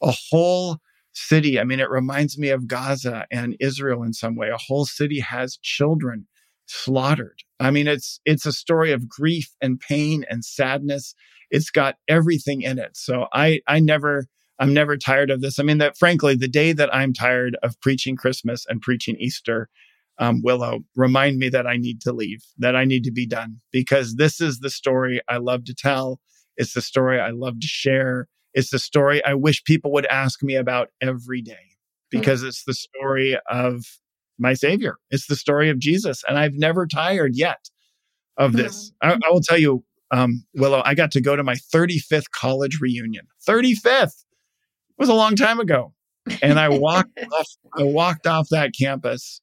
a 0.01 0.11
whole 0.31 0.79
city. 1.13 1.59
I 1.59 1.63
mean, 1.63 1.79
it 1.79 1.91
reminds 1.91 2.39
me 2.39 2.49
of 2.49 2.67
Gaza 2.67 3.27
and 3.31 3.55
Israel 3.59 4.01
in 4.01 4.13
some 4.13 4.35
way. 4.35 4.49
A 4.49 4.57
whole 4.57 4.85
city 4.85 5.19
has 5.19 5.59
children 5.61 6.27
slaughtered. 6.65 7.43
I 7.59 7.69
mean, 7.69 7.87
it's 7.87 8.19
it's 8.25 8.47
a 8.47 8.51
story 8.51 8.91
of 8.91 9.07
grief 9.07 9.49
and 9.61 9.79
pain 9.79 10.25
and 10.27 10.43
sadness. 10.43 11.13
It's 11.51 11.69
got 11.69 11.97
everything 12.07 12.63
in 12.63 12.79
it. 12.79 12.97
So 12.97 13.27
I 13.31 13.59
I 13.67 13.79
never 13.79 14.25
I'm 14.57 14.73
never 14.73 14.97
tired 14.97 15.29
of 15.29 15.41
this. 15.41 15.59
I 15.59 15.63
mean, 15.63 15.77
that 15.77 15.97
frankly, 15.97 16.33
the 16.33 16.47
day 16.47 16.73
that 16.73 16.93
I'm 16.95 17.13
tired 17.13 17.57
of 17.61 17.79
preaching 17.79 18.15
Christmas 18.15 18.65
and 18.67 18.81
preaching 18.81 19.17
Easter, 19.19 19.69
um, 20.21 20.41
Willow, 20.43 20.81
remind 20.95 21.39
me 21.39 21.49
that 21.49 21.65
I 21.65 21.77
need 21.77 21.99
to 22.01 22.13
leave, 22.13 22.43
that 22.59 22.75
I 22.75 22.85
need 22.85 23.03
to 23.05 23.11
be 23.11 23.25
done, 23.25 23.57
because 23.71 24.15
this 24.15 24.39
is 24.39 24.59
the 24.59 24.69
story 24.69 25.19
I 25.27 25.37
love 25.37 25.65
to 25.65 25.73
tell. 25.73 26.21
It's 26.55 26.73
the 26.73 26.81
story 26.81 27.19
I 27.19 27.31
love 27.31 27.59
to 27.59 27.67
share. 27.67 28.27
It's 28.53 28.69
the 28.69 28.77
story 28.79 29.25
I 29.25 29.33
wish 29.33 29.63
people 29.63 29.91
would 29.93 30.05
ask 30.05 30.43
me 30.43 30.55
about 30.55 30.89
every 31.01 31.41
day 31.41 31.53
hmm. 32.13 32.19
because 32.19 32.43
it's 32.43 32.63
the 32.65 32.75
story 32.75 33.35
of 33.49 33.83
my 34.37 34.53
savior. 34.53 34.97
It's 35.09 35.25
the 35.25 35.35
story 35.35 35.71
of 35.71 35.79
Jesus. 35.79 36.23
And 36.27 36.37
I've 36.37 36.53
never 36.53 36.85
tired 36.85 37.31
yet 37.35 37.69
of 38.37 38.53
this. 38.53 38.91
Mm-hmm. 39.03 39.23
I, 39.23 39.27
I, 39.27 39.31
will 39.31 39.41
tell 39.41 39.57
you, 39.57 39.83
um, 40.11 40.45
Willow, 40.53 40.83
I 40.85 40.93
got 40.93 41.11
to 41.11 41.21
go 41.21 41.35
to 41.35 41.43
my 41.43 41.55
35th 41.55 42.29
college 42.31 42.79
reunion. 42.79 43.27
35th 43.47 44.03
it 44.03 44.99
was 44.99 45.09
a 45.09 45.13
long 45.15 45.35
time 45.35 45.59
ago. 45.59 45.93
And 46.43 46.59
I 46.59 46.69
walked 46.69 47.19
off, 47.33 47.47
I 47.75 47.83
walked 47.83 48.27
off 48.27 48.49
that 48.51 48.71
campus 48.77 49.41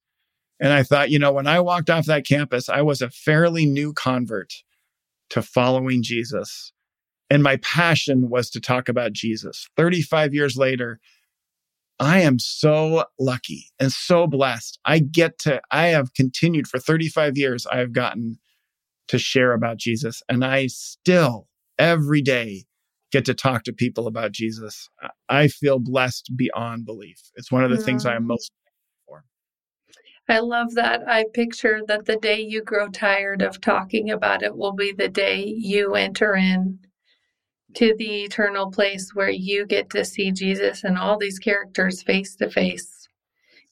and 0.61 0.73
I 0.73 0.83
thought, 0.83 1.11
you 1.11 1.19
know, 1.19 1.33
when 1.33 1.47
I 1.47 1.61
walked 1.61 1.91
off 1.91 2.07
that 2.07 2.27
campus, 2.27 2.69
I 2.69 2.83
was 2.83 3.01
a 3.01 3.11
fairly 3.11 3.67
new 3.67 3.93
convert 3.93 4.53
to 5.31 5.43
following 5.43 6.03
Jesus. 6.03 6.73
And 7.31 7.43
my 7.43 7.57
passion 7.59 8.31
was 8.31 8.51
to 8.51 8.61
talk 8.61 8.89
about 8.89 9.13
Jesus. 9.13 9.69
35 9.77 10.35
years 10.35 10.57
later, 10.57 10.99
I 12.01 12.21
am 12.21 12.39
so 12.39 13.05
lucky 13.19 13.67
and 13.79 13.93
so 13.93 14.27
blessed. 14.27 14.79
I 14.85 15.01
get 15.01 15.39
to, 15.41 15.61
I 15.71 15.89
have 15.89 16.15
continued 16.15 16.67
for 16.67 16.79
35 16.79 17.37
years, 17.37 17.67
I 17.67 17.79
have 17.79 17.93
gotten 17.93 18.39
to 19.09 19.19
share 19.19 19.53
about 19.53 19.79
Jesus. 19.79 20.23
And 20.29 20.45
I 20.45 20.69
still, 20.69 21.49
every 21.79 22.23
day, 22.23 22.65
get 23.11 23.25
to 23.25 23.35
talk 23.35 23.65
to 23.65 23.73
people 23.73 24.07
about 24.07 24.33
Jesus. 24.33 24.89
I 25.29 25.49
feel 25.49 25.79
blessed 25.79 26.33
beyond 26.37 26.85
belief. 26.85 27.21
It's 27.37 27.51
one 27.51 27.65
of 27.65 27.71
the 27.71 27.79
yeah. 27.79 27.85
things 27.85 28.07
I 28.07 28.17
am 28.17 28.27
most 28.27 28.53
for. 28.53 28.68
I 30.29 30.41
love 30.41 30.75
that. 30.75 31.09
I 31.09 31.25
picture 31.33 31.81
that 31.89 32.05
the 32.05 32.17
day 32.17 32.41
you 32.41 32.63
grow 32.63 32.89
tired 32.89 33.41
of 33.41 33.61
talking 33.61 34.11
about 34.11 34.43
it 34.43 34.57
will 34.57 34.73
be 34.73 34.93
the 34.93 35.09
day 35.09 35.43
you 35.45 35.95
enter 35.95 36.35
in 36.35 36.81
to 37.75 37.95
the 37.97 38.25
eternal 38.25 38.71
place 38.71 39.15
where 39.15 39.31
you 39.31 39.67
get 39.67 39.91
to 39.91 40.05
see 40.05 40.31
Jesus 40.31 40.85
and 40.85 40.99
all 40.99 41.19
these 41.19 41.39
characters 41.39 42.03
face 42.03 42.37
to 42.37 42.51
face. 42.51 43.09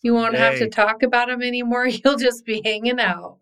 You 0.02 0.14
won't 0.14 0.34
Yay. 0.34 0.38
have 0.38 0.58
to 0.58 0.68
talk 0.68 1.02
about 1.02 1.28
them 1.28 1.42
anymore. 1.42 1.86
You'll 1.88 2.16
just 2.16 2.44
be 2.46 2.62
hanging 2.64 3.00
out. 3.00 3.38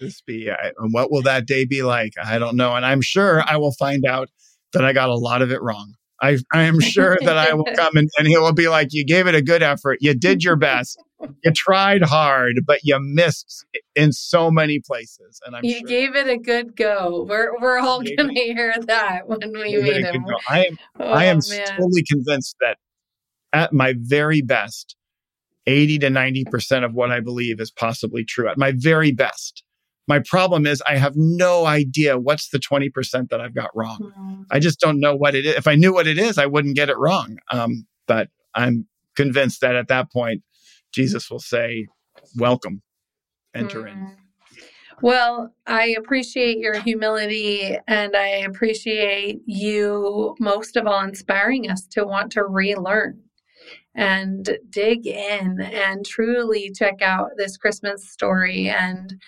Just 0.00 0.26
be, 0.26 0.50
uh, 0.50 0.56
and 0.78 0.92
what 0.92 1.10
will 1.10 1.22
that 1.22 1.46
day 1.46 1.64
be 1.64 1.82
like? 1.82 2.12
I 2.22 2.38
don't 2.38 2.56
know. 2.56 2.74
And 2.74 2.84
I'm 2.84 3.00
sure 3.00 3.42
I 3.46 3.56
will 3.56 3.72
find 3.72 4.04
out 4.04 4.28
that 4.72 4.84
I 4.84 4.92
got 4.92 5.10
a 5.10 5.14
lot 5.14 5.42
of 5.42 5.52
it 5.52 5.62
wrong. 5.62 5.94
I, 6.20 6.38
I 6.52 6.62
am 6.62 6.80
sure 6.80 7.18
that 7.20 7.36
I 7.36 7.52
will 7.54 7.66
come 7.76 7.96
and, 7.96 8.08
and 8.18 8.26
he 8.26 8.36
will 8.36 8.52
be 8.52 8.68
like, 8.68 8.88
You 8.90 9.04
gave 9.04 9.26
it 9.26 9.34
a 9.34 9.42
good 9.42 9.62
effort. 9.62 9.98
You 10.00 10.14
did 10.14 10.42
your 10.42 10.56
best. 10.56 10.98
You 11.44 11.52
tried 11.52 12.02
hard, 12.02 12.60
but 12.66 12.80
you 12.82 12.98
missed 13.00 13.66
in 13.94 14.12
so 14.12 14.50
many 14.50 14.80
places. 14.80 15.40
And 15.44 15.56
I'm 15.56 15.64
you 15.64 15.78
sure 15.78 15.88
gave 15.88 16.16
it 16.16 16.28
a 16.28 16.36
good 16.36 16.76
go. 16.76 17.26
We're 17.28 17.58
we're 17.60 17.78
all 17.78 18.02
gonna 18.02 18.32
hear 18.34 18.74
that 18.86 19.28
when 19.28 19.52
we 19.52 19.76
meet 19.80 20.04
him. 20.04 20.24
I 20.48 20.66
am 20.66 20.78
oh, 21.00 21.04
I 21.04 21.24
am 21.24 21.40
man. 21.48 21.66
totally 21.66 22.04
convinced 22.08 22.56
that 22.60 22.78
at 23.52 23.72
my 23.72 23.94
very 23.98 24.42
best, 24.42 24.96
80 25.66 25.98
to 26.00 26.08
90% 26.08 26.84
of 26.84 26.94
what 26.94 27.10
I 27.10 27.20
believe 27.20 27.60
is 27.60 27.70
possibly 27.70 28.24
true 28.24 28.48
at 28.48 28.58
my 28.58 28.72
very 28.76 29.12
best. 29.12 29.62
My 30.08 30.18
problem 30.18 30.66
is 30.66 30.82
I 30.86 30.96
have 30.96 31.14
no 31.16 31.66
idea 31.66 32.18
what's 32.18 32.48
the 32.48 32.58
20% 32.58 33.28
that 33.28 33.40
I've 33.40 33.54
got 33.54 33.70
wrong. 33.74 34.12
Mm. 34.18 34.46
I 34.50 34.58
just 34.58 34.80
don't 34.80 34.98
know 34.98 35.14
what 35.14 35.34
it 35.34 35.46
is. 35.46 35.54
If 35.54 35.68
I 35.68 35.76
knew 35.76 35.92
what 35.92 36.08
it 36.08 36.18
is, 36.18 36.38
I 36.38 36.46
wouldn't 36.46 36.74
get 36.74 36.88
it 36.88 36.98
wrong. 36.98 37.38
Um, 37.52 37.86
but 38.08 38.28
I'm 38.54 38.88
convinced 39.14 39.60
that 39.60 39.76
at 39.76 39.88
that 39.88 40.10
point, 40.10 40.42
Jesus 40.92 41.30
will 41.30 41.40
say, 41.40 41.86
Welcome, 42.36 42.82
enter 43.54 43.82
mm. 43.82 43.92
in. 43.92 44.16
Well, 45.02 45.52
I 45.66 45.96
appreciate 45.98 46.58
your 46.58 46.78
humility 46.80 47.76
and 47.88 48.14
I 48.14 48.28
appreciate 48.46 49.40
you 49.46 50.36
most 50.38 50.76
of 50.76 50.86
all 50.86 51.02
inspiring 51.02 51.68
us 51.68 51.86
to 51.88 52.04
want 52.04 52.30
to 52.32 52.44
relearn 52.44 53.20
and 53.94 54.58
dig 54.70 55.06
in 55.06 55.60
and 55.60 56.06
truly 56.06 56.72
check 56.74 57.02
out 57.02 57.30
this 57.36 57.56
Christmas 57.56 58.10
story 58.10 58.68
and 58.68 59.20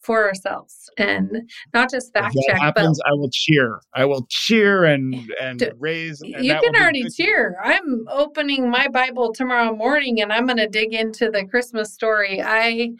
for 0.00 0.26
ourselves 0.26 0.90
and 0.98 1.50
not 1.72 1.90
just 1.90 2.12
fact 2.12 2.34
if 2.34 2.46
that 2.46 2.52
check. 2.52 2.60
Happens, 2.60 3.00
but 3.04 3.10
I 3.10 3.14
will 3.14 3.30
cheer. 3.32 3.80
I 3.94 4.04
will 4.04 4.26
cheer 4.28 4.84
and 4.84 5.14
and 5.40 5.58
to, 5.60 5.74
raise. 5.78 6.20
And 6.20 6.44
you 6.44 6.58
can 6.60 6.74
already 6.76 7.04
cheer. 7.10 7.56
I'm 7.62 8.06
opening 8.08 8.70
my 8.70 8.88
Bible 8.88 9.32
tomorrow 9.32 9.74
morning 9.74 10.20
and 10.20 10.32
I'm 10.32 10.46
going 10.46 10.56
to 10.58 10.68
dig 10.68 10.92
into 10.92 11.30
the 11.30 11.44
Christmas 11.44 11.92
story. 11.92 12.42
I 12.42 12.90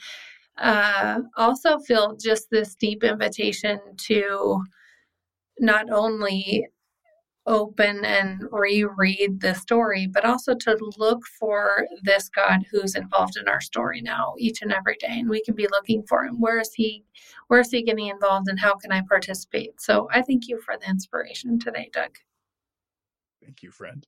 uh, 0.59 1.21
also 1.37 1.79
feel 1.79 2.17
just 2.17 2.51
this 2.51 2.75
deep 2.75 3.05
invitation 3.05 3.81
to 4.07 4.63
not 5.59 5.91
only 5.91 6.67
open 7.47 8.05
and 8.05 8.45
reread 8.51 9.41
the 9.41 9.55
story, 9.55 10.07
but 10.07 10.25
also 10.25 10.55
to 10.55 10.93
look 10.97 11.25
for 11.39 11.87
this 12.03 12.29
God 12.29 12.65
who's 12.71 12.95
involved 12.95 13.37
in 13.37 13.49
our 13.49 13.61
story 13.61 14.01
now 14.01 14.35
each 14.39 14.63
and 14.63 14.73
every 14.73 14.97
day. 14.97 15.09
And 15.19 15.29
we 15.29 15.43
can 15.43 15.55
be 15.55 15.67
looking 15.69 16.05
for 16.05 16.25
him. 16.25 16.41
Where 16.41 16.61
is 16.61 16.73
he? 16.75 17.05
Where 17.49 17.61
is 17.61 17.71
he 17.71 17.83
getting 17.83 18.09
involved 18.09 18.49
and 18.49 18.59
how 18.59 18.75
can 18.77 18.93
I 18.93 19.03
participate? 19.09 19.81
So 19.81 20.09
I 20.13 20.23
thank 20.23 20.49
you 20.49 20.61
for 20.61 20.77
the 20.79 20.89
inspiration 20.89 21.59
today, 21.59 21.91
Doug. 21.93 22.17
Thank 23.43 23.63
you, 23.63 23.71
friend. 23.71 24.07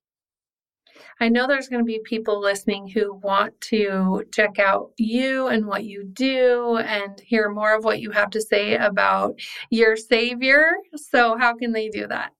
I 1.20 1.28
know 1.28 1.46
there's 1.46 1.68
going 1.68 1.82
to 1.82 1.86
be 1.86 2.00
people 2.04 2.40
listening 2.40 2.86
who 2.86 3.14
want 3.14 3.60
to 3.62 4.24
check 4.32 4.58
out 4.58 4.92
you 4.96 5.48
and 5.48 5.66
what 5.66 5.84
you 5.84 6.04
do 6.04 6.76
and 6.78 7.18
hear 7.20 7.50
more 7.50 7.74
of 7.74 7.84
what 7.84 8.00
you 8.00 8.10
have 8.12 8.30
to 8.30 8.40
say 8.40 8.76
about 8.76 9.34
your 9.70 9.96
Savior. 9.96 10.72
So, 10.94 11.36
how 11.36 11.54
can 11.56 11.72
they 11.72 11.88
do 11.88 12.06
that? 12.06 12.32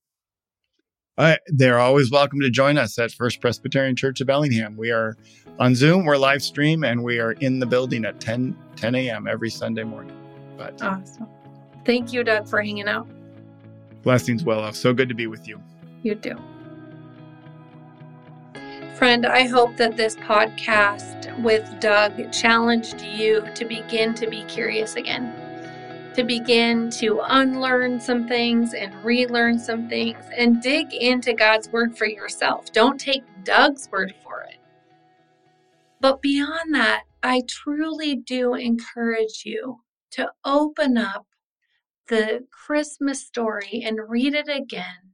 Uh, 1.17 1.37
they're 1.47 1.79
always 1.79 2.11
welcome 2.11 2.41
to 2.41 2.51
join 2.51 2.77
us 2.77 2.99
at 2.99 3.13
First 3.13 3.41
Presbyterian 3.41 3.95
Church 3.95 4.21
of 4.21 4.27
Bellingham. 4.27 4.77
We 4.77 4.91
are 4.91 5.17
on 5.61 5.77
Zoom, 5.77 6.05
we're 6.05 6.17
live 6.17 6.43
stream, 6.43 6.83
and 6.83 7.05
we 7.05 7.21
are 7.21 7.33
in 7.33 7.61
the 7.61 7.67
building 7.67 8.05
at 8.05 8.21
10, 8.21 8.57
10 8.75 8.95
a.m. 8.97 9.29
every 9.29 9.51
Sunday 9.51 9.85
morning. 9.85 10.17
But 10.57 10.83
awesome. 10.83 11.29
Thank 11.85 12.13
you, 12.13 12.25
Doug, 12.25 12.49
for 12.49 12.61
hanging 12.61 12.89
out. 12.89 13.07
Blessings, 14.03 14.43
Willow. 14.43 14.73
So 14.73 14.93
good 14.93 15.09
to 15.09 15.15
be 15.15 15.29
with 15.29 15.47
you. 15.47 15.63
You 16.03 16.17
too. 16.17 16.37
Friend, 18.97 19.25
I 19.25 19.47
hope 19.47 19.77
that 19.77 19.97
this 19.97 20.17
podcast 20.17 21.41
with 21.43 21.69
Doug 21.81 22.33
challenged 22.33 23.01
you 23.03 23.47
to 23.55 23.65
begin 23.65 24.15
to 24.15 24.29
be 24.29 24.43
curious 24.45 24.97
again 24.97 25.33
to 26.15 26.25
begin 26.25 26.91
to 26.91 27.21
unlearn 27.25 28.01
some 28.01 28.29
things 28.29 28.73
and 28.75 28.95
relearn 29.05 29.59
some 29.59 29.89
things 29.89 30.25
and 30.37 30.63
dig 30.63 30.95
into 30.95 31.33
God's 31.33 31.69
word 31.71 31.97
for 31.97 32.07
yourself. 32.07 32.73
Don't 32.73 33.01
take 33.01 33.25
Doug's 33.43 33.89
word 33.91 34.15
for 34.23 34.43
it. 34.43 34.59
But 36.01 36.23
beyond 36.23 36.75
that, 36.75 37.05
I 37.23 37.43
truly 37.49 38.17
do 38.17 38.55
encourage 38.55 39.43
you 39.45 39.81
to 40.13 40.31
open 40.45 40.97
up 40.97 41.27
the 42.09 42.47
Christmas 42.51 43.27
story 43.27 43.83
and 43.85 44.09
read 44.09 44.35
it 44.35 44.49
again 44.49 45.13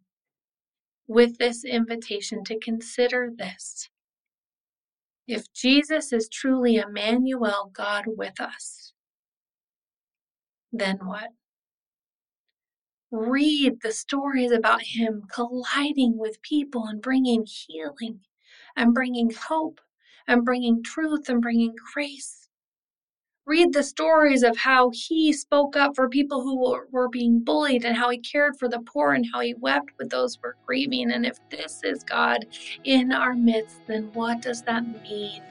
with 1.06 1.38
this 1.38 1.64
invitation 1.64 2.44
to 2.44 2.58
consider 2.58 3.30
this. 3.34 3.88
If 5.26 5.52
Jesus 5.52 6.12
is 6.12 6.28
truly 6.28 6.76
Emmanuel, 6.76 7.70
God 7.72 8.04
with 8.06 8.40
us, 8.40 8.89
then 10.72 10.98
what? 10.98 11.30
Read 13.10 13.80
the 13.82 13.92
stories 13.92 14.52
about 14.52 14.82
him 14.82 15.24
colliding 15.32 16.16
with 16.16 16.42
people 16.42 16.86
and 16.86 17.02
bringing 17.02 17.44
healing 17.44 18.20
and 18.76 18.94
bringing 18.94 19.30
hope 19.30 19.80
and 20.28 20.44
bringing 20.44 20.82
truth 20.82 21.28
and 21.28 21.42
bringing 21.42 21.74
grace. 21.92 22.48
Read 23.46 23.72
the 23.72 23.82
stories 23.82 24.44
of 24.44 24.56
how 24.56 24.90
he 24.94 25.32
spoke 25.32 25.74
up 25.74 25.96
for 25.96 26.08
people 26.08 26.40
who 26.40 26.86
were, 26.92 27.08
being 27.08 27.40
bullied 27.40 27.84
and 27.84 27.96
how 27.96 28.10
he 28.10 28.18
cared 28.18 28.56
for 28.56 28.68
the 28.68 28.78
poor 28.80 29.14
and 29.14 29.26
how 29.32 29.40
he 29.40 29.54
wept 29.54 29.90
with 29.98 30.08
those 30.08 30.36
who 30.36 30.42
were 30.42 30.56
grieving. 30.64 31.10
And 31.10 31.26
if 31.26 31.38
this 31.50 31.80
is 31.82 32.04
God 32.04 32.46
in 32.84 33.10
our 33.10 33.34
midst, 33.34 33.84
then 33.88 34.12
what 34.12 34.40
does 34.40 34.62
that 34.62 34.86
mean 35.02 35.42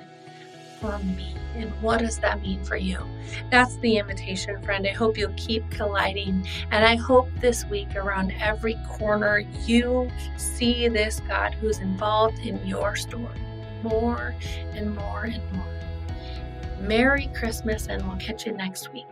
for 0.80 0.98
me? 1.00 1.36
And 1.56 1.72
what 1.82 2.00
does 2.00 2.20
that 2.20 2.42
mean 2.42 2.64
for 2.64 2.78
you? 2.78 3.06
That's 3.52 3.78
the 3.78 3.98
invitation, 3.98 4.62
friend. 4.62 4.88
I 4.88 4.94
hope 4.94 5.18
you'll 5.18 5.34
keep 5.36 5.70
colliding. 5.70 6.48
And 6.72 6.86
I 6.86 6.96
hope 6.96 7.30
this 7.40 7.66
week, 7.66 7.96
around 7.96 8.34
every 8.40 8.78
corner, 8.88 9.40
you 9.66 10.10
see 10.38 10.88
this 10.88 11.20
God 11.28 11.54
who's 11.56 11.80
involved 11.80 12.40
in 12.40 12.66
your 12.66 12.96
story 12.96 13.42
more 13.84 14.36
and 14.74 14.96
more 14.96 15.24
and 15.26 15.54
more. 15.54 15.66
Merry 16.82 17.30
Christmas, 17.34 17.88
and 17.88 18.06
we'll 18.08 18.18
catch 18.18 18.46
you 18.46 18.54
next 18.54 18.92
week. 18.94 19.08